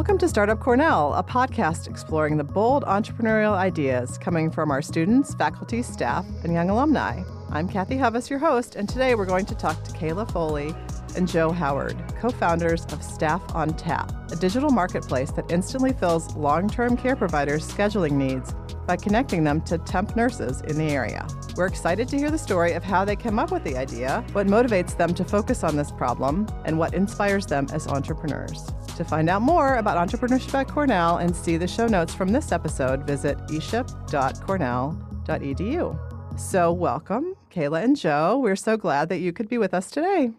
Welcome 0.00 0.16
to 0.16 0.28
Startup 0.30 0.58
Cornell, 0.58 1.12
a 1.12 1.22
podcast 1.22 1.86
exploring 1.86 2.38
the 2.38 2.42
bold 2.42 2.84
entrepreneurial 2.84 3.52
ideas 3.52 4.16
coming 4.16 4.50
from 4.50 4.70
our 4.70 4.80
students, 4.80 5.34
faculty, 5.34 5.82
staff, 5.82 6.24
and 6.42 6.54
young 6.54 6.70
alumni. 6.70 7.22
I'm 7.50 7.68
Kathy 7.68 7.98
Hovis, 7.98 8.30
your 8.30 8.38
host, 8.38 8.76
and 8.76 8.88
today 8.88 9.14
we're 9.14 9.26
going 9.26 9.44
to 9.44 9.54
talk 9.54 9.84
to 9.84 9.92
Kayla 9.92 10.32
Foley 10.32 10.74
and 11.16 11.28
Joe 11.28 11.52
Howard, 11.52 12.02
co 12.18 12.30
founders 12.30 12.86
of 12.86 13.02
Staff 13.02 13.42
on 13.54 13.74
Tap, 13.74 14.10
a 14.32 14.36
digital 14.36 14.70
marketplace 14.70 15.32
that 15.32 15.50
instantly 15.50 15.92
fills 15.92 16.34
long 16.34 16.66
term 16.66 16.96
care 16.96 17.14
providers' 17.14 17.70
scheduling 17.70 18.12
needs 18.12 18.54
by 18.86 18.96
connecting 18.96 19.44
them 19.44 19.60
to 19.62 19.76
temp 19.76 20.16
nurses 20.16 20.62
in 20.62 20.78
the 20.78 20.84
area. 20.84 21.28
We're 21.56 21.66
excited 21.66 22.08
to 22.08 22.16
hear 22.16 22.30
the 22.30 22.38
story 22.38 22.72
of 22.72 22.82
how 22.82 23.04
they 23.04 23.16
came 23.16 23.38
up 23.38 23.50
with 23.50 23.64
the 23.64 23.76
idea, 23.76 24.24
what 24.32 24.46
motivates 24.46 24.96
them 24.96 25.12
to 25.12 25.24
focus 25.24 25.62
on 25.62 25.76
this 25.76 25.90
problem, 25.90 26.48
and 26.64 26.78
what 26.78 26.94
inspires 26.94 27.44
them 27.44 27.66
as 27.70 27.86
entrepreneurs. 27.86 28.66
To 29.00 29.04
find 29.04 29.28
out 29.30 29.40
more 29.40 29.76
about 29.76 29.96
entrepreneurship 29.96 30.52
at 30.52 30.68
Cornell 30.68 31.16
and 31.16 31.34
see 31.34 31.56
the 31.56 31.66
show 31.66 31.86
notes 31.86 32.12
from 32.12 32.28
this 32.28 32.52
episode, 32.52 33.06
visit 33.06 33.38
eship.cornell.edu. 33.48 36.38
So, 36.38 36.70
welcome, 36.70 37.34
Kayla 37.50 37.82
and 37.82 37.96
Joe. 37.96 38.38
We're 38.38 38.56
so 38.56 38.76
glad 38.76 39.08
that 39.08 39.20
you 39.20 39.32
could 39.32 39.48
be 39.48 39.56
with 39.56 39.72
us 39.72 39.90
today. 39.90 40.32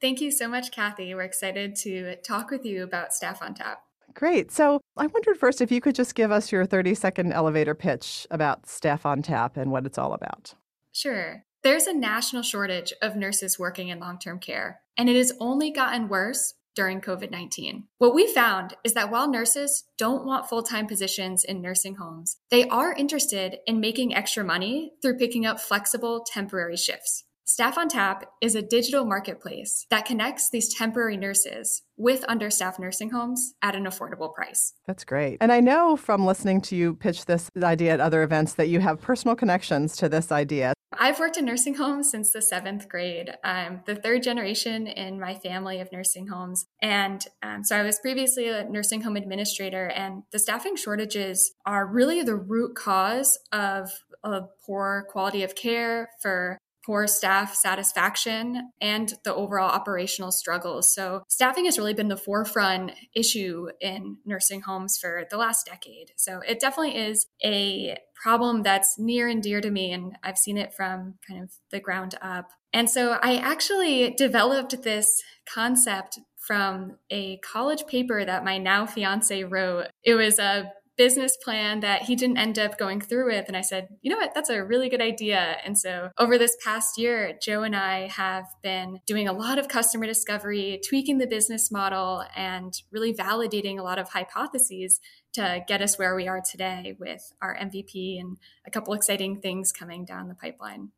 Thank 0.00 0.20
you 0.20 0.30
so 0.30 0.46
much, 0.46 0.70
Kathy. 0.70 1.12
We're 1.12 1.22
excited 1.22 1.74
to 1.78 2.14
talk 2.24 2.52
with 2.52 2.64
you 2.64 2.84
about 2.84 3.12
Staff 3.12 3.42
on 3.42 3.54
Tap. 3.54 3.80
Great. 4.14 4.52
So 4.52 4.80
I 4.96 5.08
wondered 5.08 5.36
first 5.36 5.60
if 5.60 5.72
you 5.72 5.80
could 5.80 5.96
just 5.96 6.14
give 6.14 6.30
us 6.30 6.52
your 6.52 6.66
30 6.66 6.94
second 6.94 7.32
elevator 7.32 7.74
pitch 7.74 8.28
about 8.30 8.68
Staff 8.68 9.06
on 9.06 9.22
Tap 9.22 9.56
and 9.56 9.72
what 9.72 9.86
it's 9.86 9.98
all 9.98 10.12
about. 10.12 10.54
Sure. 10.92 11.42
There's 11.64 11.88
a 11.88 11.92
national 11.92 12.42
shortage 12.42 12.92
of 13.02 13.16
nurses 13.16 13.58
working 13.58 13.88
in 13.88 13.98
long 13.98 14.20
term 14.20 14.38
care, 14.38 14.82
and 14.96 15.08
it 15.08 15.16
has 15.16 15.32
only 15.40 15.72
gotten 15.72 16.06
worse 16.06 16.54
during 16.78 17.00
COVID 17.00 17.32
19. 17.32 17.88
What 17.98 18.14
we 18.14 18.32
found 18.32 18.74
is 18.84 18.94
that 18.94 19.10
while 19.10 19.28
nurses 19.28 19.82
don't 19.98 20.24
want 20.24 20.48
full 20.48 20.62
time 20.62 20.86
positions 20.86 21.42
in 21.42 21.60
nursing 21.60 21.96
homes, 21.96 22.36
they 22.52 22.68
are 22.68 22.92
interested 22.92 23.56
in 23.66 23.80
making 23.80 24.14
extra 24.14 24.44
money 24.44 24.92
through 25.02 25.18
picking 25.18 25.44
up 25.44 25.58
flexible 25.58 26.24
temporary 26.24 26.76
shifts. 26.76 27.24
Staff 27.42 27.78
on 27.78 27.88
Tap 27.88 28.30
is 28.40 28.54
a 28.54 28.62
digital 28.62 29.04
marketplace 29.04 29.86
that 29.90 30.04
connects 30.04 30.50
these 30.50 30.72
temporary 30.72 31.16
nurses 31.16 31.82
with 31.96 32.24
understaffed 32.28 32.78
nursing 32.78 33.10
homes 33.10 33.54
at 33.60 33.74
an 33.74 33.84
affordable 33.84 34.32
price. 34.32 34.74
That's 34.86 35.02
great. 35.02 35.38
And 35.40 35.50
I 35.50 35.58
know 35.58 35.96
from 35.96 36.26
listening 36.26 36.60
to 36.60 36.76
you 36.76 36.94
pitch 36.94 37.24
this 37.24 37.50
idea 37.60 37.94
at 37.94 38.00
other 38.00 38.22
events 38.22 38.54
that 38.54 38.68
you 38.68 38.78
have 38.78 39.00
personal 39.00 39.34
connections 39.34 39.96
to 39.96 40.08
this 40.08 40.30
idea. 40.30 40.74
I've 40.92 41.18
worked 41.18 41.36
in 41.36 41.44
nursing 41.44 41.74
homes 41.74 42.10
since 42.10 42.32
the 42.32 42.40
seventh 42.40 42.88
grade. 42.88 43.36
I'm 43.44 43.82
the 43.86 43.94
third 43.94 44.22
generation 44.22 44.86
in 44.86 45.20
my 45.20 45.34
family 45.34 45.80
of 45.80 45.92
nursing 45.92 46.28
homes. 46.28 46.66
And 46.80 47.24
um, 47.42 47.62
so 47.62 47.76
I 47.76 47.82
was 47.82 47.98
previously 47.98 48.48
a 48.48 48.64
nursing 48.64 49.02
home 49.02 49.16
administrator, 49.16 49.86
and 49.88 50.22
the 50.32 50.38
staffing 50.38 50.76
shortages 50.76 51.52
are 51.66 51.86
really 51.86 52.22
the 52.22 52.36
root 52.36 52.74
cause 52.74 53.38
of 53.52 53.90
a 54.24 54.42
poor 54.66 55.06
quality 55.10 55.42
of 55.42 55.54
care 55.54 56.10
for 56.20 56.58
poor 56.88 57.06
staff 57.06 57.54
satisfaction 57.54 58.70
and 58.80 59.12
the 59.22 59.34
overall 59.34 59.68
operational 59.68 60.32
struggles. 60.32 60.94
So, 60.94 61.22
staffing 61.28 61.66
has 61.66 61.76
really 61.76 61.92
been 61.92 62.08
the 62.08 62.16
forefront 62.16 62.92
issue 63.14 63.66
in 63.78 64.16
nursing 64.24 64.62
homes 64.62 64.96
for 64.96 65.26
the 65.30 65.36
last 65.36 65.66
decade. 65.66 66.12
So, 66.16 66.40
it 66.48 66.60
definitely 66.60 66.96
is 66.96 67.26
a 67.44 67.98
problem 68.14 68.62
that's 68.62 68.98
near 68.98 69.28
and 69.28 69.42
dear 69.42 69.60
to 69.60 69.70
me, 69.70 69.92
and 69.92 70.16
I've 70.22 70.38
seen 70.38 70.56
it 70.56 70.72
from 70.72 71.16
kind 71.28 71.42
of 71.42 71.50
the 71.70 71.78
ground 71.78 72.14
up. 72.22 72.48
And 72.72 72.88
so, 72.88 73.18
I 73.22 73.36
actually 73.36 74.14
developed 74.16 74.82
this 74.82 75.22
concept 75.46 76.18
from 76.38 76.96
a 77.10 77.36
college 77.38 77.86
paper 77.86 78.24
that 78.24 78.46
my 78.46 78.56
now 78.56 78.86
fiance 78.86 79.44
wrote. 79.44 79.88
It 80.02 80.14
was 80.14 80.38
a 80.38 80.72
business 80.98 81.36
plan 81.36 81.80
that 81.80 82.02
he 82.02 82.16
didn't 82.16 82.36
end 82.36 82.58
up 82.58 82.76
going 82.76 83.00
through 83.00 83.26
with. 83.26 83.46
And 83.46 83.56
I 83.56 83.60
said, 83.60 83.88
you 84.02 84.10
know 84.10 84.18
what, 84.18 84.34
that's 84.34 84.50
a 84.50 84.62
really 84.62 84.88
good 84.88 85.00
idea. 85.00 85.56
And 85.64 85.78
so 85.78 86.10
over 86.18 86.36
this 86.36 86.56
past 86.62 86.98
year, 86.98 87.38
Joe 87.40 87.62
and 87.62 87.74
I 87.74 88.08
have 88.08 88.44
been 88.62 88.98
doing 89.06 89.28
a 89.28 89.32
lot 89.32 89.58
of 89.58 89.68
customer 89.68 90.06
discovery, 90.06 90.80
tweaking 90.86 91.18
the 91.18 91.26
business 91.26 91.70
model, 91.70 92.24
and 92.36 92.74
really 92.90 93.14
validating 93.14 93.78
a 93.78 93.82
lot 93.82 93.98
of 93.98 94.10
hypotheses 94.10 95.00
to 95.34 95.60
get 95.68 95.80
us 95.80 95.98
where 95.98 96.16
we 96.16 96.26
are 96.26 96.42
today 96.42 96.96
with 96.98 97.32
our 97.40 97.56
MVP 97.56 98.20
and 98.20 98.36
a 98.66 98.70
couple 98.70 98.92
exciting 98.92 99.40
things 99.40 99.70
coming 99.70 100.04
down 100.04 100.28
the 100.28 100.34
pipeline. 100.34 100.90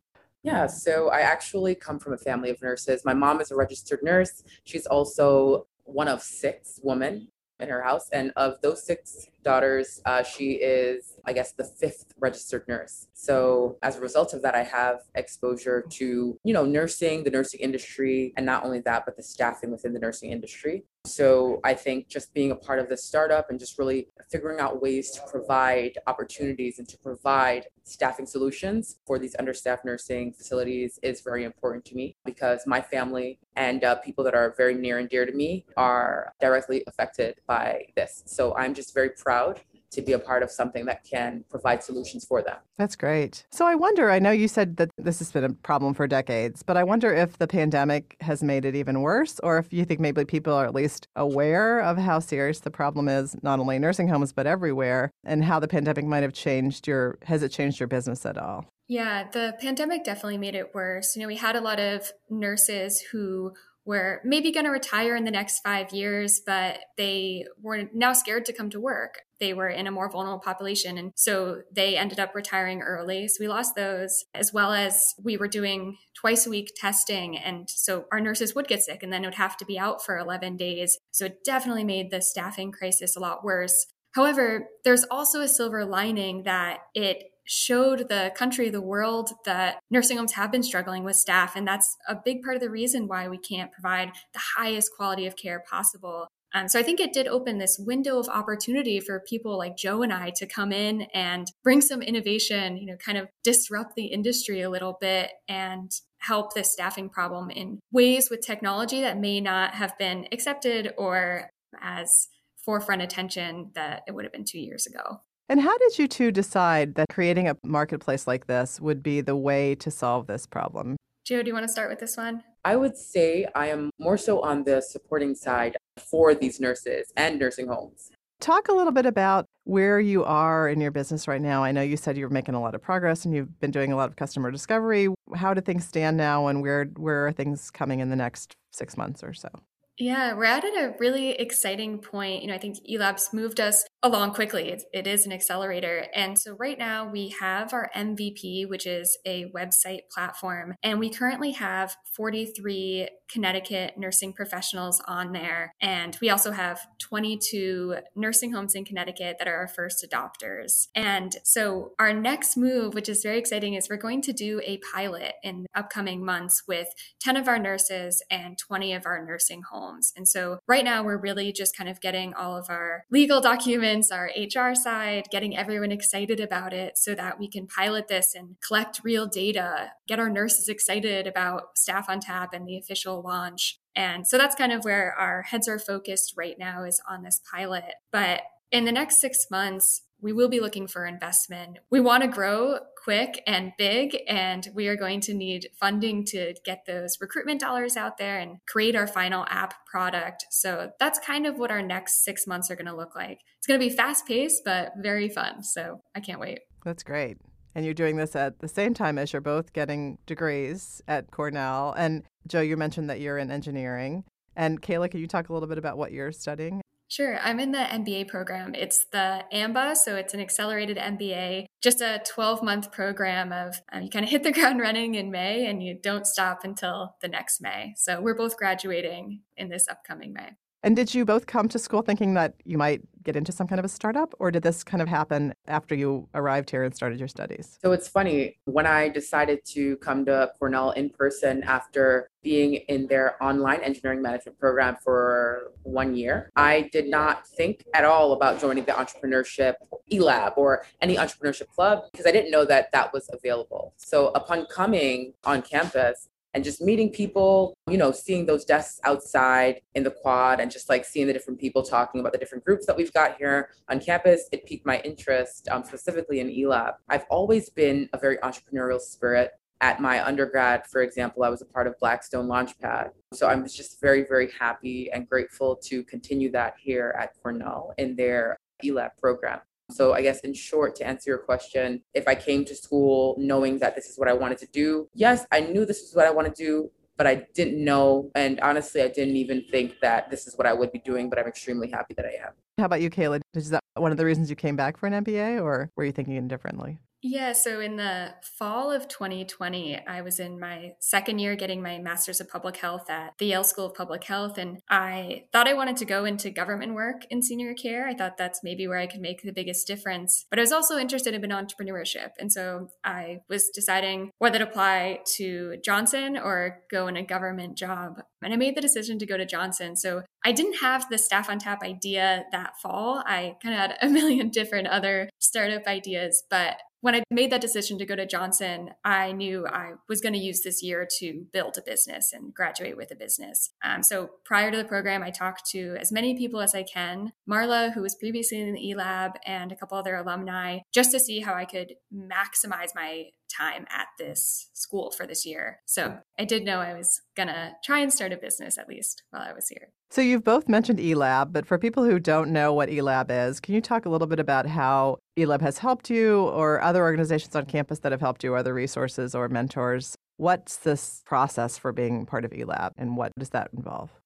Yeah, 0.43 0.66
so 0.66 1.10
I 1.10 1.21
actually 1.21 1.75
come 1.75 1.99
from 1.99 2.15
a 2.15 2.19
family 2.19 2.49
of 2.49 2.62
nurses. 2.62 3.05
My 3.05 3.12
mom 3.12 3.43
is 3.43 3.50
a 3.50 3.56
registered 3.56 4.03
nurse. 4.03 4.43
She's 4.65 4.87
also 4.87 5.66
one 5.84 6.09
of 6.09 6.22
six 6.22 6.81
women 6.83 7.28
in 7.60 7.69
her 7.69 7.82
house. 7.82 8.09
And 8.12 8.32
of 8.37 8.60
those 8.62 8.84
six 8.84 9.26
daughters, 9.43 10.00
uh, 10.04 10.22
she 10.22 10.53
is, 10.53 11.15
I 11.25 11.32
guess, 11.32 11.53
the 11.53 11.65
fifth 11.65 12.06
registered 12.19 12.66
nurse. 12.69 13.09
So 13.15 13.78
as 13.82 13.97
a 13.97 14.00
result 14.00 14.34
of 14.34 14.43
that, 14.43 14.54
I 14.54 14.62
have 14.62 15.00
exposure 15.15 15.84
to, 15.91 16.38
you 16.44 16.54
know, 16.54 16.65
nursing, 16.65 17.25
the 17.25 17.31
nursing 17.31 17.60
industry, 17.60 18.32
and 18.37 18.44
not 18.44 18.65
only 18.65 18.81
that, 18.81 19.04
but 19.06 19.16
the 19.16 19.22
staffing 19.22 19.71
within 19.71 19.93
the 19.93 20.00
nursing 20.00 20.31
industry. 20.31 20.84
So 21.06 21.61
I 21.65 21.75
think 21.75 22.09
just 22.09 22.34
being 22.34 22.50
a 22.50 22.56
part 22.56 22.78
of 22.78 22.88
this 22.88 23.05
startup 23.05 23.49
and 23.49 23.59
just 23.59 23.78
really 23.78 24.09
figuring 24.31 24.61
out 24.61 24.83
ways 24.83 25.11
to 25.12 25.22
provide 25.31 25.99
opportunities 26.06 26.78
and 26.78 26.87
to 26.88 26.99
provide 26.99 27.66
staffing 27.84 28.27
solutions 28.27 28.99
for 29.06 29.19
these 29.19 29.34
understaffed 29.39 29.84
nursing 29.84 30.33
facilities 30.33 30.99
is 31.03 31.22
very 31.22 31.44
important 31.44 31.84
to 31.87 31.94
me 31.94 32.16
because 32.25 32.66
my 32.66 32.81
family 32.81 33.39
and 33.56 33.83
uh, 33.83 33.97
people 33.97 34.22
that 34.25 34.34
are 34.34 34.55
very 34.56 34.75
near 34.75 34.99
and 34.99 35.09
dear 35.09 35.25
to 35.25 35.33
me 35.33 35.65
are 35.77 36.33
directly 36.41 36.84
affected 36.87 37.37
by 37.47 37.83
this. 37.97 38.22
So 38.27 38.55
I'm 38.56 38.75
just 38.75 38.94
very 38.94 39.10
proud 39.10 39.60
to 39.93 40.03
be 40.03 40.12
a 40.12 40.19
part 40.19 40.43
of 40.43 40.51
something 40.51 40.84
that 40.87 41.05
can 41.05 41.45
provide 41.51 41.83
solutions 41.83 42.25
for 42.25 42.43
them. 42.43 42.56
That's 42.78 42.97
great. 42.97 43.45
So 43.51 43.67
I 43.67 43.75
wonder, 43.75 44.11
I 44.11 44.19
know 44.19 44.31
you 44.31 44.49
said 44.49 44.77
that 44.77 44.91
this 44.97 45.19
has 45.19 45.33
been 45.33 45.45
a 45.45 45.53
problem 45.53 45.95
for 45.95 46.06
decades, 46.06 46.62
but 46.62 46.77
I 46.77 46.84
wonder 46.84 47.12
if 47.12 47.39
the 47.39 47.47
pandemic 47.47 48.17
has 48.21 48.43
made 48.43 48.65
it 48.65 48.75
even 48.75 49.03
worse 49.03 49.41
or 49.41 49.59
if 49.59 49.73
you 49.73 49.84
think 49.84 50.01
maybe 50.01 50.25
people 50.25 50.53
are 50.53 50.67
at 50.67 50.75
least 50.75 51.09
aware 51.17 51.81
of 51.81 51.99
how 51.99 52.19
serious 52.19 52.61
the 52.61 52.71
problem 52.71 53.09
is, 53.09 53.37
not 53.43 53.61
only 53.61 53.77
in 53.77 53.83
nursing 53.83 54.09
homes, 54.09 54.33
but 54.33 54.47
everywhere, 54.47 55.11
and 55.25 55.45
how 55.45 55.59
the 55.59 55.69
pandemic 55.69 56.05
might 56.05 56.22
have 56.22 56.33
changed 56.33 56.87
your, 56.87 57.19
has 57.22 57.43
it 57.43 57.51
changed 57.51 57.81
your 57.81 57.89
business 57.89 58.25
at 58.25 58.39
all? 58.39 58.67
Yeah, 58.89 59.28
the 59.31 59.55
pandemic 59.61 60.05
definitely 60.05 60.39
made 60.39 60.57
it 60.57 60.75
worse. 60.75 61.15
You 61.15 61.22
know, 61.22 61.28
we 61.28 61.37
had 61.37 61.55
a 61.55 61.61
lot 61.61 61.78
of 61.78 62.11
nurses 62.28 63.01
who 63.12 63.53
were 63.84 64.21
maybe 64.25 64.51
going 64.51 64.67
to 64.67 64.71
retire 64.71 65.15
in 65.15 65.25
the 65.25 65.31
next 65.31 65.61
five 65.61 65.93
years, 65.93 66.41
but 66.45 66.78
they 66.97 67.45
were 67.62 67.89
now 67.95 68.12
scared 68.12 68.45
to 68.47 68.53
come 68.53 68.71
to 68.71 68.81
work. 68.81 69.21
They 69.41 69.55
were 69.55 69.69
in 69.69 69.87
a 69.87 69.91
more 69.91 70.11
vulnerable 70.11 70.41
population. 70.41 70.99
And 70.99 71.12
so 71.17 71.62
they 71.73 71.97
ended 71.97 72.21
up 72.21 72.34
retiring 72.34 72.83
early. 72.83 73.27
So 73.28 73.39
we 73.41 73.49
lost 73.49 73.75
those, 73.75 74.25
as 74.34 74.53
well 74.53 74.73
as 74.73 75.15
we 75.23 75.37
were 75.37 75.49
doing 75.49 75.97
twice 76.15 76.47
a 76.47 76.51
week 76.51 76.73
testing. 76.77 77.37
And 77.37 77.69
so 77.69 78.05
our 78.12 78.21
nurses 78.21 78.55
would 78.55 78.69
get 78.69 78.83
sick 78.83 79.03
and 79.03 79.12
then 79.12 79.25
it 79.25 79.28
would 79.28 79.34
have 79.34 79.56
to 79.59 79.65
be 79.65 79.78
out 79.78 80.05
for 80.05 80.19
11 80.19 80.56
days. 80.56 80.99
So 81.11 81.27
it 81.27 81.45
definitely 81.45 81.84
made 81.84 82.11
the 82.11 82.21
staffing 82.21 82.73
crisis 82.73 83.17
a 83.17 83.21
lot 83.21 83.43
worse. 83.43 83.87
However, 84.12 84.67
there's 84.84 85.05
also 85.05 85.41
a 85.41 85.49
silver 85.49 85.84
lining 85.84 86.43
that 86.43 86.81
it 86.95 87.25
showed 87.45 88.09
the 88.09 88.33
country, 88.37 88.69
the 88.69 88.81
world 88.81 89.31
that 89.45 89.78
nursing 89.91 90.17
homes 90.17 90.33
have 90.33 90.53
been 90.53 90.62
struggling 90.62 91.03
with 91.03 91.17
staff. 91.17 91.57
And 91.57 91.67
that's 91.67 91.97
a 92.09 92.15
big 92.15 92.43
part 92.43 92.57
of 92.57 92.62
the 92.62 92.71
reason 92.71 93.09
why 93.09 93.28
we 93.28 93.39
can't 93.39 93.72
provide 93.72 94.12
the 94.33 94.41
highest 94.57 94.93
quality 94.97 95.27
of 95.27 95.37
care 95.37 95.62
possible. 95.69 96.28
Um, 96.55 96.69
so 96.69 96.78
I 96.78 96.83
think 96.83 97.00
it 97.00 97.12
did 97.12 97.28
open 97.28 97.59
this 97.59 97.78
window 97.78 98.19
of 98.19 98.28
opportunity 98.28 99.00
for 99.00 99.21
people 99.21 99.56
like 99.56 99.77
Joe 99.77 100.03
and 100.03 100.12
I 100.12 100.31
to 100.37 100.47
come 100.47 100.72
in 100.72 101.03
and 101.15 101.47
bring 101.62 101.81
some 101.81 102.03
innovation, 102.03 102.77
you 102.77 102.87
know, 102.87 102.97
kind 102.97 103.19
of 103.19 103.28
disrupt 103.44 103.94
the 103.94 104.06
industry 104.06 104.60
a 104.60 104.71
little 104.71 104.97
bit 105.00 105.31
and 105.49 105.91
help 106.19 106.55
this 106.55 106.72
staffing 106.72 107.09
problem 107.09 107.50
in 107.50 107.81
ways 107.93 108.28
with 108.31 108.41
technology 108.41 109.00
that 109.00 109.19
may 109.19 109.41
not 109.41 109.75
have 109.75 109.97
been 109.99 110.27
accepted 110.33 110.92
or 110.98 111.51
as 111.80 112.28
forefront 112.65 113.03
attention 113.03 113.71
that 113.74 114.03
it 114.07 114.15
would 114.15 114.24
have 114.24 114.33
been 114.33 114.45
two 114.45 114.59
years 114.59 114.86
ago. 114.86 115.21
And 115.48 115.60
how 115.60 115.77
did 115.78 115.98
you 115.98 116.07
two 116.07 116.30
decide 116.30 116.95
that 116.95 117.09
creating 117.10 117.48
a 117.48 117.57
marketplace 117.65 118.27
like 118.27 118.47
this 118.47 118.80
would 118.80 119.03
be 119.03 119.21
the 119.21 119.36
way 119.36 119.74
to 119.77 119.91
solve 119.91 120.27
this 120.27 120.47
problem? 120.47 120.97
Joe, 121.25 121.43
do 121.43 121.49
you 121.49 121.55
want 121.55 121.65
to 121.65 121.72
start 121.72 121.91
with 121.91 122.01
this 122.01 122.17
one? 122.17 122.43
I 122.65 122.77
would 122.77 122.97
say 122.97 123.47
I 123.55 123.69
am 123.69 123.91
more 123.99 124.17
so 124.17 124.41
on 124.41 124.65
the 124.65 124.81
supporting 124.81 125.34
side 125.34 125.77
for 125.99 126.34
these 126.34 126.61
nurses 126.61 127.13
and 127.17 127.39
nursing 127.39 127.69
homes. 127.69 128.11
Talk 128.41 128.69
a 128.69 128.72
little 128.72 128.93
bit 128.93 129.05
about 129.05 129.45
where 129.65 130.01
you 130.01 130.25
are 130.25 130.69
in 130.69 130.81
your 130.81 130.91
business 130.91 131.28
right 131.28 131.43
now. 131.43 131.63
I 131.63 131.72
know 131.72 131.83
you 131.83 131.99
said 131.99 132.17
you're 132.17 132.31
making 132.31 132.55
a 132.55 132.61
lot 132.61 132.75
of 132.75 132.83
progress 132.83 133.27
and 133.27 133.34
you've 133.34 133.61
been 133.61 133.71
doing 133.71 133.93
a 133.93 133.97
lot 133.97 134.09
of 134.09 134.17
customer 134.17 134.51
discovery. 134.51 135.09
How 135.34 135.53
do 135.53 135.61
things 135.61 135.87
stand 135.87 136.17
now 136.17 136.47
and 136.47 136.63
where 136.63 136.87
where 136.97 137.27
are 137.27 137.33
things 137.33 137.71
coming 137.71 138.01
in 138.01 138.09
the 138.09 138.17
next 138.17 138.55
6 138.72 138.97
months 138.97 139.22
or 139.22 139.34
so? 139.34 139.51
Yeah, 140.00 140.32
we're 140.32 140.44
at 140.44 140.64
a 140.64 140.94
really 140.98 141.32
exciting 141.32 141.98
point. 141.98 142.41
You 142.41 142.48
know, 142.48 142.54
I 142.54 142.58
think 142.58 142.78
eLabs 142.91 143.34
moved 143.34 143.60
us 143.60 143.84
along 144.02 144.32
quickly. 144.32 144.70
It, 144.70 144.82
it 144.94 145.06
is 145.06 145.26
an 145.26 145.32
accelerator. 145.32 146.06
And 146.14 146.38
so 146.38 146.56
right 146.58 146.78
now 146.78 147.10
we 147.10 147.34
have 147.38 147.74
our 147.74 147.91
MVP, 147.94 148.66
which 148.66 148.86
is 148.86 149.18
a 149.26 149.52
website 149.54 150.08
platform, 150.10 150.74
and 150.82 150.98
we 150.98 151.10
currently 151.10 151.52
have 151.52 151.97
43 152.16 153.08
Connecticut 153.30 153.94
nursing 153.98 154.32
professionals 154.32 155.02
on 155.06 155.32
there. 155.32 155.74
And 155.82 156.16
we 156.20 156.30
also 156.30 156.52
have 156.52 156.80
22 156.98 157.97
nursing 158.16 158.52
homes 158.52 158.74
in 158.74 158.86
Connecticut 158.86 159.36
that 159.38 159.48
are 159.48 159.56
our 159.56 159.68
first 159.68 160.04
adopters. 160.08 160.88
And 160.94 161.36
so 161.44 161.92
our 161.98 162.12
next 162.12 162.56
move, 162.56 162.94
which 162.94 163.08
is 163.08 163.22
very 163.22 163.38
exciting, 163.38 163.74
is 163.74 163.88
we're 163.88 163.98
going 163.98 164.22
to 164.22 164.32
do 164.32 164.60
a 164.64 164.80
pilot 164.94 165.34
in 165.42 165.66
upcoming 165.74 166.24
months 166.24 166.62
with 166.66 166.88
10 167.20 167.36
of 167.36 167.48
our 167.48 167.58
nurses 167.58 168.22
and 168.30 168.58
20 168.58 168.94
of 168.94 169.06
our 169.06 169.24
nursing 169.24 169.62
homes. 169.70 169.90
And 170.16 170.28
so 170.28 170.59
right 170.66 170.84
now 170.84 171.03
we're 171.03 171.16
really 171.16 171.53
just 171.53 171.77
kind 171.77 171.89
of 171.89 172.01
getting 172.01 172.34
all 172.34 172.57
of 172.57 172.66
our 172.69 173.04
legal 173.10 173.41
documents, 173.41 174.10
our 174.10 174.31
HR 174.37 174.75
side, 174.75 175.27
getting 175.31 175.57
everyone 175.57 175.92
excited 175.92 176.41
about 176.41 176.72
it 176.72 176.98
so 176.98 177.15
that 177.15 177.39
we 177.39 177.48
can 177.48 177.66
pilot 177.66 178.09
this 178.09 178.34
and 178.34 178.57
collect 178.66 179.01
real 179.04 179.27
data, 179.27 179.92
get 180.07 180.19
our 180.19 180.31
nurses 180.31 180.69
excited 180.69 181.27
about 181.27 181.77
staff 181.78 182.09
on 182.09 182.21
tap 182.21 182.53
and 182.53 182.66
the 182.66 182.77
official 182.77 183.22
launch. 183.22 183.78
And 183.97 184.27
so 184.27 184.39
that's 184.39 184.54
kind 184.54 184.72
of 184.72 184.84
where 184.84 185.13
our 185.19 185.42
heads 185.42 185.69
are 185.69 185.78
focused 185.78 186.34
right 186.36 186.57
now 186.59 186.84
is 186.84 187.01
on 187.09 187.22
this 187.22 187.41
pilot. 187.53 187.95
But 188.13 188.43
in 188.71 188.84
the 188.84 188.93
next 188.93 189.21
six 189.21 189.47
months, 189.51 190.03
we 190.22 190.33
will 190.33 190.48
be 190.48 190.60
looking 190.60 190.86
for 190.86 191.07
investment. 191.07 191.78
We 191.91 192.01
want 192.01 192.22
to 192.22 192.28
grow 192.28 192.78
quick 193.02 193.42
and 193.47 193.72
big, 193.78 194.16
and 194.28 194.68
we 194.74 194.88
are 194.88 194.97
going 194.97 195.20
to 195.20 195.34
need 195.34 195.68
funding 195.78 196.24
to 196.26 196.54
get 196.64 196.84
those 196.86 197.16
recruitment 197.20 197.60
dollars 197.60 197.97
out 197.97 198.18
there 198.18 198.38
and 198.38 198.58
create 198.68 198.94
our 198.94 199.06
final 199.06 199.47
app 199.48 199.74
product. 199.86 200.44
So 200.50 200.91
that's 200.98 201.18
kind 201.18 201.47
of 201.47 201.58
what 201.58 201.70
our 201.70 201.82
next 201.82 202.24
six 202.24 202.47
months 202.47 202.70
are 202.70 202.76
going 202.76 202.86
to 202.86 202.97
look 202.97 203.14
like. 203.14 203.41
It's 203.58 203.66
going 203.66 203.80
to 203.80 203.86
be 203.86 203.94
fast 203.94 204.26
paced, 204.26 204.62
but 204.64 204.92
very 204.98 205.28
fun. 205.28 205.62
So 205.62 206.02
I 206.14 206.20
can't 206.20 206.41
wait. 206.41 206.60
That's 206.84 207.02
great. 207.02 207.38
And 207.74 207.84
you're 207.84 207.94
doing 207.94 208.16
this 208.16 208.34
at 208.34 208.58
the 208.58 208.68
same 208.68 208.94
time 208.94 209.16
as 209.16 209.32
you're 209.32 209.41
both 209.41 209.72
getting 209.72 210.18
degrees 210.26 211.00
at 211.06 211.30
Cornell. 211.30 211.94
And 211.97 212.24
Joe, 212.47 212.60
you 212.60 212.76
mentioned 212.76 213.08
that 213.10 213.20
you're 213.20 213.38
in 213.38 213.50
engineering. 213.50 214.24
And 214.56 214.82
Kayla, 214.82 215.10
can 215.10 215.20
you 215.20 215.26
talk 215.26 215.48
a 215.48 215.52
little 215.52 215.68
bit 215.68 215.78
about 215.78 215.97
what 215.97 216.12
you're 216.12 216.32
studying? 216.32 216.82
Sure. 217.10 217.41
I'm 217.41 217.59
in 217.59 217.72
the 217.72 217.78
MBA 217.78 218.28
program. 218.28 218.72
It's 218.72 219.04
the 219.10 219.42
AMBA, 219.53 219.97
so 219.97 220.15
it's 220.15 220.33
an 220.33 220.39
accelerated 220.39 220.97
MBA, 220.97 221.66
just 221.83 222.01
a 222.01 222.22
12 222.24 222.62
month 222.62 222.92
program 222.92 223.53
of 223.53 223.83
um, 223.92 224.03
you 224.03 224.10
kind 224.10 224.24
of 224.24 224.30
hit 224.30 224.45
the 224.45 224.53
ground 224.59 224.78
running 224.78 225.16
in 225.16 225.28
May 225.28 225.66
and 225.66 225.83
you 225.83 225.98
don't 226.01 226.24
stop 226.24 226.60
until 226.62 227.16
the 227.21 227.27
next 227.27 227.60
May. 227.60 227.95
So 227.97 228.21
we're 228.21 228.36
both 228.36 228.57
graduating 228.57 229.41
in 229.57 229.71
this 229.71 229.89
upcoming 229.89 230.33
May. 230.33 230.51
And 230.82 230.97
did 230.97 231.15
you 231.15 231.24
both 231.24 231.47
come 231.47 231.68
to 231.68 231.78
school 231.78 232.03
thinking 232.03 232.34
that 232.34 232.54
you 232.65 232.78
might 232.78 233.03
get 233.22 233.36
into 233.36 233.53
some 233.53 233.66
kind 233.66 233.78
of 233.78 233.84
a 233.84 233.88
startup, 233.88 234.34
or 234.38 234.50
did 234.50 234.62
this 234.62 234.82
kind 234.82 235.03
of 235.03 235.09
happen 235.09 235.53
after 235.66 235.94
you 235.94 236.27
arrived 236.34 236.71
here 236.71 236.84
and 236.84 236.94
started 236.94 237.18
your 237.18 237.28
studies? 237.28 237.78
So 237.82 237.92
it's 237.92 238.09
funny. 238.09 238.59
When 238.65 238.86
I 238.86 239.10
decided 239.10 239.65
to 239.66 239.97
come 239.98 240.24
to 240.24 240.50
Cornell 240.59 240.92
in 240.92 241.10
person 241.10 241.62
after 241.65 242.30
being 242.42 242.74
in 242.88 243.06
their 243.09 243.42
online 243.42 243.80
engineering 243.80 244.22
management 244.22 244.59
program 244.59 244.97
for 245.04 245.72
one 245.82 246.15
year, 246.15 246.50
I 246.56 246.88
did 246.92 247.09
not 247.09 247.47
think 247.47 247.84
at 247.92 248.06
all 248.06 248.33
about 248.33 248.59
joining 248.59 248.84
the 248.84 248.92
entrepreneurship 248.92 249.74
eLab 250.10 250.56
or 250.56 250.86
any 251.03 251.16
entrepreneurship 251.16 251.68
club 251.68 252.04
because 252.10 252.26
I 252.26 252.33
didn't 252.33 252.50
know 252.50 252.65
that 252.65 252.91
that 252.92 253.12
was 253.12 253.28
available. 253.30 253.92
So 253.98 254.28
upon 254.28 254.65
coming 254.66 255.34
on 255.44 255.60
campus, 255.60 256.29
and 256.54 256.64
just 256.64 256.80
meeting 256.80 257.11
people, 257.11 257.75
you 257.88 257.97
know, 257.97 258.12
seeing 258.12 258.47
those 258.47 258.64
desks 258.64 259.00
outside 259.04 259.80
in 259.94 260.02
the 260.02 260.11
quad 260.11 260.61
and 260.61 260.70
just 260.70 260.88
like 260.88 261.04
seeing 261.04 261.26
the 261.26 261.32
different 261.32 261.61
people 261.61 261.82
talking 261.82 262.20
about 262.20 262.32
the 262.32 262.38
different 262.38 262.64
groups 262.64 262.87
that 262.87 262.97
we've 262.97 263.12
got 263.12 263.37
here 263.37 263.70
on 263.88 264.00
campus, 264.00 264.49
it 264.52 264.66
piqued 264.66 264.87
my 264.87 265.00
interest, 265.00 265.68
um, 265.70 265.85
specifically 265.85 266.40
in 266.40 266.49
eLab. 266.49 266.94
I've 267.08 267.25
always 267.30 267.70
been 267.70 268.08
a 268.12 268.18
very 268.18 268.38
entrepreneurial 268.38 269.00
spirit. 269.00 269.52
At 269.82 269.99
my 269.99 270.23
undergrad, 270.23 270.87
for 270.88 271.00
example, 271.00 271.42
I 271.42 271.49
was 271.49 271.62
a 271.62 271.64
part 271.64 271.87
of 271.87 271.99
Blackstone 271.99 272.49
Launchpad. 272.49 273.12
So 273.32 273.49
I'm 273.49 273.66
just 273.66 273.99
very, 273.99 274.25
very 274.28 274.50
happy 274.58 275.11
and 275.11 275.26
grateful 275.26 275.75
to 275.85 276.04
continue 276.04 276.52
that 276.52 276.75
here 276.78 277.14
at 277.18 277.30
Cornell 277.42 277.94
in 277.97 278.14
their 278.14 278.58
eLab 278.85 279.16
program. 279.18 279.61
So, 279.90 280.14
I 280.14 280.23
guess 280.23 280.40
in 280.40 280.54
short, 280.54 280.97
to 280.97 281.07
answer 281.07 281.31
your 281.31 281.38
question, 281.38 282.02
if 282.14 282.26
I 282.28 282.35
came 282.35 282.64
to 282.66 282.75
school 282.75 283.37
knowing 283.38 283.78
that 283.78 283.95
this 283.95 284.07
is 284.07 284.19
what 284.19 284.28
I 284.28 284.33
wanted 284.33 284.59
to 284.59 284.66
do, 284.66 285.09
yes, 285.14 285.47
I 285.52 285.61
knew 285.61 285.85
this 285.85 286.00
is 286.00 286.14
what 286.14 286.26
I 286.26 286.31
want 286.31 286.54
to 286.54 286.64
do, 286.64 286.90
but 287.16 287.26
I 287.26 287.47
didn't 287.54 287.85
know. 287.85 288.31
And 288.35 288.61
honestly, 288.61 289.02
I 289.02 289.09
didn't 289.09 289.37
even 289.37 289.64
think 289.71 290.00
that 290.00 290.31
this 290.31 290.47
is 290.47 290.57
what 290.57 290.66
I 290.66 290.73
would 290.73 290.92
be 290.92 291.00
doing, 291.00 291.28
but 291.28 291.38
I'm 291.38 291.47
extremely 291.47 291.90
happy 291.90 292.14
that 292.14 292.25
I 292.25 292.47
am. 292.47 292.52
How 292.78 292.87
about 292.87 293.02
you, 293.02 293.11
Kayla? 293.11 293.40
Is 293.54 293.71
that 293.71 293.83
one 293.95 294.11
of 294.11 294.16
the 294.16 294.25
reasons 294.25 294.49
you 294.49 294.57
came 294.57 294.76
back 294.76 294.97
for 294.97 295.07
an 295.07 295.25
MBA, 295.25 295.62
or 295.62 295.90
were 295.97 296.04
you 296.04 296.12
thinking 296.12 296.49
differently? 296.49 296.99
Yeah, 297.23 297.52
so 297.52 297.81
in 297.81 297.97
the 297.97 298.35
fall 298.43 298.90
of 298.90 299.07
2020, 299.07 300.00
I 300.07 300.23
was 300.23 300.40
in 300.40 300.59
my 300.59 300.95
second 301.00 301.38
year 301.38 301.55
getting 301.55 301.83
my 301.83 301.99
master's 301.99 302.40
of 302.40 302.49
public 302.49 302.78
health 302.78 303.11
at 303.11 303.35
the 303.38 303.47
Yale 303.47 303.64
School 303.64 303.87
of 303.87 303.95
Public 303.95 304.25
Health. 304.25 304.57
And 304.57 304.78
I 304.88 305.45
thought 305.52 305.69
I 305.69 305.75
wanted 305.75 305.99
to 305.99 306.07
go 306.07 306.25
into 306.25 306.50
government 306.50 306.95
work 306.95 307.26
in 307.28 307.43
senior 307.43 307.75
care. 307.75 308.09
I 308.09 308.14
thought 308.14 308.38
that's 308.38 308.64
maybe 308.64 308.88
where 308.88 308.99
I 308.99 309.07
could 309.07 309.21
make 309.21 309.43
the 309.43 309.52
biggest 309.52 309.87
difference. 309.87 310.47
But 310.49 310.59
I 310.59 310.62
was 310.62 310.73
also 310.73 310.97
interested 310.97 311.35
in 311.35 311.50
entrepreneurship. 311.50 312.31
And 312.38 312.50
so 312.50 312.88
I 313.05 313.40
was 313.49 313.69
deciding 313.69 314.31
whether 314.38 314.59
to 314.59 314.64
apply 314.64 315.21
to 315.37 315.76
Johnson 315.85 316.38
or 316.38 316.81
go 316.90 317.07
in 317.07 317.17
a 317.17 317.23
government 317.23 317.76
job. 317.76 318.23
And 318.43 318.55
I 318.55 318.57
made 318.57 318.76
the 318.76 318.81
decision 318.81 319.19
to 319.19 319.26
go 319.26 319.37
to 319.37 319.45
Johnson. 319.45 319.97
So 319.97 320.23
I 320.45 320.52
didn't 320.52 320.78
have 320.78 321.07
the 321.11 321.19
staff 321.19 321.50
on 321.50 321.59
tap 321.59 321.83
idea 321.83 322.45
that 322.52 322.78
fall. 322.81 323.23
I 323.26 323.57
kind 323.62 323.75
of 323.75 323.81
had 323.81 323.99
a 324.00 324.09
million 324.11 324.49
different 324.49 324.87
other 324.87 325.28
startup 325.38 325.87
ideas, 325.87 326.45
but 326.49 326.78
when 327.00 327.14
I 327.14 327.23
made 327.30 327.50
that 327.52 327.61
decision 327.61 327.99
to 327.99 328.06
go 328.06 328.14
to 328.14 328.26
Johnson, 328.26 328.90
I 329.04 329.32
knew 329.32 329.66
I 329.66 329.92
was 330.08 330.20
going 330.20 330.35
to 330.35 330.38
use 330.38 330.62
this 330.62 330.82
year 330.82 331.08
to 331.18 331.47
build 331.52 331.78
a 331.78 331.82
business 331.82 332.32
and 332.32 332.54
graduate 332.54 332.97
with 332.97 333.11
a 333.11 333.16
business. 333.16 333.70
Um, 333.82 334.02
so 334.02 334.30
prior 334.44 334.70
to 334.70 334.76
the 334.76 334.85
program, 334.85 335.23
I 335.23 335.30
talked 335.30 335.70
to 335.70 335.97
as 335.99 336.12
many 336.12 336.37
people 336.37 336.61
as 336.61 336.75
I 336.75 336.82
can, 336.82 337.32
Marla, 337.49 337.92
who 337.92 338.02
was 338.02 338.14
previously 338.14 338.61
in 338.61 338.75
the 338.75 338.94
eLab, 338.94 339.37
and 339.47 339.73
a 339.73 339.76
couple 339.76 339.97
other 339.97 340.16
alumni, 340.16 340.80
just 340.92 341.11
to 341.12 341.20
see 341.20 341.40
how 341.40 341.54
I 341.54 341.64
could 341.64 341.94
maximize 342.14 342.94
my 342.94 343.26
time 343.50 343.87
at 343.90 344.06
this 344.18 344.70
school 344.75 345.11
for 345.11 345.26
this 345.26 345.44
year. 345.44 345.80
So 345.87 346.18
I 346.38 346.44
did 346.44 346.64
know 346.64 346.80
I 346.80 346.94
was 346.94 347.20
going 347.37 347.49
to 347.49 347.73
try 347.85 348.00
and 348.00 348.12
start 348.12 348.32
a 348.32 348.37
business 348.37 348.78
at 348.78 348.88
least 348.88 349.23
while 349.30 349.42
I 349.42 349.52
was 349.52 349.68
here. 349.68 349.92
So 350.12 350.21
you've 350.23 350.42
both 350.42 350.68
mentioned 350.68 350.99
eLab, 350.99 351.52
but 351.52 351.66
for 351.66 351.78
people 351.78 352.02
who 352.02 352.18
don't 352.18 352.50
know 352.50 352.73
what 352.75 352.88
eLab 352.88 353.26
is, 353.30 353.61
can 353.61 353.76
you 353.76 353.80
talk 353.80 354.07
a 354.07 354.09
little 354.09 354.26
bit 354.26 354.40
about 354.40 354.66
how 354.66 355.18
eLab 355.38 355.61
has 355.61 355.78
helped 355.78 356.11
you 356.11 356.47
or 356.49 356.83
other 356.83 357.04
organizations 357.04 357.54
on 357.54 357.64
campus 357.64 358.00
that 358.00 358.11
have 358.11 358.21
helped 358.21 358.42
you, 358.42 358.57
other 358.57 358.75
resources 358.75 359.37
or 359.37 359.49
mentors? 359.49 360.16
What's 360.37 360.78
this 360.78 361.23
process 361.26 361.78
for 361.78 361.92
being 361.92 362.26
part 362.26 362.45
of 362.45 362.50
eLab 362.50 362.90
and 362.99 363.16
what 363.16 363.30
does 363.38 363.50
that 363.50 363.71
involve? 363.73 364.20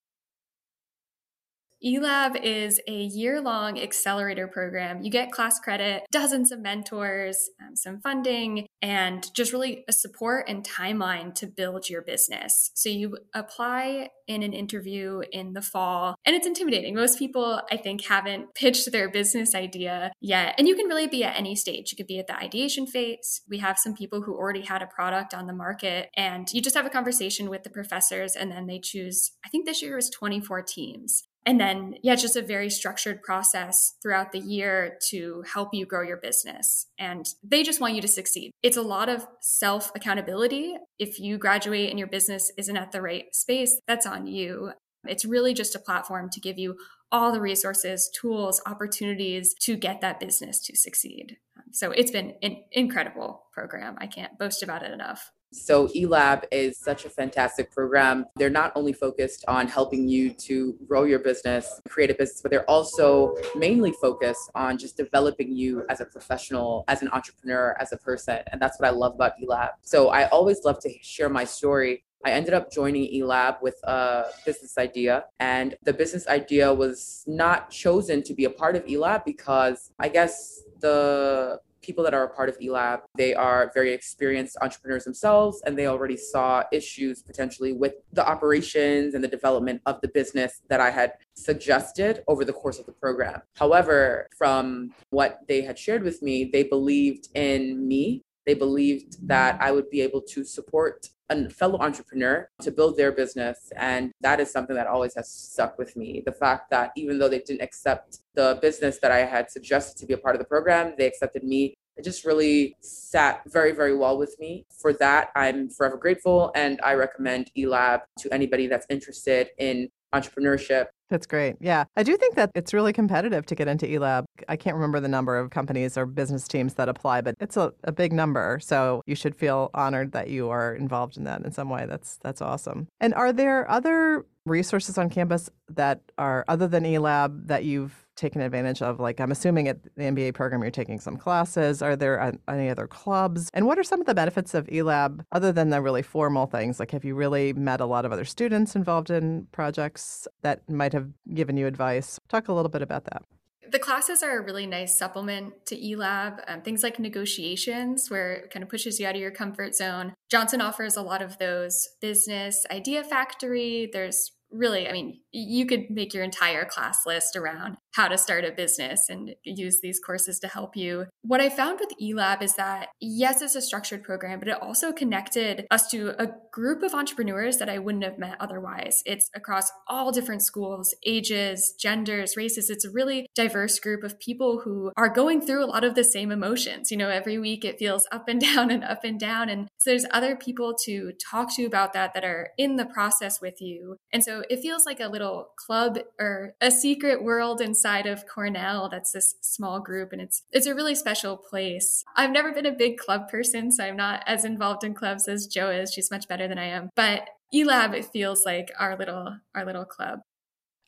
eLab 1.85 2.43
is 2.43 2.81
a 2.89 3.03
year 3.03 3.41
long 3.41 3.79
accelerator 3.79 4.49
program. 4.49 5.03
You 5.03 5.11
get 5.11 5.31
class 5.31 5.59
credit, 5.61 6.05
dozens 6.11 6.51
of 6.51 6.61
mentors, 6.61 7.51
um, 7.61 7.77
some 7.77 8.01
funding, 8.01 8.67
and 8.81 9.27
just 9.35 9.53
really 9.53 9.85
a 9.89 9.93
support 9.93 10.49
and 10.49 10.67
timeline 10.67 11.35
to 11.35 11.47
build 11.47 11.91
your 11.91 12.01
business. 12.01 12.71
So 12.75 12.89
you 12.89 13.19
apply 13.35 14.09
in 14.27 14.43
an 14.43 14.55
interview 14.55 15.21
in 15.33 15.53
the 15.53 15.61
fall, 15.61 16.15
and 16.25 16.35
it's 16.35 16.47
intimidating. 16.47 16.95
Most 16.95 17.19
people, 17.19 17.61
I 17.71 17.77
think, 17.77 18.07
haven't 18.07 18.55
pitched 18.55 18.91
their 18.91 19.11
business 19.11 19.55
idea 19.55 20.13
yet. 20.21 20.55
And 20.57 20.67
you 20.67 20.75
can 20.75 20.87
really 20.87 21.07
be 21.07 21.25
at 21.25 21.39
any 21.39 21.55
stage. 21.55 21.93
You 21.93 21.97
could 21.97 22.07
be 22.07 22.19
at 22.19 22.27
the 22.27 22.37
ideation 22.37 22.87
phase. 22.87 23.43
We 23.49 23.59
have 23.59 23.79
some 23.79 23.95
people 23.95 24.23
who 24.23 24.35
already 24.35 24.63
had 24.63 24.83
a 24.83 24.87
product 24.87 25.35
on 25.35 25.47
the 25.47 25.53
market, 25.53 26.09
and 26.17 26.49
you 26.53 26.63
just 26.63 26.77
have 26.77 26.87
a 26.87 26.91
conversation 26.91 27.51
with 27.51 27.63
the 27.63 27.71
professors, 27.71 28.35
and 28.35 28.51
then 28.51 28.67
they 28.67 28.79
choose, 28.79 29.33
I 29.45 29.51
think 29.51 29.67
this 29.67 29.83
year 29.83 29.97
was 29.97 30.09
24 30.09 30.63
teams. 30.63 31.25
And 31.47 31.61
then, 31.61 31.97
yeah, 32.03 32.15
just 32.15 32.37
a 32.37 32.43
very 32.43 32.71
structured 32.71 33.23
process 33.23 33.95
throughout 34.03 34.33
the 34.33 34.39
year 34.39 34.99
to 35.11 35.45
help 35.53 35.75
you 35.75 35.85
grow 35.85 36.03
your 36.03 36.17
business. 36.17 36.87
And 36.99 37.27
they 37.43 37.63
just 37.63 37.81
want 37.81 37.95
you 37.95 38.01
to 38.01 38.09
succeed. 38.09 38.51
It's 38.63 38.79
a 38.79 38.83
lot 38.83 39.09
of 39.09 39.27
self 39.41 39.93
accountability. 39.95 40.77
If 40.99 41.21
you 41.21 41.37
graduate 41.37 41.91
and 41.91 41.99
your 41.99 42.09
business 42.09 42.51
isn't 42.57 42.77
at 42.77 42.93
the 42.93 43.03
right 43.03 43.27
space, 43.35 43.79
that's 43.87 44.07
on 44.07 44.27
you. 44.27 44.73
It's 45.07 45.27
really 45.27 45.53
just 45.53 45.75
a 45.75 45.79
platform 45.79 46.31
to 46.31 46.41
give 46.41 46.59
you 46.59 46.77
all 47.13 47.31
the 47.31 47.41
resources, 47.41 48.11
tools, 48.19 48.61
opportunities 48.67 49.55
to 49.61 49.77
get 49.77 50.01
that 50.01 50.19
business 50.19 50.61
to 50.63 50.77
succeed. 50.77 51.37
So 51.73 51.91
it's 51.91 52.11
been 52.11 52.35
an 52.43 52.57
incredible 52.73 53.45
program. 53.53 53.97
I 53.99 54.07
can't 54.07 54.39
boast 54.39 54.63
about 54.63 54.83
it 54.83 54.93
enough. 54.93 55.31
So 55.55 55.89
eLab 55.89 56.45
is 56.51 56.79
such 56.79 57.05
a 57.05 57.11
fantastic 57.11 57.71
program. 57.71 58.27
They're 58.37 58.51
not 58.51 58.73
only 58.75 58.93
focused 58.93 59.45
on 59.47 59.69
helping 59.69 60.09
you 60.09 60.31
to 60.31 60.77
grow 60.87 61.05
your 61.05 61.21
business, 61.21 61.81
create 61.89 62.11
a 62.11 62.15
business, 62.15 62.43
but 62.43 62.51
they're 62.51 62.69
also 62.69 63.35
mainly 63.55 63.93
focused 63.93 64.51
on 64.55 64.79
just 64.79 64.97
developing 64.97 65.57
you 65.57 65.85
as 65.89 66.01
a 66.01 66.05
professional, 66.05 66.85
as 66.89 67.03
an 67.03 67.09
entrepreneur, 67.13 67.77
as 67.81 67.93
a 67.93 67.97
person. 67.97 68.41
And 68.51 68.61
that's 68.61 68.79
what 68.81 68.89
I 68.89 68.91
love 68.91 69.15
about 69.15 69.33
eLab. 69.43 69.71
So 69.83 70.09
I 70.09 70.29
always 70.29 70.65
love 70.65 70.81
to 70.81 70.91
share 71.03 71.29
my 71.29 71.45
story 71.45 72.05
I 72.27 72.31
ended 72.31 72.55
up 72.55 72.73
joining 72.73 73.05
eLab 73.21 73.61
with 73.61 73.77
a 73.85 74.25
business 74.47 74.79
idea, 74.79 75.27
and 75.41 75.77
the 75.83 75.93
business 75.93 76.27
idea 76.27 76.73
was 76.73 77.23
not 77.27 77.71
chosen 77.71 78.23
to 78.23 78.33
be 78.33 78.47
a 78.47 78.51
part 78.51 78.77
of 78.77 78.87
eLab 78.87 79.27
because 79.27 79.93
I 79.99 80.09
guess 80.09 80.63
the 80.81 81.61
people 81.85 82.03
that 82.05 82.15
are 82.15 82.25
a 82.25 82.29
part 82.29 82.49
of 82.49 82.59
eLab, 82.59 83.01
they 83.17 83.35
are 83.35 83.71
very 83.75 83.93
experienced 83.93 84.57
entrepreneurs 84.61 85.05
themselves, 85.05 85.63
and 85.67 85.79
they 85.79 85.87
already 85.87 86.17
saw 86.17 86.63
issues 86.73 87.23
potentially 87.23 87.73
with 87.73 87.95
the 88.13 88.27
operations 88.27 89.15
and 89.15 89.23
the 89.23 89.29
development 89.29 89.83
of 89.87 90.01
the 90.01 90.09
business 90.09 90.63
that 90.69 90.81
I 90.81 90.91
had 90.91 91.13
suggested 91.35 92.25
over 92.27 92.45
the 92.45 92.53
course 92.53 92.79
of 92.79 92.87
the 92.87 92.93
program. 92.93 93.43
However, 93.57 94.29
from 94.37 94.93
what 95.11 95.41
they 95.49 95.63
had 95.63 95.79
shared 95.79 96.03
with 96.03 96.23
me, 96.23 96.51
they 96.53 96.65
believed 96.65 97.29
in 97.35 97.87
me. 97.87 98.24
They 98.47 98.55
believed 98.55 99.27
that 99.27 99.61
I 99.61 99.73
would 99.73 99.91
be 99.91 100.01
able 100.01 100.21
to 100.23 100.45
support 100.45 101.09
a 101.31 101.49
fellow 101.49 101.79
entrepreneur 101.79 102.49
to 102.61 102.71
build 102.71 102.97
their 102.97 103.11
business. 103.13 103.73
And 103.77 104.13
that 104.21 104.41
is 104.41 104.51
something 104.51 104.77
that 104.77 104.87
always 104.87 105.15
has 105.15 105.31
stuck 105.31 105.79
with 105.79 105.97
me. 105.97 106.23
The 106.25 106.33
fact 106.33 106.71
that 106.71 106.93
even 106.97 107.19
though 107.19 107.29
they 107.29 107.39
didn't 107.39 107.63
accept 107.63 108.19
the 108.35 108.59
business 108.61 108.99
that 109.01 109.11
I 109.11 109.21
had 109.25 109.51
suggested 109.51 109.99
to 110.01 110.07
be 110.07 110.15
a 110.15 110.19
part 110.19 110.35
of 110.35 110.41
the 110.41 110.47
program, 110.47 110.95
they 110.99 111.07
accepted 111.07 111.45
me. 111.45 111.75
It 111.97 112.05
just 112.05 112.25
really 112.25 112.77
sat 112.81 113.43
very, 113.47 113.73
very 113.73 113.97
well 113.97 114.19
with 114.19 114.37
me. 114.39 114.67
For 114.81 114.93
that, 114.95 115.31
I'm 115.37 115.71
forever 115.71 115.97
grateful. 115.97 116.51
And 116.55 116.81
I 116.83 116.95
recommend 116.95 117.51
eLab 117.57 118.01
to 118.19 118.35
anybody 118.35 118.67
that's 118.67 118.87
interested 118.91 119.51
in 119.59 119.89
entrepreneurship 120.15 120.87
that's 121.11 121.27
great. 121.27 121.57
Yeah. 121.61 121.85
I 121.97 122.03
do 122.03 122.17
think 122.17 122.35
that 122.37 122.51
it's 122.55 122.73
really 122.73 122.93
competitive 122.93 123.47
to 123.47 123.55
get 123.55 123.69
into 123.69 123.87
eLab. 123.87 124.25
I 124.49 124.57
can't 124.57 124.75
remember 124.75 125.01
the 125.01 125.09
number 125.09 125.37
of 125.37 125.51
companies 125.51 125.99
or 125.99 126.07
business 126.07 126.49
teams 126.49 126.75
that 126.75 126.89
apply, 126.89 127.21
but 127.21 127.35
it's 127.41 127.57
a, 127.57 127.73
a 127.85 127.93
big 127.93 128.13
number. 128.13 128.59
So 128.63 129.03
you 129.07 129.15
should 129.15 129.37
feel 129.37 129.71
honored 129.75 130.13
that 130.13 130.29
you 130.29 130.49
are 130.51 130.75
involved 130.75 131.17
in 131.17 131.25
that 131.25 131.43
in 131.45 131.53
some 131.53 131.69
way. 131.69 131.87
That's 131.87 132.19
that's 132.23 132.41
awesome. 132.41 132.89
And 133.01 133.15
are 133.15 133.33
there 133.33 133.71
other 133.71 134.25
resources 134.47 134.99
on 134.99 135.11
campus 135.11 135.51
that 135.69 136.01
are 136.19 136.45
other 136.49 136.69
than 136.69 136.85
eLab 136.85 137.49
that 137.49 137.65
you've 137.65 138.04
taken 138.17 138.41
advantage 138.41 138.83
of? 138.83 139.01
Like, 139.01 139.21
I'm 139.21 139.31
assuming 139.31 139.69
at 139.69 139.83
the 139.83 140.03
MBA 140.03 140.35
program 140.35 140.63
you're 140.63 140.71
taking 140.71 141.01
some 141.01 141.17
classes. 141.17 141.83
Are 141.83 141.97
there 141.97 142.35
any 142.49 142.69
other 142.69 142.87
clubs? 142.87 143.51
And 143.55 143.67
what 143.67 143.79
are 143.79 143.85
some 143.85 144.01
of 144.01 144.07
the 144.07 144.15
benefits 144.15 144.55
of 144.55 144.67
eLab 144.67 145.25
other 145.33 145.53
than 145.53 145.71
the 145.71 145.81
really 145.81 146.03
formal 146.03 146.47
things? 146.47 146.79
Like, 146.81 146.91
have 146.91 147.05
you 147.05 147.15
really 147.15 147.53
met 147.53 147.81
a 147.81 147.87
lot 147.87 148.05
of 148.05 148.13
other 148.13 148.25
students 148.25 148.77
involved 148.77 149.11
in 149.11 149.47
projects 149.53 150.27
that 150.43 150.69
might 150.69 150.93
have 150.93 151.09
given 151.33 151.57
you 151.57 151.67
advice? 151.67 152.19
Talk 152.29 152.49
a 152.49 152.53
little 152.53 152.71
bit 152.71 152.83
about 152.83 153.05
that. 153.05 153.23
The 153.71 153.79
classes 153.79 154.23
are 154.23 154.39
a 154.39 154.45
really 154.45 154.67
nice 154.67 154.99
supplement 154.99 155.67
to 155.67 155.77
eLab. 155.77 156.45
Um, 156.47 156.63
things 156.63 156.83
like 156.83 156.99
negotiations, 156.99 158.09
where 158.09 158.33
it 158.35 158.51
kind 158.51 158.63
of 158.63 158.69
pushes 158.69 159.01
you 159.01 159.07
out 159.07 159.15
of 159.15 159.21
your 159.21 159.31
comfort 159.31 159.75
zone. 159.75 160.15
Johnson 160.31 160.61
offers 160.61 160.97
a 160.97 161.03
lot 161.03 161.23
of 161.23 161.39
those. 161.39 161.89
Business 162.01 162.65
Idea 162.71 163.03
Factory, 163.03 163.91
there's 163.93 164.31
really, 164.53 164.89
I 164.89 164.93
mean, 164.93 165.21
you 165.35 165.67
could 165.67 165.91
make 165.91 166.15
your 166.15 166.23
entire 166.23 166.65
class 166.65 167.01
list 167.05 167.35
around 167.35 167.77
how 167.95 168.07
to 168.09 168.17
start 168.17 168.45
a 168.45 168.53
business 168.53 169.09
and 169.09 169.35
use 169.45 169.81
these 169.83 169.99
courses 169.99 170.39
to 170.39 170.49
help 170.49 170.77
you. 170.77 171.07
What 171.23 171.41
I 171.41 171.49
found 171.49 171.81
with 171.81 171.91
eLab 172.01 172.41
is 172.41 172.55
that, 172.55 172.89
yes, 173.01 173.43
it's 173.43 173.57
a 173.57 173.63
structured 173.63 174.05
program, 174.05 174.39
but 174.39 174.49
it 174.49 174.63
also 174.63 174.93
connected 174.93 175.67
us 175.71 175.89
to 175.91 176.15
a 176.23 176.31
group 176.53 176.83
of 176.83 176.95
entrepreneurs 176.95 177.59
that 177.59 177.69
I 177.69 177.79
wouldn't 177.79 178.05
have 178.05 178.19
met 178.19 178.37
otherwise. 178.39 179.03
It's 179.07 179.29
across 179.35 179.71
all 179.89 180.13
different 180.13 180.43
schools, 180.43 180.95
ages, 181.05 181.75
genders, 181.81 182.37
races. 182.37 182.71
It's 182.71 182.85
a 182.85 182.91
really 182.91 183.27
diverse 183.35 183.81
group 183.81 184.05
of 184.05 184.21
people 184.21 184.61
who 184.65 184.93
are 184.97 185.09
going 185.09 185.41
through 185.41 185.65
a 185.65 185.67
lot 185.67 185.85
of 185.85 185.97
the 185.97 186.05
same 186.05 186.31
emotions. 186.31 186.91
You 186.93 186.97
know, 186.97 187.09
every 187.09 187.39
week 187.39 187.65
it 187.65 187.79
feels 187.79 188.07
up 188.13 188.29
and 188.29 188.41
down 188.55 188.71
and 188.71 188.85
up 188.85 189.03
and 189.03 189.19
down. 189.19 189.49
And 189.49 189.69
so 189.79 189.91
there's 189.91 190.07
other 190.13 190.37
people 190.37 190.77
to 190.85 191.13
talk 191.31 191.55
to 191.57 191.65
about 191.65 191.93
that 191.95 192.15
that 192.15 192.25
are 192.25 192.51
in 192.57 192.77
the 192.77 192.87
process 192.87 193.41
with 193.41 193.61
you. 193.61 193.97
And 194.13 194.23
so 194.23 194.45
it 194.49 194.61
feels 194.61 194.87
like 194.87 195.01
a 195.01 195.09
little 195.09 195.24
club 195.57 195.99
or 196.19 196.55
a 196.61 196.71
secret 196.71 197.23
world 197.23 197.61
inside 197.61 198.07
of 198.07 198.27
Cornell 198.27 198.89
that's 198.89 199.13
this 199.13 199.37
small 199.41 199.81
group 199.81 200.13
and 200.13 200.21
it's 200.21 200.43
it's 200.53 200.67
a 200.67 200.75
really 200.75 200.95
special 200.95 201.37
place. 201.37 202.05
I've 202.17 202.31
never 202.31 202.53
been 202.53 202.67
a 202.67 202.73
big 202.73 202.99
club 202.99 203.29
person, 203.29 203.73
so 203.73 203.85
I'm 203.85 203.97
not 203.97 204.23
as 204.27 204.45
involved 204.45 204.85
in 204.85 204.95
clubs 204.95 205.29
as 205.29 205.47
Joe 205.47 205.71
is. 205.71 205.93
She's 205.93 206.11
much 206.11 206.29
better 206.29 206.49
than 206.49 206.59
I 206.59 206.67
am. 206.67 206.91
But 206.97 207.29
eLab 207.55 207.95
it 207.95 208.07
feels 208.07 208.45
like 208.45 208.73
our 208.79 208.97
little 208.97 209.39
our 209.55 209.65
little 209.65 209.85
club. 209.85 210.21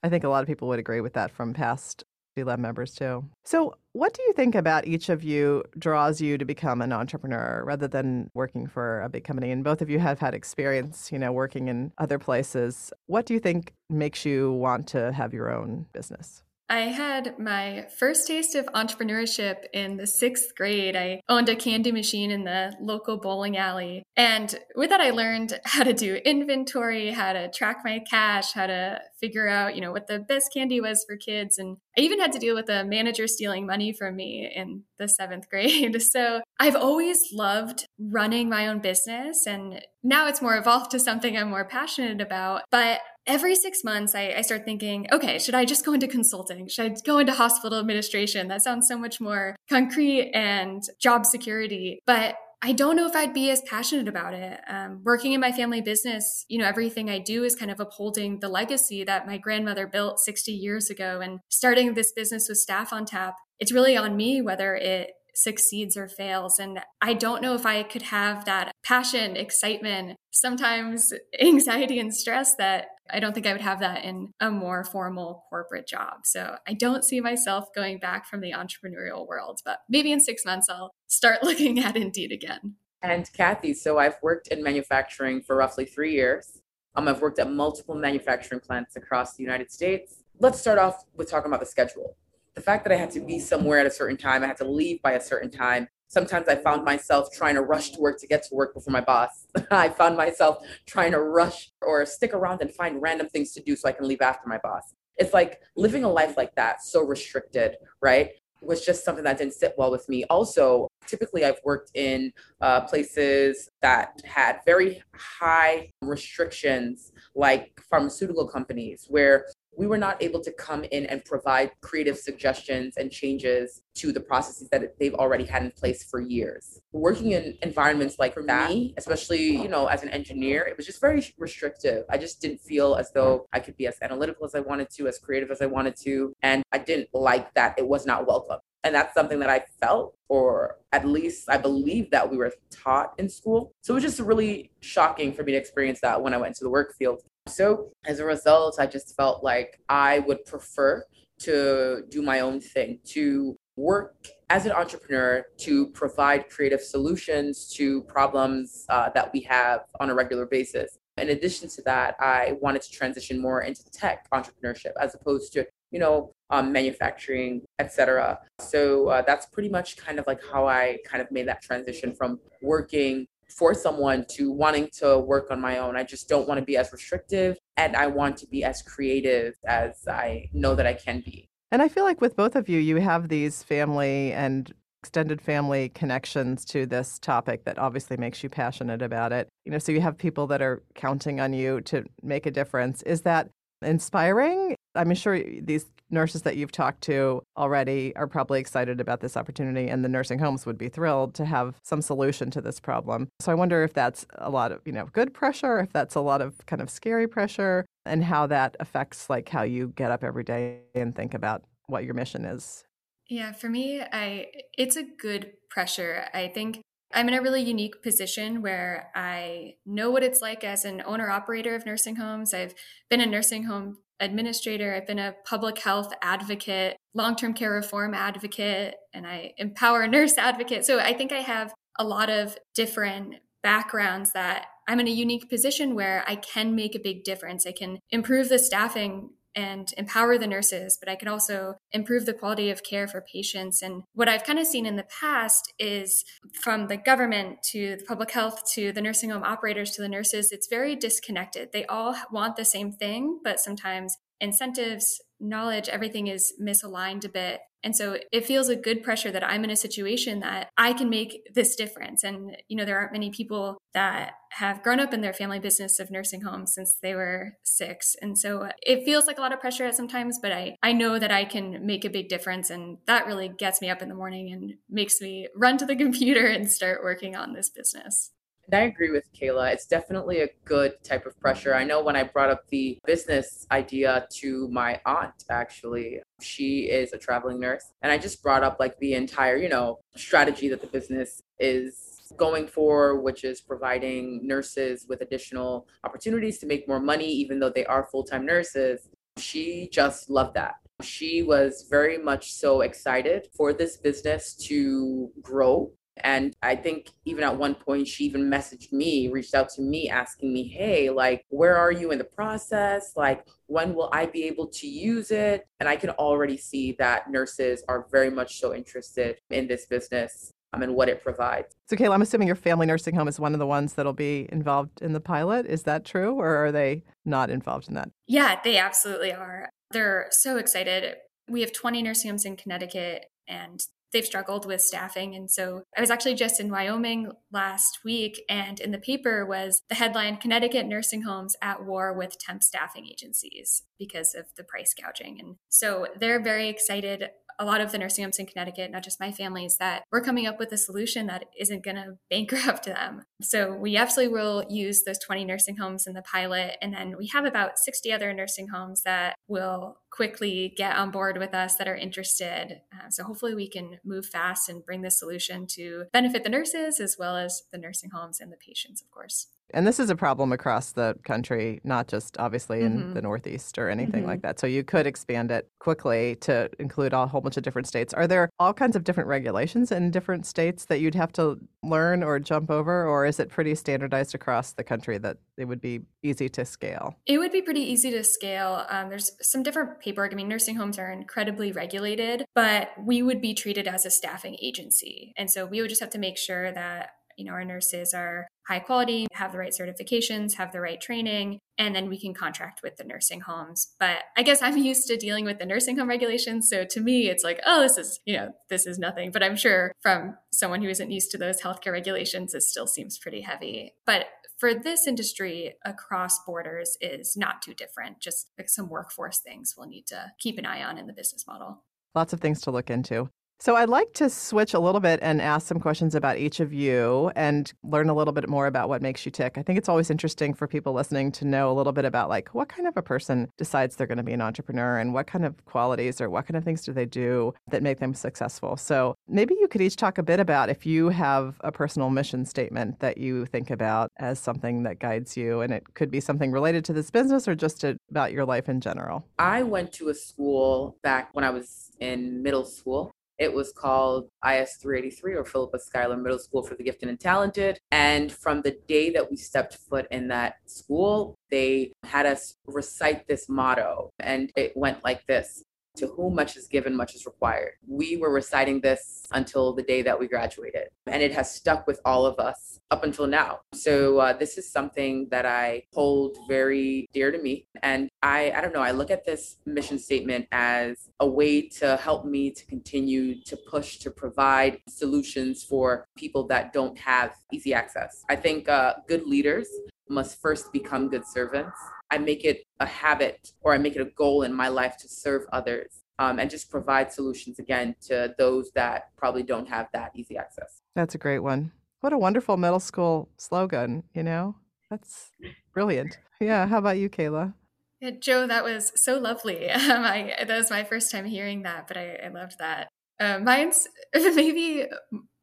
I 0.03 0.09
think 0.09 0.25
a 0.25 0.29
lot 0.29 0.43
of 0.43 0.47
people 0.47 0.69
would 0.69 0.79
agree 0.79 1.01
with 1.01 1.15
that 1.15 1.31
from 1.31 1.55
past 1.55 2.05
eLab 2.37 2.59
members 2.59 2.95
too. 2.95 3.25
So, 3.45 3.75
what 3.93 4.13
do 4.13 4.23
you 4.23 4.33
think 4.35 4.55
about 4.55 4.87
each 4.87 5.09
of 5.09 5.25
you 5.25 5.65
draws 5.79 6.21
you 6.21 6.37
to 6.37 6.45
become 6.45 6.83
an 6.83 6.93
entrepreneur 6.93 7.63
rather 7.65 7.89
than 7.89 8.31
working 8.35 8.67
for 8.67 9.01
a 9.01 9.09
big 9.09 9.25
company? 9.25 9.51
And 9.51 9.65
both 9.65 9.81
of 9.81 9.89
you 9.89 9.99
have 9.99 10.19
had 10.19 10.35
experience, 10.35 11.11
you 11.11 11.19
know, 11.19 11.33
working 11.33 11.69
in 11.69 11.93
other 11.99 12.19
places. 12.19 12.93
What 13.07 13.27
do 13.27 13.35
you 13.35 13.41
think 13.41 13.73
makes 13.89 14.25
you 14.25 14.53
want 14.53 14.87
to 14.89 15.13
have 15.13 15.33
your 15.33 15.51
own 15.51 15.87
business? 15.93 16.43
I 16.69 16.81
had 16.81 17.39
my 17.39 17.87
first 17.97 18.27
taste 18.27 18.55
of 18.57 18.67
entrepreneurship 18.67 19.65
in 19.73 19.97
the 19.97 20.07
sixth 20.07 20.55
grade. 20.57 20.97
I 20.97 21.21
owned 21.29 21.49
a 21.49 21.55
candy 21.55 21.93
machine 21.93 22.31
in 22.31 22.45
the 22.45 22.75
local 22.81 23.19
bowling 23.19 23.57
alley. 23.57 24.03
And 24.17 24.59
with 24.75 24.91
that, 24.91 25.01
I 25.01 25.11
learned 25.11 25.61
how 25.65 25.85
to 25.85 25.93
do 25.93 26.17
inventory, 26.17 27.13
how 27.13 27.33
to 27.33 27.51
track 27.51 27.83
my 27.85 28.01
cash, 28.01 28.53
how 28.53 28.67
to 28.67 29.01
figure 29.21 29.49
out, 29.49 29.77
you 29.77 29.81
know, 29.81 29.93
what 29.93 30.09
the 30.09 30.19
best 30.19 30.53
candy 30.53 30.81
was 30.81 31.05
for 31.07 31.17
kids. 31.17 31.57
And 31.57 31.77
I 31.97 32.01
even 32.01 32.21
had 32.21 32.33
to 32.33 32.39
deal 32.39 32.55
with 32.55 32.69
a 32.69 32.85
manager 32.85 33.29
stealing 33.29 33.67
money 33.67 33.93
from 33.93 34.17
me 34.17 34.51
in 34.53 34.83
the 34.99 35.09
seventh 35.09 35.49
grade. 35.51 36.03
So 36.03 36.41
I've 36.59 36.77
always 36.77 37.33
loved 37.33 37.87
running 37.99 38.49
my 38.49 38.67
own 38.67 38.81
business. 38.81 39.47
And 39.47 39.83
now 40.03 40.27
it's 40.27 40.43
more 40.43 40.57
evolved 40.57 40.91
to 40.93 40.99
something 40.99 41.37
I'm 41.37 41.51
more 41.51 41.65
passionate 41.65 42.21
about. 42.21 42.63
But 42.71 43.01
every 43.27 43.55
six 43.55 43.83
months, 43.85 44.15
I, 44.15 44.35
I, 44.37 44.43
start 44.43 44.65
thinking, 44.65 45.07
okay, 45.13 45.39
should 45.39 45.55
I 45.55 45.65
just 45.65 45.85
go 45.85 45.93
into 45.93 46.09
consulting? 46.09 46.69
Should 46.69 46.93
I 46.93 46.95
go 47.05 47.19
into 47.19 47.33
hospital 47.33 47.79
administration? 47.79 48.49
That 48.49 48.63
sounds 48.63 48.87
so 48.89 48.97
much 48.97 49.21
more 49.21 49.57
concrete 49.69 50.31
and 50.33 50.83
job 51.01 51.27
security. 51.27 52.01
But 52.07 52.37
I 52.63 52.73
don't 52.73 52.97
know 52.97 53.07
if 53.07 53.15
I'd 53.15 53.35
be 53.35 53.51
as 53.51 53.63
passionate 53.63 54.09
about 54.09 54.33
it. 54.33 54.61
Um, 54.69 55.03
working 55.05 55.33
in 55.33 55.41
my 55.41 55.53
family 55.53 55.81
business, 55.81 56.45
you 56.49 56.59
know, 56.59 56.67
everything 56.67 57.11
I 57.11 57.19
do 57.19 57.45
is 57.45 57.55
kind 57.55 57.71
of 57.71 57.81
upholding 57.81 58.41
the 58.41 58.49
legacy 58.49 59.05
that 59.05 59.27
my 59.27 59.39
grandmother 59.39 59.87
built 59.87 60.19
60 60.21 60.53
years 60.53 60.89
ago. 60.89 61.21
And 61.21 61.41
starting 61.49 61.95
this 61.95 62.13
business 62.13 62.49
with 62.49 62.59
Staff 62.59 62.93
on 62.93 63.05
Tap, 63.05 63.35
it's 63.61 63.73
really 63.73 63.97
on 63.97 64.17
me 64.17 64.41
whether 64.41 64.75
it 64.75 65.11
succeeds 65.35 65.97
or 65.97 66.09
fails. 66.09 66.59
And 66.59 66.81
I 67.03 67.13
don't 67.13 67.43
know 67.43 67.55
if 67.55 67.67
I 67.67 67.83
could 67.83 68.03
have 68.03 68.47
that 68.47 68.73
passion, 68.83 69.37
excitement, 69.37 70.17
sometimes 70.31 71.13
anxiety 71.41 72.01
and 72.01 72.15
stress 72.15 72.55
that 72.57 72.87
I 73.11 73.21
don't 73.21 73.33
think 73.33 73.47
I 73.47 73.53
would 73.53 73.61
have 73.61 73.81
that 73.81 74.05
in 74.05 74.33
a 74.41 74.51
more 74.51 74.85
formal 74.85 75.45
corporate 75.49 75.87
job. 75.87 76.21
So 76.25 76.57
I 76.67 76.75
don't 76.75 77.05
see 77.05 77.21
myself 77.21 77.73
going 77.75 77.99
back 77.99 78.27
from 78.27 78.41
the 78.41 78.53
entrepreneurial 78.53 79.27
world, 79.27 79.61
but 79.65 79.81
maybe 79.89 80.13
in 80.13 80.21
six 80.21 80.45
months 80.45 80.69
I'll 80.69 80.93
start 81.07 81.43
looking 81.43 81.79
at 81.79 81.97
Indeed 81.97 82.33
again. 82.33 82.77
And 83.03 83.31
Kathy, 83.33 83.75
so 83.75 83.99
I've 83.99 84.17
worked 84.23 84.49
in 84.49 84.63
manufacturing 84.63 85.43
for 85.43 85.57
roughly 85.57 85.85
three 85.85 86.13
years. 86.13 86.61
Um, 86.97 87.09
I've 87.09 87.21
worked 87.21 87.39
at 87.39 87.51
multiple 87.51 87.95
manufacturing 87.95 88.61
plants 88.61 88.97
across 88.97 89.37
the 89.37 89.43
United 89.43 89.71
States. 89.71 90.23
Let's 90.41 90.59
start 90.59 90.79
off 90.79 91.05
with 91.15 91.31
talking 91.31 91.49
about 91.49 91.61
the 91.61 91.67
schedule. 91.67 92.17
The 92.55 92.63
fact 92.63 92.85
that 92.85 92.93
I 92.93 92.97
had 92.97 93.11
to 93.13 93.21
be 93.21 93.39
somewhere 93.39 93.81
at 93.81 93.87
a 93.87 93.91
certain 93.91 94.17
time, 94.17 94.43
I 94.43 94.47
had 94.47 94.57
to 94.59 94.69
leave 94.69 95.03
by 95.03 95.13
a 95.13 95.21
certain 95.21 95.51
time, 95.51 95.89
sometimes 96.09 96.49
I 96.49 96.57
found 96.57 96.85
myself 96.85 97.29
trying 97.33 97.55
to 97.55 97.63
rush 97.63 97.91
to 97.91 98.01
work 98.01 98.21
to 98.21 98.27
get 98.27 98.43
to 98.45 98.55
work 98.55 98.75
before 98.75 98.93
my 98.93 99.01
boss. 99.01 99.47
I 99.71 99.89
found 99.89 100.17
myself 100.17 100.59
trying 100.87 101.13
to 101.13 101.21
rush 101.21 101.71
or 101.83 102.05
stick 102.07 102.35
around 102.35 102.61
and 102.63 102.73
find 102.73 103.01
random 103.03 103.29
things 103.29 103.53
to 103.53 103.63
do 103.63 103.77
so 103.77 103.89
I 103.89 103.93
can 103.93 104.07
leave 104.07 104.23
after 104.23 104.49
my 104.49 104.59
boss. 104.59 104.95
It's 105.17 105.33
like 105.33 105.61
living 105.77 106.05
a 106.05 106.11
life 106.11 106.37
like 106.37 106.55
that, 106.57 106.83
so 106.83 107.03
restricted, 107.03 107.77
right? 108.03 108.31
Was 108.63 108.85
just 108.85 109.05
something 109.05 109.25
that 109.25 109.39
didn't 109.39 109.55
sit 109.55 109.75
well 109.79 109.91
with 109.91 110.09
me. 110.09 110.25
Also, 110.25 110.89
typically 111.07 111.45
I've 111.45 111.61
worked 111.65 111.91
in 111.95 112.33
uh, 112.61 112.83
places 112.83 113.71
that 113.83 114.21
had 114.25 114.61
very 114.67 115.03
high 115.15 115.91
restrictions, 116.03 117.13
like 117.35 117.81
pharmaceutical 117.91 118.49
companies, 118.49 119.07
where 119.09 119.47
we 119.77 119.87
were 119.87 119.99
not 119.99 120.23
able 120.23 120.41
to 120.41 120.53
come 120.53 120.85
in 120.85 121.07
and 121.07 121.25
provide 121.25 121.71
creative 121.81 122.19
suggestions 122.19 122.97
and 122.97 123.11
changes 123.11 123.83
to 123.95 124.13
the 124.13 124.21
processes 124.21 124.69
that 124.71 124.99
they've 124.99 125.15
already 125.15 125.45
had 125.45 125.63
in 125.63 125.71
place 125.71 126.05
for 126.05 126.21
years. 126.21 126.81
Working 126.93 127.33
in 127.33 127.57
environments 127.63 128.19
like 128.19 128.35
that, 128.47 128.71
me, 128.71 128.95
especially, 128.97 129.45
you 129.45 129.69
know, 129.69 129.87
as 129.87 130.03
an 130.03 130.09
engineer, 130.11 130.63
it 130.63 130.77
was 130.77 130.87
just 130.87 131.01
very 131.01 131.25
restrictive. 131.39 132.05
I 132.11 132.19
just 132.19 132.41
didn't 132.41 132.61
feel 132.61 132.95
as 132.95 133.13
though 133.13 133.47
I 133.53 133.61
could 133.61 133.77
be 133.77 133.87
as 133.87 133.97
analytical 134.03 134.45
as 134.47 134.55
I 134.55 134.61
wanted 134.61 134.91
to, 134.91 135.09
as 135.09 135.19
creative 135.19 135.51
as 135.51 135.63
I 135.63 135.67
wanted 135.67 135.97
to. 136.05 136.35
And 136.43 136.63
I 136.73 136.79
didn't 136.79 137.09
like 137.13 137.55
that 137.55 137.79
it 137.79 137.87
was 137.87 138.07
not 138.07 138.27
welcome. 138.27 138.59
And 138.85 138.95
that's 138.95 139.15
something 139.15 139.41
that 139.41 139.51
I 139.51 139.65
felt, 139.81 140.15
or 140.29 140.77
at 140.93 141.05
least 141.05 141.51
I 141.51 141.57
believe 141.57 142.11
that 142.13 142.31
we 142.31 142.37
were 142.37 142.53
taught 142.71 143.15
in 143.19 143.29
school. 143.29 143.73
So 143.81 143.95
it 143.95 143.97
was 143.97 144.05
just 144.05 144.21
really 144.21 144.71
shocking 144.81 145.33
for 145.33 145.43
me 145.43 145.53
to 145.53 145.59
experience 145.59 146.01
that 146.03 146.23
when 146.23 146.33
I 146.33 146.37
went 146.37 146.51
into 146.51 146.63
the 146.63 146.71
work 146.71 146.95
field. 146.97 147.23
So 147.49 147.93
as 148.05 148.19
a 148.19 148.25
result, 148.25 148.77
I 148.79 148.87
just 148.87 149.15
felt 149.17 149.45
like 149.45 149.81
I 149.89 150.21
would 150.21 150.45
prefer 150.45 151.05
to 151.41 152.03
do 152.09 152.23
my 152.23 152.41
own 152.41 152.61
thing, 152.61 152.99
to 153.05 153.57
work 153.77 154.15
as 154.49 154.65
an 154.65 154.73
entrepreneur 154.73 155.45
to 155.59 155.89
provide 155.89 156.49
creative 156.49 156.81
solutions 156.81 157.69
to 157.75 158.03
problems 158.05 158.87
uh, 158.89 159.11
that 159.11 159.33
we 159.33 159.41
have 159.41 159.81
on 160.01 160.11
a 160.11 160.15
regular 160.15 160.47
basis. 160.47 160.99
In 161.19 161.31
addition 161.31 161.69
to 161.71 161.83
that, 161.83 162.15
I 162.21 162.57
wanted 162.61 162.83
to 162.83 162.91
transition 162.91 163.41
more 163.41 163.63
into 163.63 163.85
tech 163.91 164.29
entrepreneurship 164.33 164.93
as 165.01 165.15
opposed 165.15 165.53
to, 165.55 165.67
you 165.91 165.99
know, 165.99 166.33
um, 166.51 166.73
manufacturing, 166.73 167.63
etc. 167.79 168.39
So 168.61 169.09
uh, 169.09 169.23
that's 169.23 169.47
pretty 169.47 169.69
much 169.69 169.97
kind 169.97 170.19
of 170.19 170.27
like 170.27 170.41
how 170.51 170.67
I 170.67 170.99
kind 171.07 171.23
of 171.23 171.31
made 171.31 171.49
that 171.49 171.63
transition 171.63 172.15
from 172.15 172.39
working 172.63 173.27
for 173.49 173.75
someone 173.75 174.25
to 174.31 174.51
wanting 174.51 174.89
to 174.99 175.19
work 175.19 175.51
on 175.51 175.61
my 175.61 175.79
own. 175.79 175.97
I 175.97 176.03
just 176.03 176.29
don't 176.29 176.49
want 176.49 176.59
to 176.59 176.65
be 176.65 176.77
as 176.77 176.93
restrictive 176.93 177.59
and 177.77 177.97
I 177.97 178.07
want 178.07 178.37
to 178.39 178.47
be 178.47 178.65
as 178.65 178.83
creative 178.83 179.55
as 179.67 180.07
I 180.09 180.49
know 180.53 180.75
that 180.75 180.87
I 180.87 180.95
can 180.95 181.21
be. 181.25 181.49
And 181.73 181.83
I 181.83 181.89
feel 181.89 182.05
like 182.05 182.21
with 182.21 182.37
both 182.37 182.57
of 182.57 182.69
you, 182.69 182.79
you 182.79 182.97
have 182.97 183.29
these 183.29 183.63
family 183.63 184.33
and 184.33 184.73
extended 185.03 185.41
family 185.41 185.89
connections 185.91 186.65
to 186.65 186.87
this 186.87 187.19
topic 187.19 187.65
that 187.65 187.79
obviously 187.79 188.17
makes 188.17 188.43
you 188.43 188.49
passionate 188.49 189.03
about 189.03 189.33
it. 189.33 189.49
You 189.65 189.73
know, 189.73 189.79
so 189.79 189.93
you 189.93 190.01
have 190.01 190.19
people 190.19 190.47
that 190.49 190.63
are 190.63 190.83
counting 190.95 191.41
on 191.41 191.53
you 191.53 191.81
to 191.83 192.05
make 192.23 192.47
a 192.47 192.51
difference. 192.51 193.03
Is 193.03 193.23
that 193.23 193.49
inspiring? 193.83 194.75
I'm 194.95 195.15
sure 195.15 195.41
these 195.61 195.87
nurses 196.11 196.43
that 196.43 196.57
you've 196.57 196.73
talked 196.73 197.03
to 197.03 197.43
already 197.57 198.15
are 198.17 198.27
probably 198.27 198.61
excited 198.61 199.01
about 199.01 199.21
this 199.21 199.37
opportunity, 199.37 199.89
and 199.89 200.05
the 200.05 200.09
nursing 200.09 200.39
homes 200.39 200.67
would 200.67 200.79
be 200.79 200.89
thrilled 200.89 201.35
to 201.35 201.45
have 201.45 201.77
some 201.83 202.03
solution 202.03 202.51
to 202.51 202.61
this 202.61 202.81
problem. 202.81 203.29
So 203.41 203.53
I 203.53 203.55
wonder 203.55 203.83
if 203.83 203.93
that's 203.93 204.27
a 204.35 204.51
lot 204.51 204.73
of, 204.73 204.81
you 204.85 204.93
know, 204.93 205.07
good 205.13 205.35
pressure, 205.35 205.81
if 205.81 205.93
that's 205.93 206.15
a 206.15 206.21
lot 206.21 206.41
of 206.41 206.65
kind 206.67 206.83
of 206.83 206.91
scary 206.91 207.27
pressure, 207.27 207.85
and 208.05 208.25
how 208.25 208.47
that 208.47 208.77
affects 208.81 209.29
like 209.29 209.49
how 209.49 209.63
you 209.63 209.93
get 209.97 210.11
up 210.11 210.23
every 210.23 210.45
day 210.45 210.81
and 210.95 211.15
think 211.15 211.35
about 211.35 211.65
what 211.87 212.05
your 212.05 212.15
mission 212.15 212.45
is. 212.45 212.85
Yeah, 213.29 213.53
for 213.53 213.69
me, 213.69 214.01
I 214.01 214.47
it's 214.79 214.97
a 214.97 215.03
good 215.03 215.53
pressure. 215.69 216.29
I 216.33 216.49
think 216.49 216.81
I'm 217.13 217.29
in 217.29 217.35
a 217.35 217.43
really 217.43 217.63
unique 217.63 218.03
position 218.03 218.63
where 218.63 219.11
I 219.15 219.75
know 219.85 220.11
what 220.11 220.23
it's 220.23 220.43
like 220.43 220.65
as 220.65 220.85
an 220.85 221.03
owner 221.07 221.31
operator 221.31 221.75
of 221.75 221.87
nursing 221.87 222.17
homes. 222.17 222.53
I've 222.53 222.75
been 223.09 223.21
a 223.21 223.27
nursing 223.27 223.65
home 223.65 223.99
administrator, 224.21 224.95
I've 224.95 225.07
been 225.07 225.19
a 225.19 225.35
public 225.45 225.79
health 225.79 226.13
advocate, 226.23 226.97
long-term 227.15 227.55
care 227.55 227.71
reform 227.71 228.15
advocate, 228.15 228.95
and 229.13 229.27
I 229.27 229.53
empower 229.59 230.07
nurse 230.07 230.39
advocate. 230.39 230.85
So 230.85 230.99
I 230.99 231.13
think 231.13 231.33
I 231.33 231.41
have 231.41 231.73
a 231.99 232.05
lot 232.05 232.31
of 232.31 232.57
different 232.75 233.37
backgrounds 233.63 234.33
that 234.33 234.67
I'm 234.89 235.01
in 235.01 235.09
a 235.09 235.11
unique 235.11 235.51
position 235.51 235.95
where 235.95 236.25
I 236.29 236.37
can 236.37 236.77
make 236.77 236.95
a 236.95 237.01
big 237.01 237.25
difference. 237.25 237.67
I 237.67 237.73
can 237.73 237.99
improve 238.11 238.49
the 238.49 238.59
staffing 238.59 239.31
and 239.57 239.89
empower 239.97 240.37
the 240.37 240.47
nurses, 240.47 240.99
but 241.01 241.09
I 241.09 241.17
could 241.17 241.29
also 241.29 241.75
improve 241.91 242.27
the 242.27 242.35
quality 242.35 242.71
of 242.71 242.85
care 242.85 243.09
for 243.09 243.25
patients. 243.33 243.83
And 243.83 244.03
what 244.13 244.29
I've 244.29 244.45
kind 244.45 244.59
of 244.59 244.67
seen 244.67 244.87
in 244.87 244.97
the 244.97 245.07
past 245.21 245.73
is 245.79 246.25
from 246.61 246.89
the 246.89 246.99
government 246.99 247.59
to 247.73 247.97
the 247.97 248.05
public 248.05 248.31
health 248.31 248.61
to 248.75 248.93
the 248.93 249.01
nursing 249.01 249.31
home 249.31 249.43
operators 249.43 249.93
to 249.93 250.03
the 250.03 250.09
nurses, 250.09 250.53
it's 250.53 250.69
very 250.69 250.95
disconnected. 250.95 251.71
They 251.73 251.87
all 251.87 252.15
want 252.31 252.57
the 252.57 252.65
same 252.65 252.93
thing, 252.93 253.41
but 253.43 253.59
sometimes 253.59 254.17
incentives, 254.41 255.21
knowledge, 255.41 255.89
everything 255.89 256.27
is 256.27 256.53
misaligned 256.63 257.25
a 257.25 257.29
bit. 257.29 257.61
And 257.87 257.95
so 257.95 258.17
it 258.33 258.45
feels 258.45 258.69
a 258.69 258.75
good 258.75 259.05
pressure 259.05 259.31
that 259.31 259.45
I'm 259.45 259.63
in 259.63 259.71
a 259.71 259.77
situation 259.77 260.41
that 260.41 260.71
I 260.77 260.93
can 260.93 261.09
make 261.09 261.49
this 261.55 261.77
difference. 261.77 262.25
And, 262.25 262.57
you 262.67 262.77
know, 262.77 262.85
there 262.85 262.99
aren't 262.99 263.13
many 263.13 263.31
people 263.31 263.79
that 263.95 264.33
have 264.55 264.83
grown 264.83 264.99
up 264.99 265.15
in 265.15 265.21
their 265.21 265.33
family 265.33 265.61
business 265.61 266.01
of 266.01 266.11
nursing 266.11 266.41
homes 266.41 266.75
since 266.75 266.97
they 267.01 267.15
were 267.15 267.53
six. 267.63 268.17
And 268.21 268.37
so 268.37 268.71
it 268.83 269.05
feels 269.05 269.29
like 269.29 269.39
a 269.39 269.41
lot 269.41 269.53
of 269.53 269.61
pressure 269.61 269.85
at 269.85 269.95
sometimes, 269.95 270.41
but 270.43 270.51
I, 270.51 270.75
I 270.83 270.95
know 270.95 271.21
that 271.21 271.31
I 271.31 271.45
can 271.45 271.87
make 271.87 272.05
a 272.05 272.11
big 272.11 272.29
difference. 272.29 272.71
And 272.71 272.99
that 273.07 273.25
really 273.25 273.49
gets 273.49 273.81
me 273.81 273.89
up 273.89 274.03
in 274.03 274.09
the 274.09 274.17
morning 274.17 274.53
and 274.53 274.75
makes 274.91 275.21
me 275.21 275.47
run 275.55 275.79
to 275.79 275.87
the 275.87 275.95
computer 276.05 276.45
and 276.45 276.69
start 276.69 277.05
working 277.05 277.37
on 277.37 277.53
this 277.53 277.71
business. 277.71 278.33
And 278.71 278.81
I 278.81 278.85
agree 278.85 279.11
with 279.11 279.33
Kayla. 279.33 279.73
It's 279.73 279.87
definitely 279.87 280.41
a 280.41 280.49
good 280.65 280.95
type 281.05 281.25
of 281.25 281.39
pressure. 281.39 281.75
I 281.75 281.85
know 281.85 282.03
when 282.03 282.17
I 282.17 282.25
brought 282.25 282.51
up 282.51 282.67
the 282.69 282.99
business 283.07 283.67
idea 283.71 284.27
to 284.39 284.69
my 284.69 285.01
aunt, 285.07 285.45
actually, 285.51 286.21
she 286.41 286.91
is 286.91 287.13
a 287.13 287.19
traveling 287.19 287.61
nurse. 287.61 287.93
And 288.03 288.11
I 288.11 288.19
just 288.19 288.43
brought 288.43 288.65
up 288.65 288.79
like 288.81 288.99
the 288.99 289.15
entire, 289.15 289.57
you 289.57 289.69
know, 289.69 290.01
strategy 290.17 290.69
that 290.69 290.81
the 290.81 290.89
business 290.89 291.43
is 291.61 292.33
going 292.37 292.67
for, 292.67 293.21
which 293.21 293.45
is 293.45 293.61
providing 293.61 294.41
nurses 294.45 295.07
with 295.09 295.21
additional 295.21 295.87
opportunities 296.03 296.59
to 296.59 296.67
make 296.67 296.89
more 296.89 297.01
money, 297.01 297.29
even 297.29 297.61
though 297.61 297.71
they 297.71 297.87
are 297.87 298.09
full 298.11 298.25
time 298.25 298.45
nurses. 298.45 299.09
She 299.39 299.89
just 299.93 300.29
loved 300.29 300.55
that. 300.55 300.75
She 301.03 301.43
was 301.43 301.87
very 301.89 302.19
much 302.19 302.53
so 302.53 302.81
excited 302.81 303.49
for 303.55 303.73
this 303.73 303.99
business 303.99 304.55
to 304.67 305.31
grow 305.41 305.93
and 306.19 306.55
I 306.63 306.77
think 306.77 307.11
even 307.25 307.45
at 307.45 307.57
one 307.57 307.75
point, 307.75 308.09
she 308.09 308.25
even 308.25 308.51
messaged 308.51 308.93
me, 308.93 309.29
reached 309.29 309.55
out 309.55 309.69
to 309.71 309.83
me, 309.83 310.09
asking 310.09 310.53
me, 310.53 310.67
Hey, 310.67 311.11
like, 311.11 311.45
where 311.49 311.77
are 311.77 311.93
you 311.93 312.11
in 312.11 312.19
the 312.19 312.25
process? 312.25 313.13
Like, 313.17 313.47
when 313.67 313.95
will 313.95 314.09
I 314.13 314.27
be 314.27 314.45
able 314.45 314.69
to 314.69 314.87
use 314.87 315.31
it? 315.31 315.67
And 315.81 315.89
I 315.89 315.97
can 315.97 316.11
already 316.11 316.57
see 316.57 316.93
that 316.99 317.31
nurses 317.31 317.83
are 317.89 318.07
very 318.11 318.31
much 318.31 318.61
so 318.61 318.75
interested 318.75 319.37
in 319.51 319.67
this 319.69 319.87
business 319.87 320.53
um, 320.73 320.83
and 320.83 320.95
what 320.95 321.09
it 321.09 321.23
provides. 321.23 321.75
So, 321.87 321.97
Kayla, 321.97 322.15
I'm 322.15 322.23
assuming 322.23 322.47
your 322.47 322.57
family 322.57 322.87
nursing 322.87 323.15
home 323.15 323.29
is 323.29 323.39
one 323.39 323.53
of 323.53 323.59
the 323.59 323.67
ones 323.67 323.95
that'll 323.95 324.13
be 324.13 324.49
involved 324.51 325.03
in 325.03 325.13
the 325.13 325.21
pilot. 325.21 325.67
Is 325.67 325.83
that 325.85 326.05
true, 326.05 326.35
or 326.35 326.65
are 326.65 326.73
they 326.73 327.03
not 327.25 327.51
involved 327.51 327.89
in 327.89 327.95
that? 327.95 328.11
Yeah, 328.27 328.61
they 328.63 328.79
absolutely 328.79 329.33
are. 329.33 329.69
They're 329.91 330.27
so 330.31 330.57
excited. 330.57 331.17
We 331.49 331.61
have 331.61 331.73
20 331.73 332.03
nursing 332.03 332.31
homes 332.31 332.45
in 332.45 332.57
Connecticut, 332.57 333.27
and 333.47 333.85
they've 334.13 334.25
struggled 334.25 334.67
with 334.67 334.81
staffing. 334.81 335.35
And 335.35 335.51
so 335.51 335.83
I 335.97 336.01
was 336.01 336.11
actually 336.11 336.35
just 336.35 336.61
in 336.61 336.71
Wyoming 336.71 337.33
last 337.53 338.01
week, 338.05 338.43
and 338.49 338.81
in 338.81 338.91
the 338.91 338.99
paper 338.99 339.45
was 339.47 339.83
the 339.89 339.95
headline 339.95 340.37
Connecticut 340.37 340.87
nursing 340.87 341.23
homes 341.23 341.57
at 341.63 341.85
war 341.85 342.13
with 342.13 342.39
temp 342.39 342.63
staffing 342.63 343.07
agencies 343.07 343.83
because 343.99 344.35
of 344.35 344.47
the 344.57 344.65
price 344.65 344.95
gouging. 344.95 345.39
And 345.41 345.57
so 345.69 346.07
they're 346.19 346.43
very 346.43 346.69
excited 346.69 347.29
a 347.59 347.65
lot 347.65 347.81
of 347.81 347.93
the 347.93 347.99
nursing 347.99 348.25
homes 348.25 348.39
in 348.39 348.47
Connecticut, 348.47 348.91
not 348.91 349.05
just 349.05 349.21
my 349.21 349.33
families, 349.33 349.77
that 349.79 350.05
we're 350.11 350.21
coming 350.21 350.47
up 350.47 350.59
with 350.59 350.73
a 350.73 350.79
solution 350.79 351.27
that 351.27 351.47
isn't 351.59 351.85
going 351.85 351.97
to 351.97 352.19
bankrupt 352.31 352.85
them. 352.85 353.23
So 353.43 353.73
we 353.73 353.97
absolutely 353.97 354.35
will 354.35 354.65
use 354.69 355.03
those 355.05 355.19
20 355.19 355.45
nursing 355.45 355.77
homes 355.77 356.07
in 356.07 356.15
the 356.15 356.23
pilot. 356.23 356.77
And 356.81 356.93
then 356.93 357.17
we 357.17 357.29
have 357.29 357.45
about 357.45 357.79
60 357.79 358.13
other 358.13 358.33
nursing 358.33 358.69
homes 358.69 359.03
that 359.03 359.37
will 359.49 359.99
quickly 360.11 360.73
get 360.77 360.97
on 360.97 361.11
board 361.11 361.37
with 361.37 361.55
us 361.55 361.77
that 361.77 361.89
are 361.89 361.97
interested. 361.97 362.81
Uh, 362.93 363.11
so 363.11 363.23
hopefully 363.23 363.55
we 363.55 363.69
can 363.69 363.99
move 364.05 364.27
fast 364.27 364.69
and 364.69 364.85
bring 364.85 365.03
this 365.03 365.19
solution 365.19 365.67
to 365.67 366.05
benefit 366.13 366.43
the 366.43 366.51
nurses 366.51 367.01
as 367.01 367.17
well 367.19 367.37
as 367.37 367.63
the 367.73 367.79
nursing 367.79 368.11
homes 368.11 368.41
and 368.41 368.51
the 368.51 368.57
patients, 368.57 369.03
of 369.03 369.11
course. 369.11 369.49
And 369.75 369.87
this 369.87 369.99
is 369.99 370.11
a 370.11 370.17
problem 370.17 370.53
across 370.53 370.93
the 370.93 371.17
country, 371.25 371.81
not 371.85 372.09
just 372.09 372.37
obviously 372.39 372.83
in 372.83 372.99
mm-hmm. 372.99 373.13
the 373.15 373.23
Northeast 373.23 373.79
or 373.79 373.91
anything 373.91 374.21
mm-hmm. 374.21 374.29
like 374.29 374.43
that. 374.43 374.59
So 374.59 374.67
you 374.67 374.85
could 374.85 375.07
expand 375.07 375.51
it 375.51 375.69
quickly 375.81 376.37
to 376.43 376.71
include 376.79 377.13
a 377.13 377.27
whole 377.27 377.41
bunch 377.41 377.57
of 377.57 377.63
different 377.63 377.89
states. 377.89 378.15
Are 378.15 378.27
there 378.27 378.51
all 378.59 378.73
kinds 378.73 378.97
of 378.97 379.05
different 379.05 379.29
regulations 379.29 379.91
in 379.91 380.11
different 380.11 380.47
states 380.47 380.85
that 380.87 381.01
you'd 381.01 381.15
have 381.15 381.33
to 381.33 381.59
learn 381.83 382.23
or 382.23 382.39
jump 382.39 382.71
over? 382.71 383.07
Or 383.07 383.27
is 383.27 383.41
it 383.41 383.49
pretty 383.49 383.75
standardized 383.75 384.35
across 384.35 384.73
the 384.73 384.85
country 384.85 385.19
that 385.19 385.39
it 385.57 385.65
would 385.65 385.81
be 385.81 386.01
easy 386.23 386.49
to 386.51 386.65
scale? 386.65 387.17
It 387.27 387.39
would 387.39 387.53
be 387.53 387.63
pretty 387.63 387.83
easy 387.83 388.11
to 388.13 388.23
scale. 388.25 388.87
Um, 388.89 389.09
there's 389.09 389.33
some 389.41 389.63
different 389.63 390.01
paperwork. 390.01 390.33
I 390.33 390.37
mean, 390.37 390.49
nursing 390.49 390.77
homes 390.77 390.99
are 390.99 391.11
incredibly 391.11 391.73
regulated, 391.73 392.45
but 392.55 392.91
we 392.99 393.23
would 393.23 393.41
be 393.41 393.55
treated 393.55 393.89
as 393.89 394.07
a 394.07 394.11
staffing 394.11 394.57
agency. 394.63 395.33
And 395.37 395.51
so 395.51 395.67
we 395.67 395.81
would 395.81 395.89
just 395.89 396.01
have 396.01 396.11
to 396.11 396.19
make 396.19 396.39
sure 396.39 396.73
that 396.73 397.11
you 397.37 397.45
know 397.45 397.53
our 397.53 397.65
nurses 397.65 398.15
are 398.15 398.47
high 398.67 398.79
quality 398.79 399.27
have 399.33 399.53
the 399.53 399.59
right 399.59 399.73
certifications 399.79 400.55
have 400.55 400.73
the 400.73 400.81
right 400.81 401.01
training 401.01 401.59
and 401.79 401.95
then 401.95 402.09
we 402.09 402.19
can 402.19 402.33
contract 402.33 402.81
with 402.83 402.97
the 402.97 403.05
nursing 403.05 403.41
homes. 403.41 403.95
But 404.01 404.19
i 404.37 404.43
guess 404.43 404.63
i'm 404.63 404.77
used 404.93 405.07
to 405.09 405.17
dealing 405.17 405.45
with 405.45 405.59
the 405.59 405.67
nursing 405.67 405.99
home 405.99 406.09
regulations 406.09 406.69
so 406.69 406.85
to 406.85 407.01
me 407.01 407.29
it's 407.29 407.45
like 407.45 407.61
oh 407.65 407.83
this 407.83 407.99
is 407.99 408.21
you 408.25 408.37
know 408.37 408.53
this 408.69 408.87
is 408.87 408.99
nothing. 408.99 409.31
But 409.31 409.43
i'm 409.43 409.57
sure 409.57 409.93
from 410.01 410.37
someone 410.53 410.83
who 410.83 410.89
isn't 410.89 411.11
used 411.11 411.31
to 411.33 411.39
those 411.39 411.61
healthcare 411.61 411.93
regulations 411.93 412.55
it 412.55 412.63
still 412.63 412.87
seems 412.87 413.19
pretty 413.19 413.43
heavy. 413.43 413.95
But 414.05 414.27
for 414.59 414.73
this 414.73 415.07
industry 415.07 415.75
across 415.85 416.43
borders 416.45 416.97
is 417.01 417.37
not 417.37 417.61
too 417.61 417.75
different. 417.75 418.21
Just 418.21 418.49
like 418.59 418.71
some 418.71 418.89
workforce 418.89 419.39
things 419.39 419.75
we'll 419.77 419.89
need 419.89 420.07
to 420.07 420.33
keep 420.39 420.59
an 420.59 420.67
eye 420.67 420.83
on 420.83 420.99
in 420.99 421.07
the 421.07 421.13
business 421.13 421.47
model. 421.47 421.85
Lots 422.15 422.33
of 422.33 422.41
things 422.41 422.63
to 422.63 422.71
look 422.71 422.89
into 422.89 423.29
so 423.59 423.75
I'd 423.75 423.89
like 423.89 424.13
to 424.15 424.29
switch 424.29 424.75
a 424.75 424.79
little 424.79 425.01
bit 425.01 425.19
and 425.23 425.41
ask 425.41 425.67
some 425.67 425.81
questions 425.81 426.15
about 426.15 426.39
each 426.39 426.61
of 426.61 426.73
you 426.73 427.31
and 427.35 427.73
learn 427.83 428.11
a 428.11 428.15
little 428.15 428.33
bit 428.33 428.49
more 428.49 428.67
about 428.67 428.89
what 428.89 429.01
makes 429.01 429.25
you 429.25 429.33
tick. 429.33 429.57
I 429.57 429.63
think 429.63 429.79
it's 429.79 429.89
always 429.89 430.11
interesting 430.11 430.53
for 430.53 430.67
people 430.67 430.93
listening 430.93 431.33
to 431.33 431.47
know 431.47 431.71
a 431.71 431.75
little 431.75 431.93
bit 431.93 432.05
about 432.05 432.29
like 432.29 432.55
what 432.55 432.69
kind 432.69 432.87
of 432.87 432.97
a 432.97 433.03
person 433.03 433.49
decides 433.57 433.97
they're 433.97 434.07
going 434.07 434.19
to 434.19 434.25
be 434.25 434.35
an 434.35 434.43
entrepreneur 434.43 434.99
and 434.99 435.15
what 435.15 435.27
kind 435.27 435.45
of 435.45 435.65
qualities 435.65 436.21
or 436.21 436.29
what 436.29 436.47
kind 436.47 436.57
of 436.57 436.65
things 436.65 436.85
do 436.85 436.93
they 436.93 437.07
do 437.07 437.53
that 437.71 437.83
make 437.83 437.99
them 437.99 438.13
successful. 438.13 438.77
So 438.77 439.15
maybe 439.27 439.55
you 439.59 439.69
could 439.69 439.81
each 439.81 439.97
talk 439.97 440.19
a 440.19 440.23
bit 440.23 440.39
about 440.39 440.69
if 440.69 440.85
you 440.85 441.09
have 441.09 441.57
a 441.61 441.73
personal 441.73 442.11
mission 442.11 442.45
statement 442.45 443.01
that 443.01 443.17
you 443.17 443.47
think 443.47 443.71
about 443.71 444.11
as 444.19 444.39
something 444.39 444.83
that 444.83 444.99
guides 444.99 445.37
you 445.37 445.63
and 445.63 445.73
it 445.73 445.95
could 445.95 446.11
be 446.11 446.21
something 446.21 446.53
related 446.53 446.85
to 446.85 446.93
this 446.93 447.11
business 447.11 447.49
or 447.49 447.55
just 447.55 447.85
about 448.11 448.33
your 448.33 448.45
life 448.45 448.69
in 448.69 448.81
general. 448.81 449.25
I 449.39 449.63
went 449.63 449.93
to 449.95 450.11
a 450.11 450.15
school 450.15 450.99
back 451.03 451.31
when 451.33 451.45
I 451.45 451.51
was 451.51 451.91
in 452.01 452.43
middle 452.43 452.65
school 452.65 453.13
It 453.39 453.53
was 453.53 453.73
called 453.73 454.29
IS 454.45 454.75
383 454.75 455.35
or 455.35 455.45
Philippa 455.45 455.79
Schuyler 455.79 456.17
Middle 456.17 456.39
School 456.39 456.63
for 456.63 456.75
the 456.75 456.85
Gifted 456.85 457.09
and 457.09 457.21
Talented. 457.21 457.79
And 457.91 458.33
from 458.33 458.63
the 458.63 458.79
day 458.89 459.11
that 459.11 459.31
we 459.31 459.37
stepped 459.37 459.77
foot 459.77 460.07
in 460.11 460.29
that 460.29 460.57
school, 460.67 461.37
they 461.51 461.93
had 462.03 462.27
us 462.27 462.57
recite 462.67 463.27
this 463.29 463.49
motto. 463.49 464.11
And 464.19 464.51
it 464.57 464.77
went 464.77 465.05
like 465.05 465.27
this 465.27 465.65
to 465.97 466.07
whom 466.09 466.35
much 466.35 466.57
is 466.57 466.67
given, 466.67 466.97
much 466.97 467.15
is 467.15 467.27
required. 467.27 467.73
We 467.87 468.17
were 468.17 468.33
reciting 468.33 468.81
this 468.81 469.27
until 469.33 469.73
the 469.73 469.83
day 469.83 470.03
that 470.03 470.19
we 470.19 470.29
graduated, 470.29 470.89
and 471.07 471.23
it 471.23 471.33
has 471.33 471.55
stuck 471.55 471.87
with 471.87 472.01
all 472.05 472.27
of 472.27 472.39
us 472.39 472.81
up 472.91 473.05
until 473.05 473.27
now. 473.27 473.61
So 473.75 474.19
uh, 474.19 474.33
this 474.33 474.59
is 474.59 474.71
something 474.71 475.29
that 475.31 475.47
I 475.47 475.83
hold 475.93 476.37
very 476.49 477.09
dear 477.13 477.31
to 477.31 477.39
me, 477.39 477.67
and 477.83 478.09
I 478.23 478.53
I 478.53 478.61
don't 478.61 478.75
know. 478.75 478.83
I 478.83 478.93
look 478.93 479.11
at 479.11 479.25
this 479.25 479.57
mission 479.67 479.99
statement 479.99 480.47
as 480.53 481.09
a 481.21 481.27
way 481.27 481.69
to 481.81 481.97
help 481.97 482.25
me 482.25 482.51
to 482.51 482.67
continue 482.67 483.43
to 483.45 483.57
push 483.69 483.99
to 483.99 484.11
provide 484.11 484.81
solutions 484.89 485.65
for 485.65 486.07
people 486.17 486.47
that 486.49 486.73
don't 486.73 486.97
have 486.99 487.35
easy 487.53 487.75
access. 487.75 488.25
I 488.29 488.37
think 488.37 488.69
uh, 488.69 488.95
good 489.09 489.27
leaders 489.27 489.69
must 490.09 490.41
first 490.41 490.73
become 490.73 491.09
good 491.09 491.27
servants 491.27 491.79
I 492.11 492.19
make 492.19 492.45
it 492.45 492.65
a 492.81 492.87
habit 492.87 493.53
or 493.61 493.75
I 493.75 493.79
make 493.79 493.97
it 493.97 494.03
a 494.03 494.11
goal 494.17 494.43
in 494.43 494.53
my 494.53 494.69
life 494.69 494.97
to 494.99 495.09
serve 495.09 495.43
others 495.53 496.03
um, 496.19 496.39
and 496.39 496.49
just 496.49 496.71
provide 496.71 497.13
solutions 497.13 497.59
again 497.59 497.95
to 498.07 498.35
those 498.39 498.71
that 498.75 499.11
probably 499.17 499.43
don't 499.43 499.69
have 499.69 499.89
that 499.93 500.13
easy 500.15 500.37
access. 500.37 500.81
That's 500.95 501.15
a 501.15 501.19
great 501.19 501.41
one. 501.41 501.73
What 502.01 502.13
a 502.13 502.19
wonderful 502.19 502.57
middle 502.57 502.81
school 502.81 503.29
slogan, 503.37 504.05
you 504.15 504.23
know? 504.23 504.57
That's 504.91 505.31
brilliant. 505.75 506.19
Yeah. 506.41 506.67
How 506.67 506.79
about 506.79 506.99
you, 506.99 507.09
Kayla? 507.09 507.55
Yeah, 508.01 508.11
Joe, 508.21 508.47
that 508.47 508.63
was 508.63 508.93
so 508.95 509.19
lovely. 509.19 509.69
Um, 509.71 510.05
I, 510.05 510.35
that 510.47 510.57
was 510.57 510.71
my 510.71 510.85
first 510.85 511.11
time 511.11 511.25
hearing 511.25 511.63
that, 511.63 511.89
but 511.89 511.97
I, 511.97 512.19
I 512.25 512.29
loved 512.29 512.59
that. 512.59 512.89
Uh, 513.19 513.39
mine's 513.39 513.89
maybe 514.15 514.87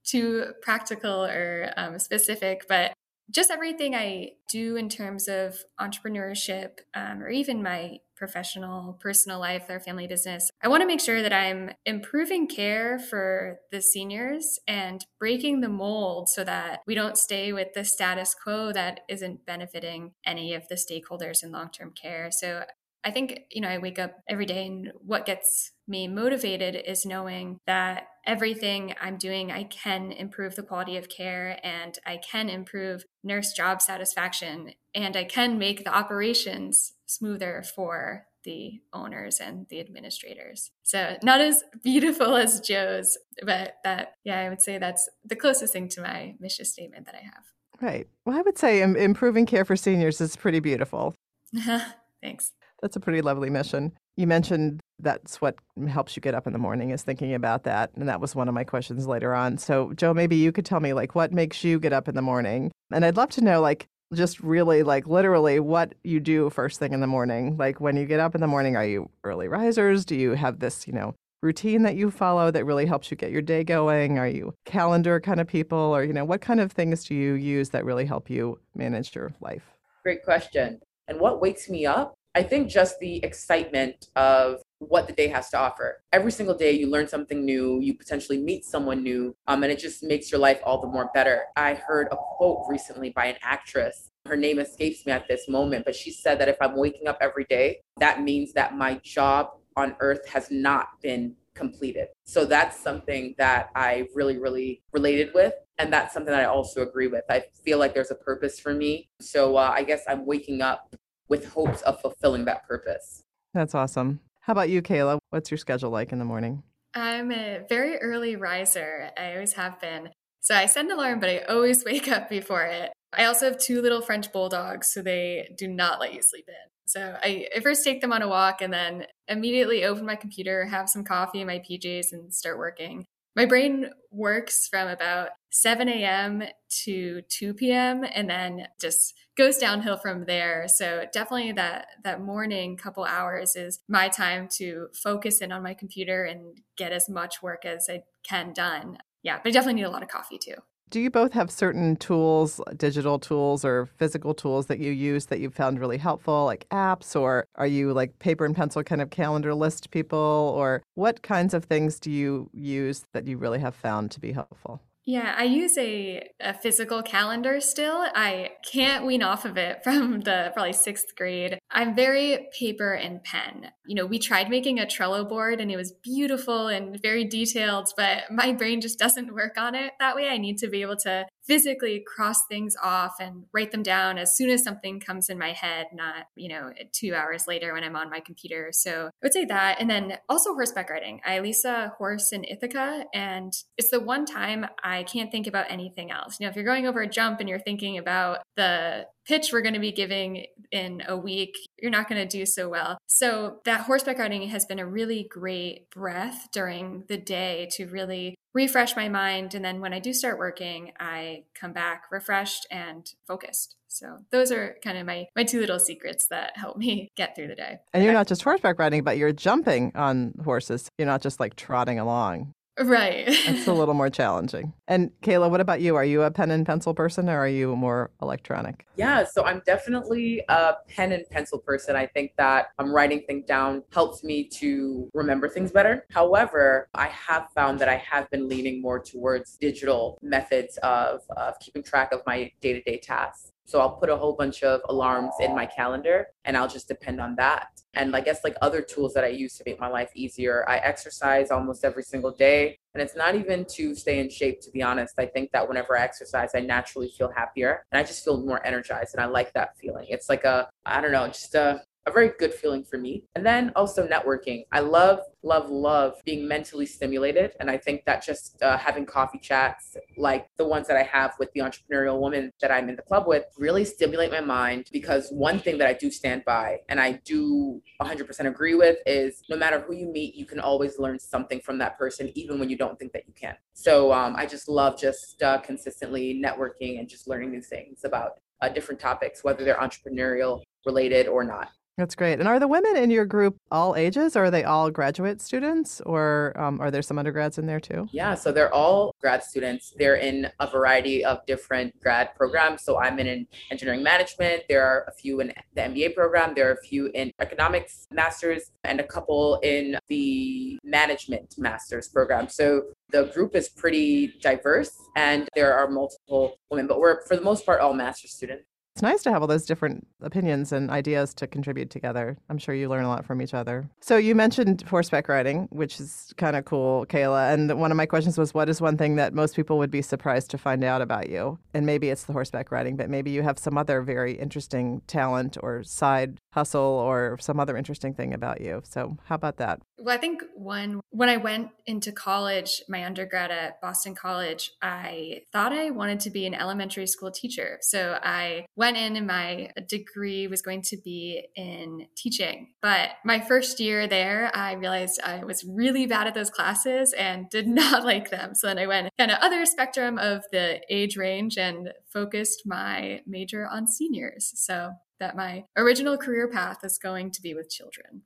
too 0.04 0.46
practical 0.62 1.26
or 1.26 1.72
um, 1.78 1.98
specific, 2.00 2.66
but 2.68 2.94
just 3.32 3.52
everything 3.52 3.96
I 3.96 4.32
do 4.50 4.76
in 4.76 4.90
terms 4.90 5.28
of 5.28 5.58
entrepreneurship 5.80 6.80
um, 6.94 7.22
or 7.22 7.30
even 7.30 7.64
my 7.64 8.00
professional, 8.16 8.94
personal 9.02 9.40
life 9.40 9.66
or 9.70 9.80
family 9.80 10.08
business, 10.08 10.50
I 10.62 10.68
want 10.68 10.82
to 10.82 10.88
make 10.88 11.02
sure 11.02 11.22
that 11.22 11.34
I'm 11.34 11.72
improving 11.86 12.48
care 12.48 13.00
for 13.00 13.58
the 13.72 13.82
seniors 13.82 14.60
and 14.68 15.06
breaking 15.20 15.62
the 15.62 15.70
mold 15.70 16.30
so 16.30 16.44
that 16.44 16.82
we 16.86 16.96
don't 16.96 17.18
stay 17.18 17.52
with 17.52 17.74
the 17.74 17.84
status 17.84 18.34
quo 18.34 18.72
that 18.72 19.02
isn't 19.10 19.46
benefiting 19.46 20.14
any 20.26 20.54
of 20.54 20.68
the 20.68 20.76
stakeholders 20.76 21.44
in 21.44 21.52
long 21.52 21.70
term 21.70 21.92
care. 21.92 22.30
So 22.32 22.64
I 23.04 23.12
think, 23.12 23.42
you 23.52 23.62
know, 23.62 23.68
I 23.68 23.78
wake 23.78 24.00
up 24.00 24.20
every 24.30 24.46
day 24.46 24.66
and 24.66 24.92
what 25.06 25.26
gets 25.26 25.72
me 25.88 26.08
motivated 26.08 26.76
is 26.76 27.06
knowing 27.06 27.60
that 27.68 28.08
everything 28.26 28.94
I'm 29.02 29.18
doing, 29.18 29.52
I 29.52 29.66
can 29.66 30.12
improve 30.12 30.56
the 30.56 30.64
quality 30.64 30.96
of 30.96 31.10
care 31.10 31.60
and 31.64 31.98
I 32.06 32.18
can 32.18 32.50
improve 32.50 33.04
nurse 33.24 33.52
job 33.52 33.82
satisfaction 33.82 34.74
and 34.96 35.18
I 35.18 35.26
can 35.26 35.58
make 35.58 35.84
the 35.84 35.94
operations 35.94 36.94
smoother 37.06 37.64
for 37.76 38.28
the 38.44 38.82
owners 38.94 39.40
and 39.40 39.68
the 39.70 39.80
administrators. 39.80 40.72
So, 40.84 41.18
not 41.24 41.42
as 41.42 41.64
beautiful 41.84 42.36
as 42.38 42.60
Joe's, 42.60 43.18
but 43.46 43.76
that, 43.84 44.16
yeah, 44.24 44.40
I 44.40 44.50
would 44.50 44.62
say 44.62 44.78
that's 44.78 45.10
the 45.26 45.36
closest 45.36 45.74
thing 45.74 45.90
to 45.90 46.02
my 46.02 46.36
mission 46.40 46.66
statement 46.66 47.06
that 47.06 47.16
I 47.16 47.24
have. 47.24 47.44
Right. 47.82 48.08
Well, 48.26 48.38
I 48.38 48.42
would 48.42 48.58
say 48.58 48.82
improving 48.82 49.46
care 49.46 49.66
for 49.66 49.76
seniors 49.76 50.22
is 50.22 50.36
pretty 50.36 50.60
beautiful. 50.60 51.16
Thanks. 52.22 52.52
That's 52.84 52.98
a 52.98 53.00
pretty 53.00 53.22
lovely 53.22 53.50
mission. 53.50 53.94
You 54.18 54.28
mentioned 54.28 54.82
that's 55.00 55.40
what 55.40 55.56
helps 55.88 56.18
you 56.18 56.22
get 56.22 56.36
up 56.36 56.46
in 56.46 56.52
the 56.52 56.60
morning 56.60 56.90
is 56.90 57.02
thinking 57.02 57.34
about 57.34 57.64
that. 57.64 57.92
And 57.96 58.10
that 58.10 58.20
was 58.20 58.36
one 58.36 58.50
of 58.50 58.54
my 58.54 58.66
questions 58.66 59.08
later 59.08 59.34
on. 59.34 59.58
So, 59.58 59.94
Joe, 59.94 60.14
maybe 60.14 60.36
you 60.36 60.52
could 60.52 60.66
tell 60.66 60.82
me, 60.82 60.92
like, 60.92 61.16
what 61.16 61.32
makes 61.32 61.64
you 61.64 61.80
get 61.80 61.94
up 61.94 62.10
in 62.10 62.16
the 62.16 62.22
morning? 62.22 62.74
And 62.92 63.06
I'd 63.06 63.16
love 63.16 63.30
to 63.32 63.42
know, 63.42 63.62
like, 63.62 63.88
just 64.14 64.42
really, 64.42 64.84
like, 64.84 65.08
literally 65.08 65.62
what 65.62 65.96
you 66.04 66.20
do 66.20 66.50
first 66.50 66.78
thing 66.78 66.92
in 66.92 67.00
the 67.00 67.08
morning. 67.08 67.56
Like, 67.56 67.80
when 67.80 67.96
you 67.96 68.06
get 68.06 68.20
up 68.20 68.36
in 68.36 68.42
the 68.42 68.48
morning, 68.48 68.76
are 68.76 68.86
you 68.86 69.10
early 69.24 69.48
risers? 69.48 70.04
Do 70.04 70.16
you 70.16 70.32
have 70.32 70.60
this, 70.60 70.86
you 70.86 70.92
know, 70.92 71.16
routine 71.42 71.84
that 71.84 71.96
you 71.96 72.12
follow 72.12 72.52
that 72.52 72.66
really 72.66 72.86
helps 72.86 73.10
you 73.10 73.16
get 73.16 73.32
your 73.32 73.42
day 73.42 73.64
going? 73.64 74.20
Are 74.20 74.28
you 74.28 74.54
calendar 74.66 75.22
kind 75.22 75.40
of 75.40 75.48
people? 75.48 75.78
Or, 75.78 76.04
you 76.04 76.12
know, 76.12 76.26
what 76.26 76.42
kind 76.42 76.60
of 76.60 76.74
things 76.74 77.06
do 77.06 77.16
you 77.16 77.36
use 77.36 77.70
that 77.70 77.86
really 77.86 78.06
help 78.06 78.30
you 78.30 78.60
manage 78.76 79.16
your 79.16 79.32
life? 79.40 79.64
Great 80.04 80.26
question. 80.26 80.82
And 81.08 81.22
what 81.22 81.42
wakes 81.42 81.70
me 81.70 81.86
up 81.86 82.14
I 82.36 82.42
think 82.42 82.68
just 82.68 82.98
the 83.00 83.24
excitement 83.24 84.08
of 84.16 84.62
what 84.80 85.06
the 85.08 85.14
day 85.14 85.28
has 85.28 85.50
to 85.52 85.58
offer. 85.60 86.02
Every 86.12 86.32
single 86.32 86.56
day, 86.56 86.72
you 86.72 86.90
learn 86.90 87.08
something 87.08 87.46
new, 87.46 87.80
you 87.80 87.94
potentially 87.94 88.40
meet 88.40 88.66
someone 88.66 89.04
new, 89.04 89.36
um, 89.48 89.62
and 89.62 89.72
it 89.72 89.78
just 89.78 90.04
makes 90.04 90.32
your 90.32 90.40
life 90.40 90.60
all 90.64 90.82
the 90.82 90.88
more 90.88 91.12
better. 91.14 91.44
I 91.56 91.76
heard 91.76 92.08
a 92.12 92.18
quote 92.18 92.66
recently 92.68 93.12
by 93.12 93.26
an 93.26 93.36
actress. 93.44 94.10
Her 94.26 94.36
name 94.36 94.58
escapes 94.58 95.06
me 95.06 95.12
at 95.12 95.28
this 95.28 95.48
moment, 95.48 95.86
but 95.86 95.96
she 95.96 96.12
said 96.12 96.40
that 96.40 96.50
if 96.50 96.58
I'm 96.60 96.76
waking 96.76 97.08
up 97.08 97.20
every 97.22 97.46
day, 97.46 97.82
that 98.00 98.24
means 98.24 98.52
that 98.54 98.76
my 98.76 99.00
job 99.04 99.50
on 99.76 99.96
earth 100.00 100.28
has 100.28 100.50
not 100.50 100.88
been 101.02 101.36
completed. 101.54 102.08
So 102.24 102.46
that's 102.46 102.80
something 102.80 103.36
that 103.38 103.70
I 103.76 104.08
really, 104.16 104.40
really 104.40 104.82
related 104.92 105.30
with. 105.36 105.54
And 105.78 105.94
that's 105.94 106.14
something 106.14 106.32
that 106.32 106.42
I 106.42 106.46
also 106.46 106.82
agree 106.82 107.08
with. 107.08 107.24
I 107.30 107.44
feel 107.64 107.78
like 107.78 107.94
there's 107.94 108.12
a 108.12 108.16
purpose 108.16 108.60
for 108.60 108.74
me. 108.74 109.10
So 109.22 109.58
uh, 109.58 109.72
I 109.74 109.84
guess 109.84 110.02
I'm 110.08 110.26
waking 110.26 110.62
up 110.62 110.96
with 111.30 111.46
hopes 111.46 111.82
of 111.82 112.00
fulfilling 112.02 112.46
that 112.46 112.68
purpose. 112.68 113.22
That's 113.54 113.76
awesome. 113.76 114.20
How 114.42 114.52
about 114.52 114.70
you, 114.70 114.82
Kayla? 114.82 115.20
What's 115.30 115.52
your 115.52 115.58
schedule 115.58 115.90
like 115.90 116.12
in 116.12 116.20
the 116.20 116.26
morning? 116.26 116.64
I'm 116.94 117.32
a 117.32 117.62
very 117.70 117.98
early 117.98 118.36
riser. 118.36 119.10
I 119.18 119.34
always 119.34 119.54
have 119.54 119.80
been. 119.80 120.10
So 120.42 120.56
I 120.56 120.66
set 120.66 120.86
an 120.86 120.92
alarm, 120.92 121.20
but 121.20 121.30
I 121.30 121.40
always 121.40 121.86
wake 121.86 122.08
up 122.08 122.30
before 122.30 122.64
it. 122.64 122.92
I 123.16 123.26
also 123.26 123.46
have 123.46 123.58
two 123.58 123.82
little 123.82 124.02
French 124.02 124.32
bulldogs, 124.32 124.92
so 124.92 125.02
they 125.02 125.54
do 125.58 125.68
not 125.68 126.00
let 126.00 126.14
you 126.14 126.22
sleep 126.22 126.46
in. 126.48 126.70
So 126.86 127.18
I, 127.24 127.48
I 127.56 127.60
first 127.62 127.84
take 127.84 128.02
them 128.02 128.12
on 128.12 128.22
a 128.22 128.28
walk 128.28 128.62
and 128.62 128.74
then 128.74 129.06
immediately 129.28 129.86
open 129.86 130.06
my 130.06 130.16
computer, 130.16 130.66
have 130.66 130.90
some 130.90 131.04
coffee 131.04 131.42
in 131.42 131.48
my 131.48 131.60
PJs, 131.60 132.12
and 132.12 132.34
start 132.34 132.58
working. 132.58 133.06
My 133.36 133.46
brain 133.46 133.90
works 134.12 134.68
from 134.68 134.88
about 134.88 135.30
7 135.50 135.90
a.m. 135.90 136.44
to 136.84 137.22
2 137.30 137.54
p.m. 137.56 138.04
and 138.14 138.30
then 138.30 138.68
just 138.80 139.16
goes 139.36 139.58
downhill 139.58 139.98
from 139.98 140.26
there. 140.26 140.66
So 140.68 141.06
definitely 141.12 141.52
that 141.54 141.88
that 142.04 142.22
morning 142.22 142.78
couple 142.78 143.04
hours 143.06 143.56
is 143.56 143.80
my 143.88 144.08
time 144.08 144.48
to 144.58 144.88
focus 144.94 145.42
in 145.42 145.52
on 145.52 145.64
my 145.64 145.74
computer 145.74 146.24
and 146.24 146.60
get 146.78 146.92
as 146.92 147.10
much 147.10 147.42
work 147.42 147.66
as 147.66 147.88
I 147.90 148.04
can 148.24 148.54
done. 148.54 149.00
Yeah, 149.24 149.40
but 149.42 149.50
I 149.50 149.52
definitely 149.52 149.82
need 149.82 149.88
a 149.88 149.90
lot 149.90 150.04
of 150.04 150.10
coffee 150.10 150.38
too. 150.38 150.56
Do 150.94 151.02
you 151.02 151.10
both 151.10 151.34
have 151.34 151.50
certain 151.50 151.96
tools, 151.96 152.62
digital 152.78 153.18
tools 153.18 153.66
or 153.66 153.88
physical 153.98 154.36
tools 154.36 154.68
that 154.68 154.78
you 154.78 154.92
use 154.92 155.26
that 155.26 155.40
you've 155.40 155.56
found 155.56 155.80
really 155.80 155.98
helpful, 155.98 156.46
like 156.46 156.70
apps, 156.70 157.20
or 157.20 157.48
are 157.56 157.66
you 157.66 157.94
like 157.94 158.20
paper 158.20 158.46
and 158.46 158.56
pencil 158.56 158.84
kind 158.84 159.02
of 159.02 159.10
calendar 159.10 159.56
list 159.56 159.90
people, 159.90 160.54
or 160.56 160.84
what 160.94 161.24
kinds 161.24 161.56
of 161.56 161.66
things 161.66 162.00
do 162.00 162.12
you 162.12 162.48
use 162.54 163.06
that 163.14 163.26
you 163.26 163.40
really 163.40 163.58
have 163.58 163.74
found 163.74 164.12
to 164.12 164.20
be 164.20 164.34
helpful? 164.34 164.82
Yeah, 165.06 165.34
I 165.36 165.44
use 165.46 165.78
a, 165.78 166.30
a 166.40 166.54
physical 166.54 167.02
calendar 167.02 167.60
still. 167.60 168.06
I 168.16 168.52
can't 168.72 169.06
wean 169.06 169.22
off 169.22 169.46
of 169.46 169.58
it 169.58 169.80
from 169.84 170.22
the 170.22 170.52
probably 170.54 170.74
sixth 170.74 171.16
grade. 171.18 171.58
I'm 171.74 171.96
very 171.96 172.50
paper 172.58 172.94
and 172.94 173.24
pen. 173.24 173.72
You 173.86 173.96
know, 173.96 174.06
we 174.06 174.20
tried 174.20 174.50
making 174.50 174.80
a 174.80 174.86
Trello 174.86 175.28
board 175.28 175.60
and 175.60 175.72
it 175.72 175.76
was 175.76 175.92
beautiful 175.92 176.68
and 176.68 177.02
very 177.02 177.26
detailed, 177.26 177.90
but 177.98 178.32
my 178.32 178.54
brain 178.54 178.80
just 178.80 179.00
doesn't 179.00 179.34
work 179.34 179.58
on 179.58 179.76
it 179.76 179.94
that 180.00 180.16
way. 180.16 180.30
I 180.30 180.38
need 180.38 180.60
to 180.60 180.68
be 180.68 180.82
able 180.82 180.98
to 180.98 181.26
physically 181.46 182.04
cross 182.16 182.46
things 182.48 182.76
off 182.82 183.16
and 183.20 183.46
write 183.54 183.72
them 183.72 183.84
down 183.84 184.18
as 184.18 184.36
soon 184.36 184.50
as 184.50 184.64
something 184.64 185.00
comes 185.00 185.30
in 185.30 185.38
my 185.38 185.52
head, 185.52 185.88
not, 185.94 186.28
you 186.36 186.48
know, 186.48 186.72
two 186.94 187.14
hours 187.14 187.48
later 187.48 187.74
when 187.74 187.84
I'm 187.84 187.96
on 187.96 188.10
my 188.10 188.20
computer. 188.20 188.70
So 188.72 189.08
I 189.08 189.10
would 189.22 189.34
say 189.34 189.46
that. 189.46 189.82
And 189.82 189.90
then 189.90 190.18
also 190.30 190.54
horseback 190.54 190.90
riding. 190.90 191.20
I 191.26 191.40
lease 191.40 191.66
a 191.66 191.94
horse 191.98 192.32
in 192.32 192.46
Ithaca, 192.46 193.06
and 193.14 193.52
it's 193.78 193.90
the 193.90 194.00
one 194.00 194.26
time 194.26 194.66
I 194.84 195.04
can't 195.04 195.32
think 195.32 195.48
about 195.48 195.66
anything 195.70 196.12
else. 196.12 196.38
You 196.40 196.46
know, 196.46 196.52
if 196.52 196.56
you're 196.56 196.66
going 196.66 196.88
over 196.88 197.02
a 197.02 197.10
jump 197.10 197.40
and 197.40 197.50
you're 197.50 197.60
thinking 197.60 197.98
about 197.98 198.40
the 198.56 199.08
pitch 199.26 199.52
we're 199.52 199.62
going 199.62 199.74
to 199.74 199.80
be 199.80 199.92
giving 199.92 200.46
in 200.72 201.04
a 201.08 201.18
week, 201.18 201.56
you're 201.82 201.92
not 201.92 202.10
going 202.10 202.22
to 202.22 202.38
do 202.38 202.46
so 202.46 202.70
well. 202.70 202.98
So, 203.08 203.60
that 203.66 203.82
horseback 203.82 204.20
riding 204.20 204.48
has 204.50 204.66
been 204.66 204.80
a 204.80 204.86
really 204.86 205.28
great 205.30 205.90
breath 205.92 206.50
during 206.52 207.04
the 207.08 207.18
day 207.18 207.68
to 207.74 207.86
really 207.88 208.36
refresh 208.54 208.96
my 208.96 209.10
mind. 209.10 209.56
And 209.56 209.66
then 209.66 209.82
when 209.82 209.94
I 209.94 210.00
do 210.00 210.14
start 210.14 210.38
working, 210.38 210.92
I 211.00 211.44
come 211.60 211.74
back 211.74 212.06
refreshed 212.12 212.68
and 212.70 213.12
focused. 213.28 213.76
So 213.88 214.20
those 214.32 214.52
are 214.52 214.78
kind 214.84 214.98
of 214.98 215.06
my 215.06 215.28
my 215.36 215.44
two 215.44 215.60
little 215.60 215.80
secrets 215.80 216.28
that 216.28 216.58
help 216.58 216.78
me 216.78 217.10
get 217.16 217.36
through 217.36 217.48
the 217.48 217.56
day. 217.56 217.80
And 217.94 218.04
you're 218.04 218.14
not 218.14 218.28
just 218.28 218.42
horseback 218.42 218.80
riding, 218.80 219.04
but 219.04 219.18
you're 219.18 219.32
jumping 219.32 219.92
on 219.96 220.34
horses. 220.44 220.90
You're 220.98 221.08
not 221.08 221.22
just 221.22 221.40
like 221.40 221.56
trotting 221.56 222.00
along. 222.00 222.54
Right. 222.80 223.26
It's 223.28 223.68
a 223.68 223.74
little 223.74 223.94
more 223.94 224.10
challenging. 224.10 224.74
And 224.88 225.12
Kayla, 225.22 225.50
what 225.50 225.62
about 225.62 225.82
you? 225.82 225.96
Are 225.96 226.06
you 226.06 226.24
a 226.24 226.32
pen 226.32 226.50
and 226.52 226.66
pencil 226.66 226.94
person 226.94 227.30
or 227.30 227.38
are 227.38 227.48
you 227.48 227.76
more 227.76 228.10
electronic? 228.22 228.86
Yeah, 228.96 229.26
so 229.26 229.44
I'm 229.44 229.62
definitely 229.66 230.44
a 230.50 230.74
pen 230.88 231.12
and 231.12 231.24
pencil 231.30 231.60
person. 231.60 231.96
I 231.96 232.08
think 232.08 232.32
that 232.38 232.68
I'm 232.80 232.88
um, 232.88 232.92
writing 232.96 233.22
things 233.28 233.46
down 233.46 233.84
helps 233.92 234.24
me 234.24 234.48
to 234.60 235.10
remember 235.14 235.50
things 235.50 235.72
better. 235.72 236.06
However, 236.12 236.90
I 236.96 237.08
have 237.08 237.48
found 237.54 237.80
that 237.80 237.90
I 237.90 237.98
have 237.98 238.30
been 238.32 238.48
leaning 238.48 238.82
more 238.82 239.00
towards 239.00 239.56
digital 239.58 240.18
methods 240.22 240.78
of, 240.82 241.22
of 241.38 241.60
keeping 241.60 241.84
track 241.84 242.12
of 242.12 242.22
my 242.26 242.52
day 242.62 242.74
to 242.74 242.82
day 242.82 242.98
tasks. 242.98 243.52
So 243.66 243.80
I'll 243.80 243.98
put 243.98 244.10
a 244.10 244.18
whole 244.18 244.34
bunch 244.34 244.64
of 244.64 244.82
alarms 244.90 245.34
in 245.40 245.56
my 245.56 245.66
calendar 245.66 246.28
and 246.44 246.58
I'll 246.58 246.68
just 246.68 246.88
depend 246.88 247.22
on 247.22 247.36
that. 247.38 247.68
And 247.94 248.16
I 248.16 248.22
guess 248.22 248.44
like 248.44 248.56
other 248.62 248.82
tools 248.82 249.14
that 249.14 249.24
I 249.24 249.28
use 249.28 249.58
to 249.58 249.64
make 249.66 249.80
my 249.80 249.88
life 249.88 250.10
easier, 250.16 250.66
I 250.68 250.78
exercise 250.78 251.52
almost 251.52 251.86
every 251.86 252.04
single 252.04 252.32
day. 252.32 252.78
And 252.94 253.02
it's 253.02 253.16
not 253.16 253.36
even 253.36 253.66
to 253.74 253.96
stay 253.96 254.20
in 254.20 254.30
shape, 254.30 254.62
to 254.62 254.72
be 254.72 254.82
honest. 254.82 255.16
I 255.18 255.26
think 255.26 255.52
that 255.52 255.68
whenever 255.68 255.98
I 255.98 256.04
exercise, 256.04 256.52
I 256.56 256.60
naturally 256.60 257.12
feel 257.18 257.32
happier 257.32 257.86
and 257.92 258.00
I 258.00 258.04
just 258.04 258.24
feel 258.24 258.44
more 258.44 258.66
energized. 258.66 259.16
And 259.16 259.24
I 259.24 259.28
like 259.28 259.54
that 259.54 259.78
feeling. 259.78 260.06
It's 260.10 260.30
like 260.30 260.44
a, 260.44 260.70
I 260.86 261.02
don't 261.02 261.12
know, 261.12 261.28
just 261.28 261.56
a, 261.56 261.82
a 262.06 262.12
very 262.12 262.32
good 262.38 262.54
feeling 262.54 262.84
for 262.84 262.98
me. 262.98 263.24
And 263.36 263.46
then 263.46 263.72
also 263.76 264.06
networking. 264.06 264.66
I 264.72 264.82
love, 264.82 265.20
love, 265.42 265.70
love 265.70 266.16
being 266.26 266.48
mentally 266.48 266.86
stimulated. 266.86 267.54
And 267.60 267.70
I 267.70 267.78
think 267.78 268.04
that 268.06 268.24
just 268.24 268.62
uh, 268.62 268.78
having 268.78 269.06
coffee 269.06 269.40
chats 269.40 269.96
like 270.18 270.48
the 270.58 270.68
ones 270.68 270.88
that 270.88 270.98
I 270.98 271.04
have 271.04 271.34
with 271.40 271.52
the 271.54 271.62
entrepreneurial 271.62 272.20
woman 272.20 272.52
that 272.62 272.72
I'm 272.72 272.90
in 272.90 272.96
the 272.96 273.02
club 273.02 273.26
with 273.28 273.46
really 273.58 273.86
stimulate 273.86 274.32
my 274.32 274.42
mind 274.42 274.90
because 274.92 275.30
one 275.32 275.60
thing 275.60 275.78
that 275.78 275.88
I 275.88 275.94
do 275.94 276.12
stand 276.12 276.44
by 276.46 276.80
and 276.90 277.00
I 277.00 277.14
do 277.24 277.82
100% 278.02 278.48
agree 278.48 278.76
with 278.76 278.98
is 279.06 279.42
no 279.50 279.56
matter 279.56 279.80
who 279.80 279.96
you 279.96 280.08
meet, 280.12 280.36
you 280.36 280.46
can 280.46 280.60
always 280.60 281.00
learn 281.00 281.20
something 281.20 281.62
from 281.62 281.78
that 281.78 281.98
person, 281.98 282.32
even 282.36 282.60
when 282.60 282.70
you 282.70 282.78
don't 282.78 283.00
think 283.00 283.14
that 283.14 283.24
you 283.28 283.34
can. 283.34 283.56
So 283.74 284.12
um, 284.12 284.36
I 284.36 284.46
just 284.46 284.68
love 284.68 285.00
just 285.00 285.42
uh, 285.42 285.60
consistently 285.60 286.42
networking 286.44 287.00
and 287.00 287.08
just 287.08 287.28
learning 287.28 287.52
new 287.52 287.62
things 287.62 288.04
about 288.04 288.40
uh, 288.62 288.70
different 288.70 289.00
topics, 289.00 289.44
whether 289.44 289.64
they're 289.64 289.78
entrepreneurial 289.78 290.62
related 290.86 291.28
or 291.28 291.44
not. 291.44 291.70
That's 291.98 292.16
great. 292.16 292.40
And 292.40 292.48
are 292.48 292.60
the 292.60 292.68
women 292.68 292.98
in 292.98 293.12
your 293.12 293.26
group 293.26 293.56
all 293.70 293.96
ages, 293.96 294.36
or 294.36 294.46
are 294.46 294.52
they 294.52 294.64
all 294.64 294.90
graduate 294.90 295.40
students, 295.40 296.02
or 296.02 296.54
um, 296.60 296.82
are 296.82 296.90
there 296.90 297.04
some 297.04 297.20
undergrads 297.20 297.60
in 297.60 297.68
there 297.68 297.80
too? 297.80 298.08
Yeah, 298.12 298.34
so 298.34 298.52
they're 298.52 298.74
all 298.74 299.14
grad 299.22 299.44
students. 299.44 299.94
They're 300.00 300.16
in 300.16 300.50
a 300.60 300.66
variety 300.66 301.24
of 301.24 301.46
different 301.46 302.00
grad 302.00 302.34
programs. 302.36 302.84
So 302.84 303.00
I'm 303.00 303.20
in 303.20 303.28
an 303.28 303.48
engineering 303.70 304.02
management. 304.02 304.64
There 304.70 304.84
are 304.84 305.06
a 305.08 305.12
few 305.12 305.40
in 305.40 305.54
the 305.76 305.82
MBA 305.82 306.16
program. 306.16 306.54
There 306.56 306.70
are 306.70 306.74
a 306.74 306.82
few 306.82 307.12
in 307.14 307.32
economics 307.40 308.08
masters, 308.10 308.72
and 308.84 309.00
a 309.00 309.04
couple 309.04 309.60
in 309.62 309.96
the 310.08 310.80
management 310.84 311.54
masters 311.60 312.08
program. 312.08 312.50
So 312.50 312.86
the 313.12 313.26
group 313.26 313.56
is 313.56 313.70
pretty 313.70 314.34
diverse, 314.42 314.98
and 315.16 315.48
there 315.54 315.78
are 315.78 315.88
multiple 315.88 316.58
women, 316.72 316.88
but 316.88 317.00
we're 317.00 317.24
for 317.28 317.36
the 317.36 317.44
most 317.44 317.68
part 317.68 317.82
all 317.82 317.94
master's 317.94 318.32
students 318.32 318.66
it's 318.94 319.02
nice 319.02 319.24
to 319.24 319.32
have 319.32 319.42
all 319.42 319.48
those 319.48 319.66
different 319.66 320.06
opinions 320.22 320.72
and 320.72 320.92
ideas 320.92 321.34
to 321.34 321.48
contribute 321.48 321.90
together. 321.90 322.38
I'm 322.50 322.60
sure 322.60 322.76
you 322.76 322.90
learn 322.90 323.06
a 323.06 323.08
lot 323.08 323.26
from 323.26 323.42
each 323.42 323.56
other. 323.56 323.90
So 324.02 324.18
you 324.18 324.36
mentioned 324.36 324.84
horseback 324.84 325.28
riding, 325.28 325.68
which 325.72 326.00
is 326.00 326.32
kind 326.38 326.56
of 326.56 326.66
cool, 326.66 327.08
Kayla. 327.08 327.52
And 327.54 327.80
one 327.80 327.90
of 327.90 327.98
my 327.98 328.06
questions 328.06 328.38
was, 328.38 328.54
what 328.54 328.70
is 328.70 328.82
one 328.82 328.98
thing 328.98 329.16
that 329.16 329.34
most 329.34 329.56
people 329.56 329.80
would 329.80 329.90
be 329.90 330.04
surprised 330.04 330.52
to 330.52 330.60
find 330.60 330.84
out 330.84 331.02
about 331.02 331.30
you? 331.30 331.58
And 331.74 331.88
maybe 331.88 332.10
it's 332.10 332.26
the 332.26 332.34
horseback 332.34 332.72
riding, 332.72 332.96
but 332.96 333.10
maybe 333.10 333.32
you 333.32 333.42
have 333.42 333.58
some 333.58 333.80
other 333.80 334.04
very 334.04 334.34
interesting 334.34 335.02
talent 335.08 335.58
or 335.64 335.84
side 335.84 336.38
hustle 336.54 336.82
or 336.82 337.38
some 337.40 337.60
other 337.60 337.76
interesting 337.76 338.14
thing 338.14 338.32
about 338.32 338.62
you. 338.62 338.84
So 338.86 339.18
how 339.26 339.34
about 339.34 339.58
that? 339.58 339.82
Well, 339.98 340.16
I 340.16 340.20
think 340.20 340.44
one, 340.56 341.00
when 341.10 341.30
I 341.30 341.38
went 341.38 341.70
into 341.88 342.12
college, 342.12 342.84
my 342.90 343.06
undergrad 343.06 343.52
at 343.52 343.82
Boston 343.82 344.14
College, 344.16 344.70
I 344.82 345.42
thought 345.52 345.72
I 345.72 345.90
wanted 345.92 346.20
to 346.22 346.30
be 346.30 346.46
an 346.46 346.54
elementary 346.54 347.08
school 347.08 347.32
teacher. 347.32 347.78
So 347.82 348.20
I 348.22 348.66
went 348.84 348.98
in 348.98 349.16
and 349.16 349.26
my 349.26 349.70
degree 349.88 350.46
was 350.46 350.62
going 350.62 350.82
to 350.82 350.98
be 350.98 351.48
in 351.56 352.06
teaching. 352.18 352.74
But 352.82 353.12
my 353.24 353.40
first 353.40 353.80
year 353.80 354.08
there, 354.08 354.52
I 354.54 354.74
realized 354.74 355.22
I 355.24 355.46
was 355.46 355.64
really 355.64 356.06
bad 356.06 356.28
at 356.28 356.34
those 356.34 356.50
classes 356.50 357.14
and 357.14 357.50
did 357.50 357.66
not 357.84 358.04
like 358.04 358.30
them. 358.30 358.56
So 358.56 358.68
then 358.68 358.78
I 358.78 358.86
went 358.86 359.10
kind 359.18 359.32
of 359.32 359.38
other 359.40 359.66
spectrum 359.66 360.18
of 360.18 360.44
the 360.52 360.82
age 360.90 361.16
range 361.16 361.58
and 361.58 361.94
focused 362.12 362.64
my 362.66 363.22
major 363.26 363.66
on 363.66 363.88
seniors. 363.88 364.52
So 364.56 364.92
that 365.22 365.38
my 365.38 365.64
original 365.78 366.18
career 366.18 366.50
path 366.50 366.80
is 366.84 366.98
going 366.98 367.32
to 367.32 367.42
be 367.42 367.54
with 367.54 367.70
children. 367.70 368.24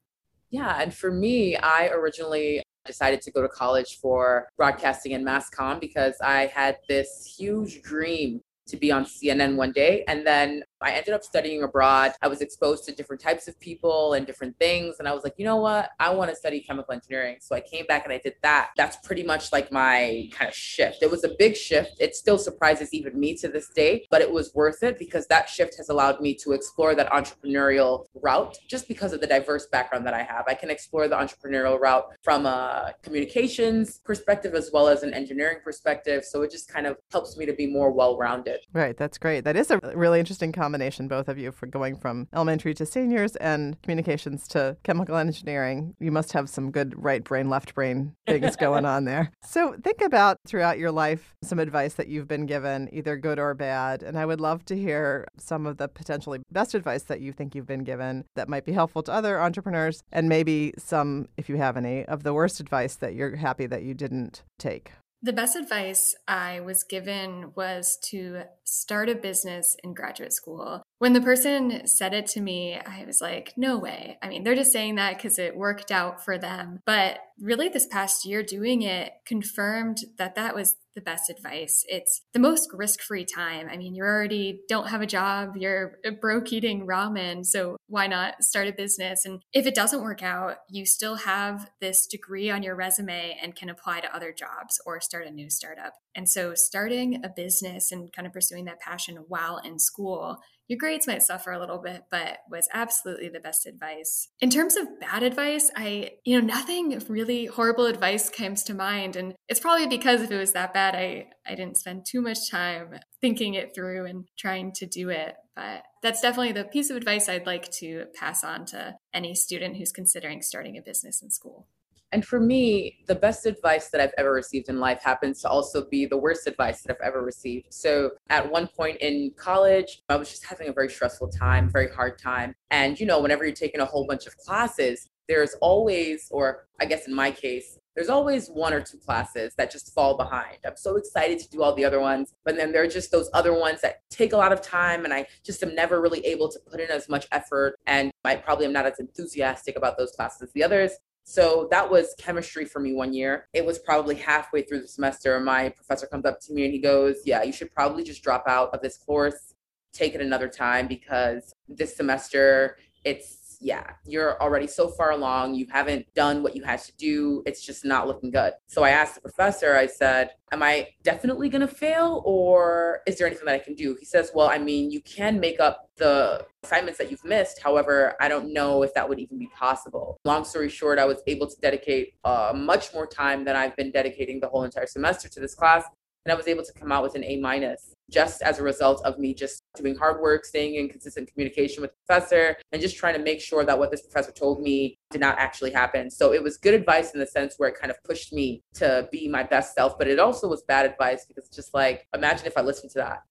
Yeah, 0.50 0.82
and 0.82 0.92
for 0.92 1.12
me, 1.12 1.56
I 1.56 1.90
originally 1.90 2.64
decided 2.88 3.22
to 3.22 3.32
go 3.32 3.42
to 3.44 3.50
college 3.50 4.00
for 4.02 4.48
broadcasting 4.58 5.14
and 5.14 5.24
mass 5.24 5.50
comm 5.52 5.80
because 5.80 6.16
I 6.24 6.48
had 6.48 6.78
this 6.88 7.36
huge 7.38 7.84
dream 7.84 8.42
to 8.68 8.78
be 8.78 8.92
on 8.92 9.06
CNN 9.06 9.56
one 9.56 9.72
day. 9.72 10.04
And 10.08 10.26
then 10.26 10.64
I 10.82 10.92
ended 10.92 11.14
up 11.14 11.24
studying 11.24 11.64
abroad. 11.64 12.14
I 12.22 12.28
was 12.28 12.42
exposed 12.42 12.86
to 12.86 12.92
different 12.94 13.22
types 13.22 13.48
of 13.48 13.60
people 13.60 14.14
and 14.14 14.28
different 14.28 14.58
things. 14.60 14.98
And 15.00 15.08
I 15.08 15.14
was 15.14 15.24
like, 15.24 15.34
you 15.38 15.46
know 15.46 15.58
what? 15.58 15.90
I 16.00 16.14
want 16.14 16.30
to 16.30 16.36
study 16.36 16.60
chemical 16.62 16.94
engineering. 16.94 17.38
So 17.40 17.56
I 17.56 17.62
came 17.62 17.86
back 17.88 18.04
and 18.04 18.14
I 18.14 18.20
did 18.20 18.36
that. 18.44 18.70
That's 18.78 18.98
pretty 18.98 19.24
much 19.24 19.52
like 19.52 19.72
my 19.72 20.30
kind 20.32 20.50
of 20.50 20.56
shift. 20.56 21.02
It 21.02 21.10
was 21.10 21.24
a 21.24 21.32
big 21.40 21.56
shift. 21.56 21.98
It 22.00 22.16
still 22.16 22.38
surprises 22.38 22.94
even 22.94 23.20
me 23.20 23.36
to 23.38 23.48
this 23.48 23.70
day, 23.70 24.06
but 24.12 24.22
it 24.22 24.32
was 24.32 24.54
worth 24.54 24.84
it 24.84 25.00
because 25.00 25.26
that 25.28 25.50
shift 25.50 25.76
has 25.78 25.90
allowed 25.90 26.22
me 26.22 26.36
to 26.36 26.52
explore 26.52 26.94
that 26.96 27.10
entrepreneurial 27.10 28.06
route 28.22 28.58
just 28.68 28.88
because 28.88 29.14
of 29.14 29.22
the 29.22 29.28
diverse 29.28 29.68
background 29.68 30.06
that 30.06 30.14
I 30.14 30.24
have. 30.24 30.46
I 30.48 30.54
can 30.54 30.70
explore 30.70 31.08
the 31.08 31.16
entrepreneurial 31.16 31.80
route 31.80 32.06
from 32.24 32.46
a 32.46 32.94
communications 33.02 34.00
perspective 34.06 34.54
as 34.54 34.70
well 34.72 34.88
as 34.88 35.04
an 35.04 35.14
engineering 35.14 35.58
perspective. 35.64 36.24
So 36.24 36.44
it 36.44 36.52
just 36.52 36.72
kind 36.72 36.86
of 36.86 36.98
helps 37.12 37.36
me 37.36 37.46
to 37.48 37.54
be 37.54 37.66
more 37.66 37.92
well 37.92 38.18
rounded. 38.18 38.60
Right. 38.74 38.96
That's 38.96 39.18
great. 39.18 39.44
That 39.44 39.56
is 39.56 39.72
a 39.72 39.80
really 39.96 40.20
interesting 40.20 40.52
conversation 40.52 40.67
combination, 40.68 41.08
both 41.08 41.30
of 41.30 41.38
you, 41.38 41.50
for 41.50 41.66
going 41.66 41.96
from 41.96 42.28
elementary 42.34 42.74
to 42.74 42.86
seniors 42.86 43.38
and 43.38 43.82
communications 43.82 44.50
to 44.50 44.76
chemical 44.84 45.16
engineering. 45.16 45.96
You 45.98 46.12
must 46.12 46.34
have 46.34 46.50
some 46.50 46.72
good 46.72 46.94
right 47.02 47.24
brain, 47.24 47.50
left 47.50 47.74
brain 47.74 48.16
things 48.28 48.56
going 48.66 48.84
on 48.84 49.06
there. 49.06 49.32
So 49.42 49.78
think 49.82 50.02
about 50.02 50.40
throughout 50.46 50.78
your 50.78 50.92
life 50.92 51.36
some 51.42 51.58
advice 51.58 51.94
that 51.94 52.10
you've 52.10 52.28
been 52.28 52.46
given, 52.46 52.90
either 52.92 53.16
good 53.16 53.40
or 53.40 53.54
bad. 53.54 54.04
And 54.04 54.20
I 54.20 54.26
would 54.26 54.42
love 54.42 54.66
to 54.66 54.76
hear 54.76 55.26
some 55.38 55.66
of 55.66 55.78
the 55.78 55.88
potentially 55.88 56.40
best 56.52 56.76
advice 56.76 57.04
that 57.04 57.22
you 57.22 57.32
think 57.32 57.56
you've 57.56 57.66
been 57.66 57.86
given 57.86 58.26
that 58.36 58.50
might 58.50 58.66
be 58.66 58.74
helpful 58.74 59.04
to 59.04 59.14
other 59.14 59.40
entrepreneurs, 59.40 60.04
and 60.12 60.28
maybe 60.28 60.74
some, 60.78 61.30
if 61.38 61.48
you 61.48 61.56
have 61.56 61.78
any, 61.78 62.04
of 62.04 62.24
the 62.24 62.34
worst 62.34 62.60
advice 62.60 62.96
that 62.98 63.16
you're 63.16 63.38
happy 63.38 63.68
that 63.68 63.84
you 63.84 63.94
didn't 63.94 64.44
take. 64.60 64.92
The 65.28 65.34
best 65.34 65.58
advice 65.58 66.16
I 66.26 66.62
was 66.62 66.86
given 66.86 67.52
was 67.54 67.98
to 68.12 68.44
start 68.64 69.10
a 69.10 69.16
business 69.16 69.76
in 69.84 69.94
graduate 69.94 70.32
school. 70.32 70.84
When 71.00 71.14
the 71.14 71.22
person 71.22 71.86
said 71.86 72.14
it 72.14 72.26
to 72.28 72.42
me, 72.42 72.76
I 72.76 73.06
was 73.06 73.22
like, 73.22 73.54
no 73.56 73.78
way. 73.78 74.18
I 74.22 74.30
mean, 74.30 74.44
they're 74.44 74.56
just 74.56 74.72
saying 74.72 74.96
that 74.96 75.16
because 75.16 75.38
it 75.38 75.56
worked 75.56 75.92
out 75.92 76.26
for 76.26 76.40
them. 76.40 76.80
But 76.86 77.20
really, 77.40 77.70
this 77.70 77.86
past 77.86 78.26
year 78.26 78.42
doing 78.42 78.82
it 78.82 79.12
confirmed 79.26 80.00
that 80.18 80.34
that 80.36 80.56
was 80.56 80.76
the 80.98 81.02
best 81.02 81.30
advice. 81.30 81.86
It's 81.88 82.24
the 82.34 82.40
most 82.40 82.72
risk 82.74 83.02
free 83.02 83.24
time. 83.24 83.68
I 83.72 83.78
mean, 83.78 83.94
you 83.94 84.04
already 84.04 84.62
don't 84.68 84.88
have 84.88 85.04
a 85.04 85.06
job, 85.06 85.56
you're 85.56 86.00
broke 86.20 86.52
eating 86.52 86.88
ramen. 86.88 87.46
So 87.46 87.78
why 87.86 88.08
not 88.08 88.44
start 88.44 88.68
a 88.68 88.74
business? 88.74 89.24
And 89.24 89.44
if 89.54 89.68
it 89.68 89.76
doesn't 89.76 90.02
work 90.02 90.24
out, 90.24 90.56
you 90.68 90.88
still 90.88 91.18
have 91.18 91.70
this 91.80 92.08
degree 92.08 92.50
on 92.50 92.64
your 92.64 92.76
resume 92.76 93.38
and 93.40 93.56
can 93.56 93.70
apply 93.70 94.00
to 94.00 94.16
other 94.16 94.34
jobs 94.34 94.82
or 94.88 95.00
start 95.00 95.28
a 95.28 95.32
new 95.32 95.52
startup. 95.52 95.94
And 96.16 96.28
so 96.28 96.56
starting 96.56 97.24
a 97.24 97.30
business 97.30 97.92
and 97.92 98.12
kind 98.12 98.26
of 98.26 98.34
pursuing 98.34 98.66
that 98.66 98.80
passion 98.80 99.18
while 99.28 99.60
in 99.60 99.78
school 99.78 100.40
your 100.68 100.78
grades 100.78 101.08
might 101.08 101.22
suffer 101.22 101.52
a 101.52 101.60
little 101.60 101.78
bit, 101.78 102.04
but 102.12 102.40
was 102.50 102.68
absolutely 102.74 103.30
the 103.30 103.40
best 103.40 103.66
advice. 103.66 104.30
In 104.42 104.50
terms 104.50 104.76
of 104.76 105.00
bad 105.00 105.24
advice, 105.24 105.72
I, 105.76 106.12
you 106.26 106.40
know, 106.40 106.46
nothing 106.46 107.02
really 107.08 107.46
horrible 107.46 107.86
advice 107.86 108.30
comes 108.30 108.64
to 108.64 108.74
mind. 108.74 109.16
And 109.16 109.34
it's 109.48 109.60
probably 109.60 109.88
because 109.88 110.22
if 110.22 110.32
it 110.32 110.38
was 110.38 110.54
that 110.54 110.74
bad, 110.74 110.96
I, 110.96 111.28
I 111.46 111.56
didn't 111.56 111.78
spend 111.78 112.06
too 112.06 112.22
much 112.22 112.50
time 112.50 113.00
thinking 113.22 113.54
it 113.54 113.74
through 113.74 114.06
and 114.06 114.26
trying 114.38 114.74
to 114.74 114.86
do 114.86 115.10
it. 115.10 115.36
But 115.56 115.84
that's 116.04 116.22
definitely 116.22 116.52
the 116.52 116.66
piece 116.66 116.90
of 116.90 116.98
advice 116.98 117.30
I'd 117.30 117.46
like 117.46 117.72
to 117.74 118.06
pass 118.14 118.44
on 118.44 118.66
to 118.68 118.96
any 119.14 119.34
student 119.36 119.78
who's 119.78 119.92
considering 119.92 120.42
starting 120.42 120.78
a 120.78 120.82
business 120.82 121.22
in 121.22 121.32
school. 121.32 121.68
And 122.12 122.26
for 122.26 122.40
me, 122.40 123.00
the 123.08 123.16
best 123.16 123.46
advice 123.46 123.90
that 123.90 124.00
I've 124.00 124.14
ever 124.18 124.32
received 124.32 124.70
in 124.70 124.80
life 124.80 125.02
happens 125.02 125.42
to 125.42 125.50
also 125.50 125.86
be 125.90 126.06
the 126.06 126.18
worst 126.18 126.48
advice 126.48 126.82
that 126.84 126.96
I've 126.96 127.08
ever 127.08 127.22
received. 127.22 127.68
So 127.70 128.12
at 128.30 128.50
one 128.50 128.68
point 128.68 128.98
in 129.02 129.32
college, 129.38 130.02
I 130.10 130.16
was 130.16 130.30
just 130.30 130.46
having 130.46 130.70
a 130.70 130.74
very 130.74 130.90
stressful 130.90 131.30
time, 131.30 131.70
very 131.70 131.92
hard 131.92 132.18
time. 132.18 132.56
And, 132.72 133.00
you 133.00 133.06
know, 133.06 133.22
whenever 133.22 133.44
you're 133.44 133.54
taking 133.54 133.82
a 133.82 133.86
whole 133.86 134.06
bunch 134.08 134.26
of 134.26 134.38
classes, 134.38 135.10
there's 135.28 135.56
always, 135.62 136.28
or 136.32 136.68
I 136.80 136.86
guess 136.86 137.08
in 137.08 137.14
my 137.14 137.32
case, 137.32 137.78
there's 137.98 138.10
always 138.10 138.48
one 138.48 138.74
or 138.74 138.80
two 138.80 139.00
classes 139.00 139.54
that 139.58 139.72
just 139.72 139.94
fall 139.94 140.16
behind. 140.16 140.58
I'm 140.64 140.78
so 140.78 140.98
excited 140.98 141.40
to 141.40 141.50
do 141.50 141.64
all 141.64 141.74
the 141.74 141.84
other 141.84 142.00
ones, 142.00 142.32
but 142.46 142.56
then 142.56 142.72
there 142.72 142.84
are 142.84 142.88
just 142.88 143.12
those 143.12 143.28
other 143.34 143.60
ones 143.60 143.82
that 143.82 144.02
take 144.12 144.34
a 144.34 144.38
lot 144.38 144.52
of 144.52 144.62
time 144.62 145.04
and 145.04 145.12
I 145.12 145.26
just 145.44 145.64
am 145.64 145.74
never 145.74 146.00
really 146.00 146.24
able 146.24 146.48
to 146.50 146.60
put 146.70 146.80
in 146.80 146.92
as 146.92 147.10
much 147.10 147.28
effort 147.32 147.76
and 147.88 148.12
I 148.24 148.36
probably 148.36 148.68
am 148.68 148.74
not 148.74 148.86
as 148.86 149.00
enthusiastic 149.00 149.76
about 149.76 149.98
those 149.98 150.12
classes 150.12 150.44
as 150.44 150.54
the 150.54 150.64
others. 150.64 150.92
So 151.30 151.68
that 151.72 151.92
was 151.92 152.16
chemistry 152.18 152.64
for 152.64 152.80
me 152.80 152.94
one 152.94 153.14
year. 153.14 153.50
It 153.52 153.66
was 153.66 153.80
probably 153.80 154.16
halfway 154.16 154.62
through 154.62 154.80
the 154.80 154.88
semester. 154.88 155.38
My 155.42 155.68
professor 155.68 156.08
comes 156.08 156.24
up 156.24 156.40
to 156.40 156.54
me 156.54 156.64
and 156.64 156.72
he 156.72 156.80
goes, 156.80 157.18
Yeah, 157.26 157.44
you 157.44 157.52
should 157.52 157.70
probably 157.74 158.06
just 158.06 158.24
drop 158.24 158.46
out 158.48 158.74
of 158.74 158.82
this 158.82 158.98
course, 158.98 159.54
take 159.92 160.16
it 160.16 160.22
another 160.22 160.48
time 160.48 160.88
because 160.88 161.54
this 161.68 161.98
semester 161.98 162.78
it's 163.04 163.47
yeah, 163.60 163.92
you're 164.06 164.42
already 164.42 164.68
so 164.68 164.88
far 164.88 165.12
along. 165.12 165.56
You 165.56 165.68
haven't 165.72 166.06
done 166.14 166.44
what 166.44 166.56
you 166.56 166.64
had 166.64 166.82
to 166.84 166.96
do. 166.98 167.44
It's 167.46 167.66
just 167.66 167.84
not 167.84 168.08
looking 168.08 168.32
good. 168.32 168.54
So 168.68 168.84
I 168.84 168.92
asked 168.92 169.16
the 169.16 169.22
professor, 169.22 169.76
I 169.76 169.88
said, 169.88 170.32
Am 170.52 170.64
I 170.64 170.90
definitely 171.04 171.50
going 171.50 171.62
to 171.62 171.68
fail 171.68 172.22
or 172.26 173.02
is 173.06 173.18
there 173.18 173.28
anything 173.28 173.46
that 173.46 173.56
I 173.56 173.60
can 173.60 173.74
do? 173.74 173.98
He 174.00 174.06
says, 174.06 174.32
Well, 174.34 174.48
I 174.48 174.58
mean, 174.58 174.92
you 174.92 175.02
can 175.02 175.40
make 175.40 175.60
up 175.60 175.90
the 175.98 176.46
assignments 176.64 176.98
that 177.00 177.12
you've 177.12 177.26
missed. 177.26 177.62
However, 177.62 178.16
I 178.22 178.28
don't 178.28 178.54
know 178.54 178.84
if 178.84 178.94
that 178.94 179.10
would 179.10 179.20
even 179.20 179.40
be 179.40 179.48
possible. 179.48 180.20
Long 180.24 180.46
story 180.46 180.70
short, 180.70 181.00
I 181.00 181.06
was 181.06 181.22
able 181.28 181.48
to 181.48 181.56
dedicate 181.62 182.14
uh, 182.24 182.54
much 182.56 182.94
more 182.94 183.08
time 183.08 183.44
than 183.44 183.56
I've 183.56 183.76
been 183.76 183.92
dedicating 183.92 184.40
the 184.40 184.48
whole 184.48 184.64
entire 184.64 184.88
semester 184.88 185.28
to 185.30 185.40
this 185.40 185.56
class. 185.56 185.84
And 186.26 186.32
I 186.32 186.36
was 186.36 186.48
able 186.48 186.64
to 186.64 186.74
come 186.74 186.92
out 186.92 187.04
with 187.04 187.16
an 187.16 187.24
A 187.24 187.38
minus 187.38 187.96
just 188.10 188.42
as 188.42 188.60
a 188.60 188.64
result 188.64 189.02
of 189.06 189.20
me 189.20 189.34
just 189.34 189.64
doing 189.76 189.96
hard 189.96 190.22
work, 190.22 190.46
staying 190.46 190.76
in 190.76 190.90
consistent 190.90 191.32
communication 191.32 191.82
with 191.82 191.92
the 191.92 191.98
professor, 192.08 192.58
and 192.72 192.82
just 192.82 192.98
trying 192.98 193.16
to 193.16 193.24
make 193.24 193.42
sure 193.42 193.66
that 193.66 193.78
what 193.78 193.92
this 193.92 194.02
professor 194.02 194.32
told 194.32 194.62
me 194.62 194.98
did 195.12 195.22
not 195.22 195.38
actually 195.38 195.72
happen. 195.72 196.10
So 196.10 196.34
it 196.34 196.42
was 196.42 196.58
good 196.58 196.74
advice 196.74 197.12
in 197.12 197.20
the 197.20 197.28
sense 197.28 197.56
where 197.58 197.70
it 197.70 197.80
kind 197.80 197.92
of 197.92 198.02
pushed 198.04 198.34
me 198.34 198.64
to 198.76 199.08
be 199.12 199.28
my 199.28 199.44
best 199.44 199.76
self, 199.76 199.98
but 199.98 200.08
it 200.08 200.20
also 200.20 200.48
was 200.48 200.64
bad 200.64 200.86
advice 200.86 201.26
because 201.26 201.50
just 201.50 201.74
like, 201.74 202.08
imagine 202.14 202.48
if 202.48 202.58
I 202.58 202.62
listened 202.62 202.92
to 202.92 203.00
that 203.00 203.24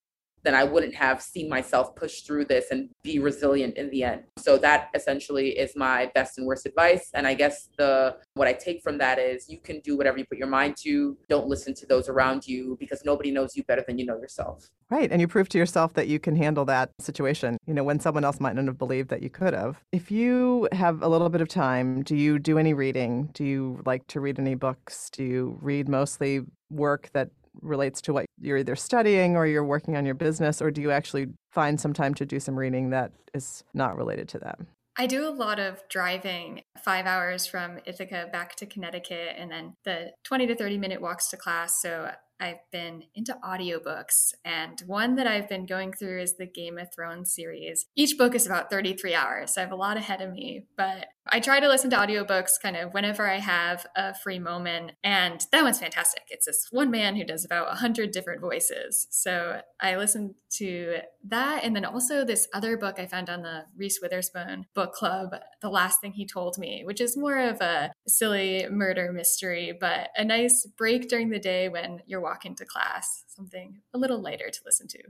then 0.46 0.54
I 0.54 0.64
wouldn't 0.64 0.94
have 0.94 1.20
seen 1.20 1.48
myself 1.48 1.94
push 1.96 2.20
through 2.20 2.44
this 2.46 2.70
and 2.70 2.88
be 3.02 3.18
resilient 3.18 3.76
in 3.76 3.90
the 3.90 4.04
end. 4.04 4.22
So 4.38 4.56
that 4.58 4.90
essentially 4.94 5.58
is 5.58 5.72
my 5.74 6.10
best 6.14 6.38
and 6.38 6.46
worst 6.46 6.66
advice. 6.66 7.10
And 7.14 7.26
I 7.26 7.34
guess 7.34 7.68
the 7.76 8.16
what 8.34 8.46
I 8.46 8.52
take 8.52 8.82
from 8.82 8.98
that 8.98 9.18
is 9.18 9.48
you 9.48 9.58
can 9.58 9.80
do 9.80 9.96
whatever 9.96 10.18
you 10.18 10.24
put 10.24 10.38
your 10.38 10.48
mind 10.48 10.76
to. 10.84 11.16
Don't 11.28 11.48
listen 11.48 11.74
to 11.74 11.86
those 11.86 12.08
around 12.08 12.46
you 12.46 12.76
because 12.78 13.04
nobody 13.04 13.30
knows 13.30 13.56
you 13.56 13.64
better 13.64 13.84
than 13.86 13.98
you 13.98 14.06
know 14.06 14.16
yourself. 14.16 14.68
Right. 14.88 15.10
And 15.10 15.20
you 15.20 15.26
prove 15.26 15.48
to 15.48 15.58
yourself 15.58 15.94
that 15.94 16.06
you 16.06 16.20
can 16.20 16.36
handle 16.36 16.64
that 16.66 16.90
situation, 17.00 17.58
you 17.66 17.74
know, 17.74 17.82
when 17.82 17.98
someone 17.98 18.24
else 18.24 18.38
might 18.38 18.54
not 18.54 18.66
have 18.66 18.78
believed 18.78 19.08
that 19.08 19.22
you 19.22 19.30
could 19.30 19.52
have. 19.52 19.82
If 19.90 20.12
you 20.12 20.68
have 20.70 21.02
a 21.02 21.08
little 21.08 21.28
bit 21.28 21.40
of 21.40 21.48
time, 21.48 22.02
do 22.02 22.14
you 22.14 22.38
do 22.38 22.56
any 22.56 22.72
reading? 22.72 23.30
Do 23.32 23.44
you 23.44 23.80
like 23.84 24.06
to 24.08 24.20
read 24.20 24.38
any 24.38 24.54
books? 24.54 25.10
Do 25.10 25.24
you 25.24 25.58
read 25.60 25.88
mostly 25.88 26.42
work 26.70 27.10
that 27.14 27.30
relates 27.60 28.00
to 28.02 28.12
what 28.12 28.26
you're 28.40 28.58
either 28.58 28.76
studying 28.76 29.36
or 29.36 29.46
you're 29.46 29.64
working 29.64 29.96
on 29.96 30.04
your 30.04 30.14
business, 30.14 30.60
or 30.60 30.70
do 30.70 30.80
you 30.80 30.90
actually 30.90 31.26
find 31.50 31.80
some 31.80 31.92
time 31.92 32.14
to 32.14 32.26
do 32.26 32.40
some 32.40 32.58
reading 32.58 32.90
that 32.90 33.12
is 33.34 33.64
not 33.74 33.96
related 33.96 34.28
to 34.28 34.38
that? 34.40 34.58
I 34.98 35.06
do 35.06 35.28
a 35.28 35.30
lot 35.30 35.58
of 35.58 35.82
driving, 35.90 36.62
five 36.82 37.04
hours 37.04 37.46
from 37.46 37.78
Ithaca 37.84 38.28
back 38.32 38.56
to 38.56 38.66
Connecticut, 38.66 39.34
and 39.36 39.50
then 39.50 39.74
the 39.84 40.12
20 40.24 40.46
to 40.46 40.56
30 40.56 40.78
minute 40.78 41.02
walks 41.02 41.28
to 41.28 41.36
class. 41.36 41.82
So 41.82 42.10
I've 42.40 42.60
been 42.72 43.02
into 43.14 43.36
audiobooks, 43.44 44.32
and 44.44 44.80
one 44.86 45.16
that 45.16 45.26
I've 45.26 45.48
been 45.48 45.66
going 45.66 45.92
through 45.92 46.22
is 46.22 46.36
the 46.36 46.46
Game 46.46 46.78
of 46.78 46.88
Thrones 46.94 47.34
series. 47.34 47.86
Each 47.94 48.16
book 48.16 48.34
is 48.34 48.46
about 48.46 48.70
33 48.70 49.14
hours, 49.14 49.54
so 49.54 49.60
I 49.60 49.64
have 49.64 49.72
a 49.72 49.76
lot 49.76 49.98
ahead 49.98 50.22
of 50.22 50.32
me, 50.32 50.64
but 50.76 51.08
I 51.28 51.40
try 51.40 51.58
to 51.58 51.68
listen 51.68 51.90
to 51.90 51.96
audiobooks 51.96 52.52
kind 52.62 52.76
of 52.76 52.94
whenever 52.94 53.28
I 53.28 53.38
have 53.38 53.86
a 53.96 54.14
free 54.14 54.38
moment, 54.38 54.92
and 55.02 55.44
that 55.50 55.64
one's 55.64 55.80
fantastic. 55.80 56.22
It's 56.28 56.46
this 56.46 56.68
one 56.70 56.90
man 56.90 57.16
who 57.16 57.24
does 57.24 57.44
about 57.44 57.66
100 57.68 58.12
different 58.12 58.40
voices. 58.40 59.08
So 59.10 59.60
I 59.80 59.96
listened 59.96 60.34
to 60.58 60.98
that, 61.24 61.64
and 61.64 61.74
then 61.74 61.84
also 61.84 62.24
this 62.24 62.46
other 62.54 62.76
book 62.76 62.98
I 62.98 63.06
found 63.06 63.28
on 63.28 63.42
the 63.42 63.64
Reese 63.76 63.98
Witherspoon 64.00 64.66
book 64.74 64.92
club, 64.92 65.34
The 65.60 65.68
Last 65.68 66.00
Thing 66.00 66.12
He 66.12 66.26
Told 66.26 66.58
Me, 66.58 66.82
which 66.84 67.00
is 67.00 67.16
more 67.16 67.38
of 67.38 67.60
a 67.60 67.92
silly 68.06 68.66
murder 68.70 69.12
mystery, 69.12 69.76
but 69.78 70.10
a 70.16 70.24
nice 70.24 70.66
break 70.78 71.08
during 71.08 71.30
the 71.30 71.40
day 71.40 71.68
when 71.68 72.02
you're 72.06 72.20
walking 72.20 72.54
to 72.56 72.64
class, 72.64 73.24
something 73.28 73.80
a 73.92 73.98
little 73.98 74.22
lighter 74.22 74.50
to 74.50 74.60
listen 74.64 74.86
to. 74.88 75.02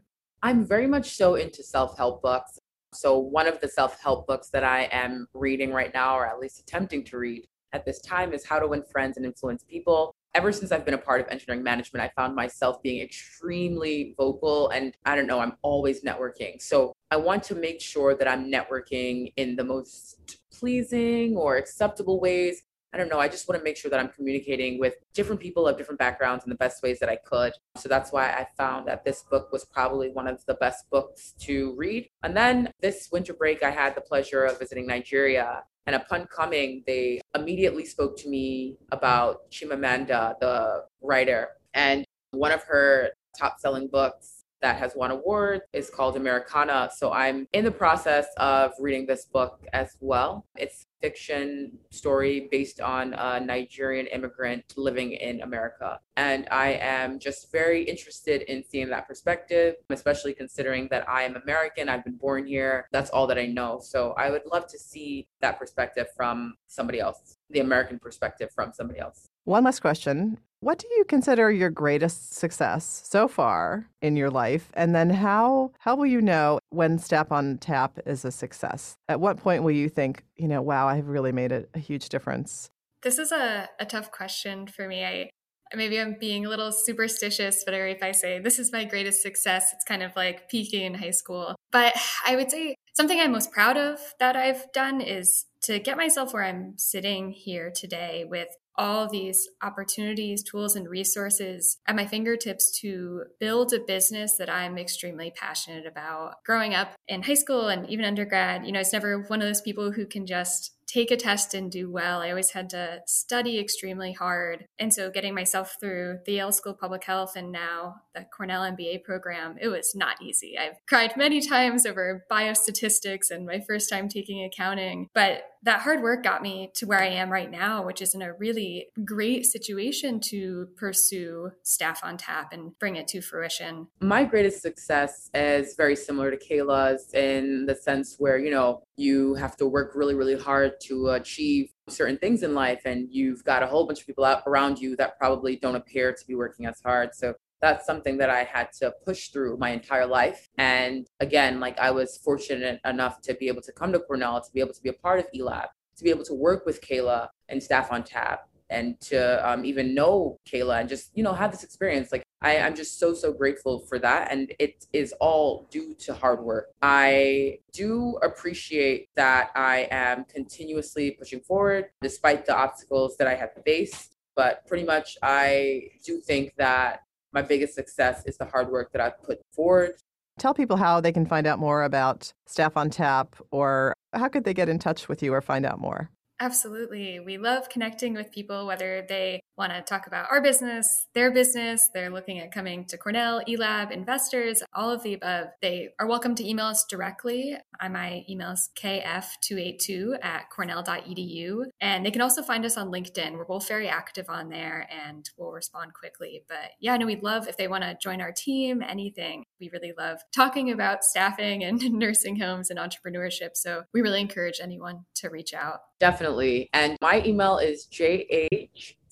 I'm 0.42 0.64
very 0.64 0.86
much 0.86 1.16
so 1.16 1.34
into 1.34 1.62
self 1.62 1.96
help 1.96 2.22
books. 2.22 2.58
So, 2.94 3.18
one 3.18 3.46
of 3.46 3.60
the 3.60 3.68
self 3.68 4.00
help 4.00 4.26
books 4.26 4.48
that 4.50 4.64
I 4.64 4.88
am 4.92 5.26
reading 5.34 5.72
right 5.72 5.92
now, 5.92 6.16
or 6.16 6.26
at 6.26 6.38
least 6.38 6.60
attempting 6.60 7.04
to 7.04 7.18
read 7.18 7.46
at 7.72 7.84
this 7.84 8.00
time, 8.00 8.32
is 8.32 8.44
How 8.44 8.58
to 8.58 8.66
Win 8.66 8.82
Friends 8.90 9.16
and 9.16 9.26
Influence 9.26 9.64
People. 9.64 10.14
Ever 10.34 10.52
since 10.52 10.70
I've 10.70 10.84
been 10.84 10.94
a 10.94 10.98
part 10.98 11.20
of 11.20 11.28
engineering 11.28 11.62
management, 11.62 12.04
I 12.04 12.20
found 12.20 12.34
myself 12.34 12.82
being 12.82 13.02
extremely 13.02 14.14
vocal 14.18 14.68
and 14.68 14.94
I 15.06 15.16
don't 15.16 15.26
know, 15.26 15.40
I'm 15.40 15.56
always 15.62 16.02
networking. 16.02 16.60
So, 16.60 16.92
I 17.10 17.16
want 17.16 17.42
to 17.44 17.54
make 17.54 17.80
sure 17.80 18.14
that 18.14 18.28
I'm 18.28 18.50
networking 18.50 19.32
in 19.36 19.56
the 19.56 19.64
most 19.64 20.38
pleasing 20.52 21.36
or 21.36 21.56
acceptable 21.56 22.20
ways 22.20 22.62
I 22.92 22.98
don't 22.98 23.08
know. 23.08 23.18
I 23.18 23.28
just 23.28 23.48
want 23.48 23.60
to 23.60 23.64
make 23.64 23.76
sure 23.76 23.90
that 23.90 24.00
I'm 24.00 24.08
communicating 24.08 24.78
with 24.78 24.94
different 25.12 25.40
people 25.40 25.66
of 25.68 25.76
different 25.76 25.98
backgrounds 25.98 26.44
in 26.44 26.50
the 26.50 26.56
best 26.56 26.82
ways 26.82 26.98
that 27.00 27.08
I 27.08 27.16
could. 27.16 27.52
So 27.76 27.88
that's 27.88 28.12
why 28.12 28.30
I 28.30 28.46
found 28.56 28.88
that 28.88 29.04
this 29.04 29.22
book 29.30 29.52
was 29.52 29.64
probably 29.64 30.10
one 30.10 30.26
of 30.26 30.44
the 30.46 30.54
best 30.54 30.88
books 30.90 31.34
to 31.40 31.74
read. 31.76 32.08
And 32.22 32.36
then 32.36 32.72
this 32.80 33.08
winter 33.12 33.34
break, 33.34 33.62
I 33.62 33.70
had 33.70 33.94
the 33.94 34.00
pleasure 34.00 34.44
of 34.44 34.58
visiting 34.58 34.86
Nigeria. 34.86 35.64
And 35.86 35.94
upon 35.94 36.26
coming, 36.26 36.82
they 36.86 37.20
immediately 37.34 37.84
spoke 37.84 38.16
to 38.18 38.28
me 38.28 38.76
about 38.92 39.50
Chimamanda, 39.50 40.38
the 40.40 40.84
writer. 41.02 41.48
And 41.74 42.04
one 42.30 42.52
of 42.52 42.62
her 42.64 43.10
top 43.38 43.60
selling 43.60 43.88
books 43.88 44.44
that 44.62 44.76
has 44.76 44.96
won 44.96 45.10
awards 45.10 45.62
is 45.72 45.90
called 45.90 46.16
Americanah. 46.16 46.90
So 46.96 47.12
I'm 47.12 47.46
in 47.52 47.64
the 47.64 47.70
process 47.70 48.26
of 48.38 48.72
reading 48.80 49.06
this 49.06 49.26
book 49.26 49.60
as 49.72 49.96
well. 50.00 50.46
It's 50.56 50.85
fiction 51.00 51.78
story 51.90 52.48
based 52.50 52.80
on 52.80 53.14
a 53.14 53.40
Nigerian 53.40 54.06
immigrant 54.06 54.64
living 54.76 55.12
in 55.12 55.42
America. 55.42 56.00
And 56.16 56.48
I 56.50 56.78
am 56.80 57.18
just 57.18 57.52
very 57.52 57.82
interested 57.82 58.42
in 58.42 58.64
seeing 58.64 58.88
that 58.90 59.06
perspective, 59.06 59.74
especially 59.90 60.34
considering 60.34 60.88
that 60.90 61.08
I 61.08 61.22
am 61.22 61.36
American. 61.36 61.88
I've 61.88 62.04
been 62.04 62.16
born 62.16 62.46
here. 62.46 62.88
That's 62.92 63.10
all 63.10 63.26
that 63.26 63.38
I 63.38 63.46
know. 63.46 63.80
So 63.82 64.14
I 64.16 64.30
would 64.30 64.42
love 64.50 64.66
to 64.68 64.78
see 64.78 65.28
that 65.40 65.58
perspective 65.58 66.06
from 66.16 66.54
somebody 66.66 67.00
else, 67.00 67.38
the 67.50 67.60
American 67.60 67.98
perspective 67.98 68.50
from 68.54 68.72
somebody 68.72 68.98
else. 69.00 69.28
One 69.44 69.64
last 69.64 69.80
question. 69.80 70.38
What 70.60 70.78
do 70.78 70.88
you 70.96 71.04
consider 71.04 71.50
your 71.50 71.70
greatest 71.70 72.34
success 72.34 73.02
so 73.04 73.28
far 73.28 73.88
in 74.00 74.16
your 74.16 74.30
life? 74.30 74.70
And 74.74 74.94
then 74.94 75.10
how 75.10 75.72
how 75.78 75.96
will 75.96 76.06
you 76.06 76.22
know 76.22 76.60
when 76.70 76.98
Staff 76.98 77.30
on 77.30 77.58
Tap 77.58 77.98
is 78.06 78.24
a 78.24 78.32
success? 78.32 78.96
At 79.08 79.20
what 79.20 79.36
point 79.36 79.62
will 79.62 79.72
you 79.72 79.88
think, 79.88 80.24
you 80.36 80.48
know, 80.48 80.62
wow, 80.62 80.88
I've 80.88 81.08
really 81.08 81.32
made 81.32 81.52
a, 81.52 81.66
a 81.74 81.78
huge 81.78 82.08
difference? 82.08 82.70
This 83.02 83.18
is 83.18 83.32
a, 83.32 83.68
a 83.78 83.84
tough 83.84 84.10
question 84.10 84.66
for 84.66 84.88
me. 84.88 85.04
I 85.04 85.30
maybe 85.74 86.00
I'm 86.00 86.16
being 86.18 86.46
a 86.46 86.48
little 86.48 86.72
superstitious, 86.72 87.62
but 87.64 87.74
if 87.74 88.02
I 88.02 88.12
say 88.12 88.38
this 88.38 88.58
is 88.58 88.72
my 88.72 88.84
greatest 88.84 89.20
success, 89.20 89.72
it's 89.74 89.84
kind 89.84 90.02
of 90.02 90.16
like 90.16 90.48
peaking 90.48 90.82
in 90.82 90.94
high 90.94 91.10
school. 91.10 91.54
But 91.70 91.94
I 92.26 92.34
would 92.34 92.50
say 92.50 92.76
something 92.94 93.20
I'm 93.20 93.32
most 93.32 93.52
proud 93.52 93.76
of 93.76 93.98
that 94.20 94.36
I've 94.36 94.72
done 94.72 95.02
is 95.02 95.44
to 95.64 95.78
get 95.78 95.96
myself 95.96 96.32
where 96.32 96.44
I'm 96.44 96.78
sitting 96.78 97.32
here 97.32 97.70
today 97.70 98.24
with 98.26 98.48
all 98.78 99.08
these 99.08 99.48
opportunities, 99.62 100.42
tools, 100.42 100.76
and 100.76 100.88
resources 100.88 101.78
at 101.86 101.96
my 101.96 102.06
fingertips 102.06 102.70
to 102.80 103.24
build 103.40 103.72
a 103.72 103.80
business 103.80 104.36
that 104.36 104.50
I'm 104.50 104.78
extremely 104.78 105.32
passionate 105.34 105.86
about. 105.86 106.42
Growing 106.44 106.74
up 106.74 106.94
in 107.08 107.22
high 107.22 107.34
school 107.34 107.68
and 107.68 107.88
even 107.88 108.04
undergrad, 108.04 108.66
you 108.66 108.72
know, 108.72 108.80
it's 108.80 108.92
never 108.92 109.22
one 109.22 109.40
of 109.40 109.48
those 109.48 109.60
people 109.60 109.92
who 109.92 110.06
can 110.06 110.26
just 110.26 110.76
take 110.86 111.10
a 111.10 111.16
test 111.16 111.52
and 111.52 111.70
do 111.70 111.90
well. 111.90 112.20
I 112.20 112.30
always 112.30 112.50
had 112.50 112.70
to 112.70 113.00
study 113.06 113.58
extremely 113.58 114.12
hard. 114.12 114.66
And 114.78 114.94
so 114.94 115.10
getting 115.10 115.34
myself 115.34 115.76
through 115.80 116.20
the 116.24 116.34
Yale 116.34 116.52
School 116.52 116.72
of 116.72 116.78
Public 116.78 117.04
Health 117.04 117.32
and 117.36 117.50
now 117.50 117.96
the 118.14 118.24
Cornell 118.34 118.62
MBA 118.62 119.02
program, 119.02 119.56
it 119.60 119.68
was 119.68 119.94
not 119.94 120.22
easy. 120.22 120.56
I've 120.56 120.76
cried 120.88 121.16
many 121.16 121.40
times 121.46 121.86
over 121.86 122.24
biostatistics 122.30 123.30
and 123.30 123.46
my 123.46 123.60
first 123.60 123.90
time 123.90 124.08
taking 124.08 124.44
accounting, 124.44 125.08
but 125.12 125.42
that 125.66 125.80
hard 125.80 126.00
work 126.00 126.22
got 126.22 126.42
me 126.42 126.70
to 126.74 126.86
where 126.86 127.00
I 127.00 127.08
am 127.08 127.28
right 127.28 127.50
now, 127.50 127.84
which 127.84 128.00
is 128.00 128.14
in 128.14 128.22
a 128.22 128.32
really 128.32 128.86
great 129.04 129.44
situation 129.44 130.20
to 130.20 130.68
pursue 130.76 131.50
staff 131.64 132.00
on 132.04 132.16
tap 132.16 132.52
and 132.52 132.78
bring 132.78 132.94
it 132.94 133.08
to 133.08 133.20
fruition. 133.20 133.88
My 134.00 134.22
greatest 134.24 134.62
success 134.62 135.28
is 135.34 135.74
very 135.76 135.96
similar 135.96 136.30
to 136.30 136.38
Kayla's 136.38 137.12
in 137.14 137.66
the 137.66 137.74
sense 137.74 138.14
where, 138.18 138.38
you 138.38 138.52
know, 138.52 138.84
you 138.96 139.34
have 139.34 139.56
to 139.56 139.66
work 139.66 139.92
really, 139.96 140.14
really 140.14 140.38
hard 140.38 140.74
to 140.84 141.10
achieve 141.10 141.70
certain 141.88 142.16
things 142.18 142.44
in 142.44 142.54
life 142.54 142.82
and 142.84 143.08
you've 143.10 143.44
got 143.44 143.62
a 143.62 143.66
whole 143.66 143.86
bunch 143.86 144.00
of 144.00 144.06
people 144.06 144.24
out 144.24 144.42
around 144.46 144.78
you 144.78 144.96
that 144.96 145.18
probably 145.18 145.56
don't 145.56 145.76
appear 145.76 146.12
to 146.12 146.26
be 146.26 146.34
working 146.34 146.66
as 146.66 146.80
hard 146.84 147.14
so 147.14 147.32
that's 147.60 147.86
something 147.86 148.16
that 148.18 148.30
i 148.30 148.44
had 148.44 148.68
to 148.72 148.92
push 149.04 149.28
through 149.28 149.56
my 149.58 149.70
entire 149.70 150.06
life 150.06 150.48
and 150.58 151.06
again 151.20 151.60
like 151.60 151.78
i 151.78 151.90
was 151.90 152.18
fortunate 152.18 152.80
enough 152.84 153.20
to 153.20 153.34
be 153.34 153.48
able 153.48 153.62
to 153.62 153.72
come 153.72 153.92
to 153.92 154.00
cornell 154.00 154.40
to 154.40 154.52
be 154.52 154.60
able 154.60 154.74
to 154.74 154.82
be 154.82 154.88
a 154.88 154.94
part 154.94 155.18
of 155.18 155.26
elab 155.34 155.66
to 155.96 156.04
be 156.04 156.10
able 156.10 156.24
to 156.24 156.34
work 156.34 156.66
with 156.66 156.80
kayla 156.80 157.28
and 157.48 157.62
staff 157.62 157.90
on 157.90 158.02
tap 158.02 158.48
and 158.68 159.00
to 159.00 159.48
um, 159.48 159.64
even 159.64 159.94
know 159.94 160.36
kayla 160.46 160.80
and 160.80 160.88
just 160.88 161.10
you 161.14 161.22
know 161.22 161.32
have 161.32 161.52
this 161.52 161.62
experience 161.62 162.10
like 162.12 162.22
I, 162.42 162.54
am 162.54 162.76
just 162.76 162.98
so, 162.98 163.14
so 163.14 163.32
grateful 163.32 163.80
for 163.80 163.98
that. 164.00 164.30
And 164.30 164.52
it 164.58 164.86
is 164.92 165.12
all 165.20 165.66
due 165.70 165.94
to 166.00 166.14
hard 166.14 166.44
work. 166.44 166.68
I 166.82 167.58
do 167.72 168.18
appreciate 168.22 169.08
that 169.16 169.50
I 169.54 169.88
am 169.90 170.24
continuously 170.24 171.12
pushing 171.12 171.40
forward 171.40 171.86
despite 172.02 172.46
the 172.46 172.54
obstacles 172.54 173.16
that 173.16 173.26
I 173.26 173.34
have 173.34 173.50
faced. 173.64 174.16
But 174.34 174.66
pretty 174.66 174.84
much, 174.84 175.16
I 175.22 175.88
do 176.04 176.20
think 176.20 176.52
that 176.58 177.00
my 177.32 177.42
biggest 177.42 177.74
success 177.74 178.22
is 178.26 178.36
the 178.36 178.46
hard 178.46 178.70
work 178.70 178.92
that 178.92 179.00
I've 179.00 179.22
put 179.22 179.40
forward. 179.52 179.94
Tell 180.38 180.54
people 180.54 180.76
how 180.76 181.00
they 181.00 181.12
can 181.12 181.26
find 181.26 181.46
out 181.46 181.58
more 181.58 181.84
about 181.84 182.32
Staff 182.46 182.76
on 182.76 182.90
Tap 182.90 183.36
or 183.50 183.94
how 184.12 184.28
could 184.28 184.44
they 184.44 184.54
get 184.54 184.68
in 184.68 184.78
touch 184.78 185.08
with 185.08 185.22
you 185.22 185.32
or 185.32 185.40
find 185.40 185.64
out 185.64 185.80
more? 185.80 186.10
Absolutely. 186.40 187.20
We 187.20 187.38
love 187.38 187.68
connecting 187.68 188.12
with 188.12 188.30
people, 188.30 188.66
whether 188.66 189.06
they 189.08 189.40
want 189.56 189.72
to 189.72 189.82
talk 189.82 190.06
about 190.06 190.26
our 190.30 190.40
business, 190.40 191.06
their 191.14 191.30
business, 191.30 191.88
they're 191.94 192.10
looking 192.10 192.38
at 192.38 192.52
coming 192.52 192.84
to 192.86 192.98
Cornell, 192.98 193.42
eLab, 193.48 193.90
investors, 193.90 194.62
all 194.74 194.90
of 194.90 195.02
the 195.02 195.14
above. 195.14 195.48
They 195.62 195.90
are 195.98 196.06
welcome 196.06 196.34
to 196.34 196.48
email 196.48 196.66
us 196.66 196.84
directly. 196.84 197.56
My 197.80 198.24
email 198.28 198.50
is 198.50 198.68
kf282 198.80 200.18
at 200.22 200.50
cornell.edu. 200.50 201.64
And 201.80 202.04
they 202.04 202.10
can 202.10 202.20
also 202.20 202.42
find 202.42 202.64
us 202.64 202.76
on 202.76 202.92
LinkedIn. 202.92 203.32
We're 203.32 203.44
both 203.44 203.66
very 203.66 203.88
active 203.88 204.26
on 204.28 204.50
there 204.50 204.88
and 204.90 205.28
we'll 205.38 205.52
respond 205.52 205.94
quickly. 205.94 206.42
But 206.48 206.72
yeah, 206.80 206.96
no, 206.96 207.06
we'd 207.06 207.22
love 207.22 207.48
if 207.48 207.56
they 207.56 207.68
want 207.68 207.84
to 207.84 207.96
join 208.02 208.20
our 208.20 208.32
team, 208.32 208.82
anything. 208.82 209.44
We 209.60 209.70
really 209.72 209.94
love 209.98 210.18
talking 210.34 210.70
about 210.70 211.02
staffing 211.02 211.64
and 211.64 211.80
nursing 211.92 212.38
homes 212.38 212.70
and 212.70 212.78
entrepreneurship. 212.78 213.50
So 213.54 213.84
we 213.94 214.02
really 214.02 214.20
encourage 214.20 214.60
anyone 214.62 215.04
to 215.16 215.30
reach 215.30 215.54
out. 215.54 215.80
Definitely. 215.98 216.68
And 216.72 216.96
my 217.00 217.22
email 217.24 217.58
is 217.58 217.86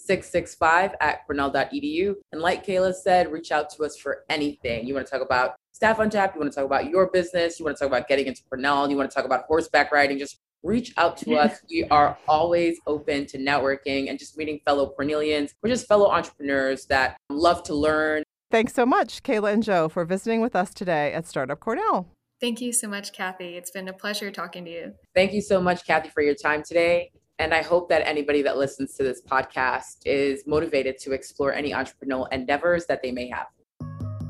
jh665 0.09 0.95
at 1.01 1.27
cornell.edu. 1.27 2.15
And 2.33 2.41
like 2.41 2.67
Kayla 2.67 2.95
said, 2.95 3.33
reach 3.33 3.53
out 3.53 3.71
to 3.71 3.85
us 3.85 3.97
for 3.97 4.25
anything. 4.29 4.87
You 4.87 4.95
want 4.95 5.07
to 5.07 5.11
talk 5.11 5.23
about 5.23 5.57
staff 5.73 5.99
on 5.99 6.11
tap, 6.11 6.35
you 6.35 6.41
want 6.41 6.53
to 6.53 6.57
talk 6.57 6.67
about 6.67 6.89
your 6.89 7.11
business, 7.11 7.59
you 7.59 7.65
want 7.65 7.77
to 7.77 7.85
talk 7.85 7.89
about 7.89 8.09
getting 8.09 8.27
into 8.27 8.43
Cornell, 8.49 8.89
you 8.89 8.97
want 8.97 9.11
to 9.11 9.15
talk 9.15 9.25
about 9.25 9.45
horseback 9.47 9.91
riding, 9.93 10.19
just 10.19 10.39
reach 10.63 10.95
out 10.97 11.17
to 11.19 11.35
us. 11.35 11.61
We 11.69 11.85
are 11.91 12.17
always 12.27 12.79
open 12.87 13.27
to 13.27 13.39
networking 13.39 14.09
and 14.09 14.19
just 14.19 14.39
meeting 14.39 14.61
fellow 14.65 14.89
Cornelians. 14.89 15.53
We're 15.63 15.71
just 15.71 15.87
fellow 15.87 16.11
entrepreneurs 16.11 16.87
that 16.87 17.17
love 17.29 17.63
to 17.65 17.75
learn. 17.75 18.23
Thanks 18.51 18.73
so 18.73 18.87
much, 18.87 19.23
Kayla 19.23 19.53
and 19.53 19.63
Joe, 19.63 19.89
for 19.89 20.05
visiting 20.05 20.41
with 20.41 20.55
us 20.57 20.73
today 20.73 21.13
at 21.13 21.27
Startup 21.27 21.59
Cornell. 21.59 22.09
Thank 22.41 22.61
you 22.61 22.73
so 22.73 22.89
much, 22.89 23.13
Kathy. 23.13 23.57
It's 23.57 23.71
been 23.71 23.89
a 23.89 23.93
pleasure 23.93 24.31
talking 24.31 24.65
to 24.65 24.71
you. 24.71 24.93
Thank 25.15 25.33
you 25.33 25.41
so 25.41 25.61
much, 25.61 25.87
Kathy, 25.87 26.09
for 26.09 26.23
your 26.23 26.35
time 26.35 26.63
today. 26.63 27.11
And 27.39 27.53
I 27.53 27.63
hope 27.63 27.89
that 27.89 28.07
anybody 28.07 28.43
that 28.43 28.57
listens 28.57 28.95
to 28.95 29.03
this 29.03 29.21
podcast 29.23 29.97
is 30.05 30.47
motivated 30.47 30.99
to 30.99 31.11
explore 31.13 31.53
any 31.53 31.73
entrepreneurial 31.73 32.33
endeavors 32.33 32.87
that 32.87 33.03
they 33.03 33.11
may 33.11 33.29
have. 33.29 33.49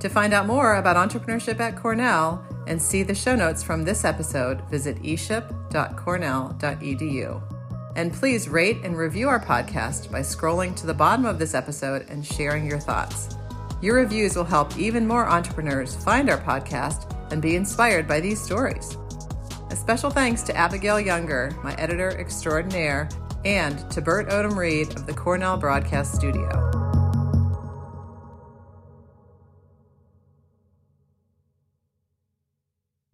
To 0.00 0.08
find 0.08 0.32
out 0.34 0.46
more 0.46 0.76
about 0.76 0.96
entrepreneurship 0.96 1.60
at 1.60 1.76
Cornell 1.76 2.44
and 2.66 2.80
see 2.80 3.02
the 3.02 3.14
show 3.14 3.36
notes 3.36 3.62
from 3.62 3.84
this 3.84 4.04
episode, 4.04 4.68
visit 4.70 4.96
eship.cornell.edu. 5.02 7.42
And 7.96 8.12
please 8.12 8.48
rate 8.48 8.78
and 8.84 8.96
review 8.96 9.28
our 9.28 9.38
podcast 9.38 10.10
by 10.10 10.18
scrolling 10.20 10.74
to 10.76 10.86
the 10.86 10.94
bottom 10.94 11.24
of 11.24 11.38
this 11.38 11.54
episode 11.54 12.10
and 12.10 12.26
sharing 12.26 12.68
your 12.68 12.80
thoughts. 12.80 13.36
Your 13.80 13.94
reviews 13.96 14.34
will 14.34 14.44
help 14.44 14.76
even 14.78 15.06
more 15.06 15.28
entrepreneurs 15.28 15.94
find 15.94 16.28
our 16.30 16.40
podcast 16.40 17.12
and 17.30 17.40
be 17.40 17.54
inspired 17.54 18.08
by 18.08 18.20
these 18.20 18.42
stories. 18.42 18.96
A 19.74 19.76
special 19.76 20.08
thanks 20.08 20.42
to 20.42 20.56
Abigail 20.56 21.00
Younger, 21.00 21.50
my 21.64 21.74
editor 21.74 22.10
extraordinaire, 22.10 23.08
and 23.44 23.90
to 23.90 24.00
Bert 24.00 24.28
Odom 24.28 24.56
Reed 24.56 24.94
of 24.94 25.04
the 25.04 25.12
Cornell 25.12 25.56
Broadcast 25.56 26.14
Studio. 26.14 26.83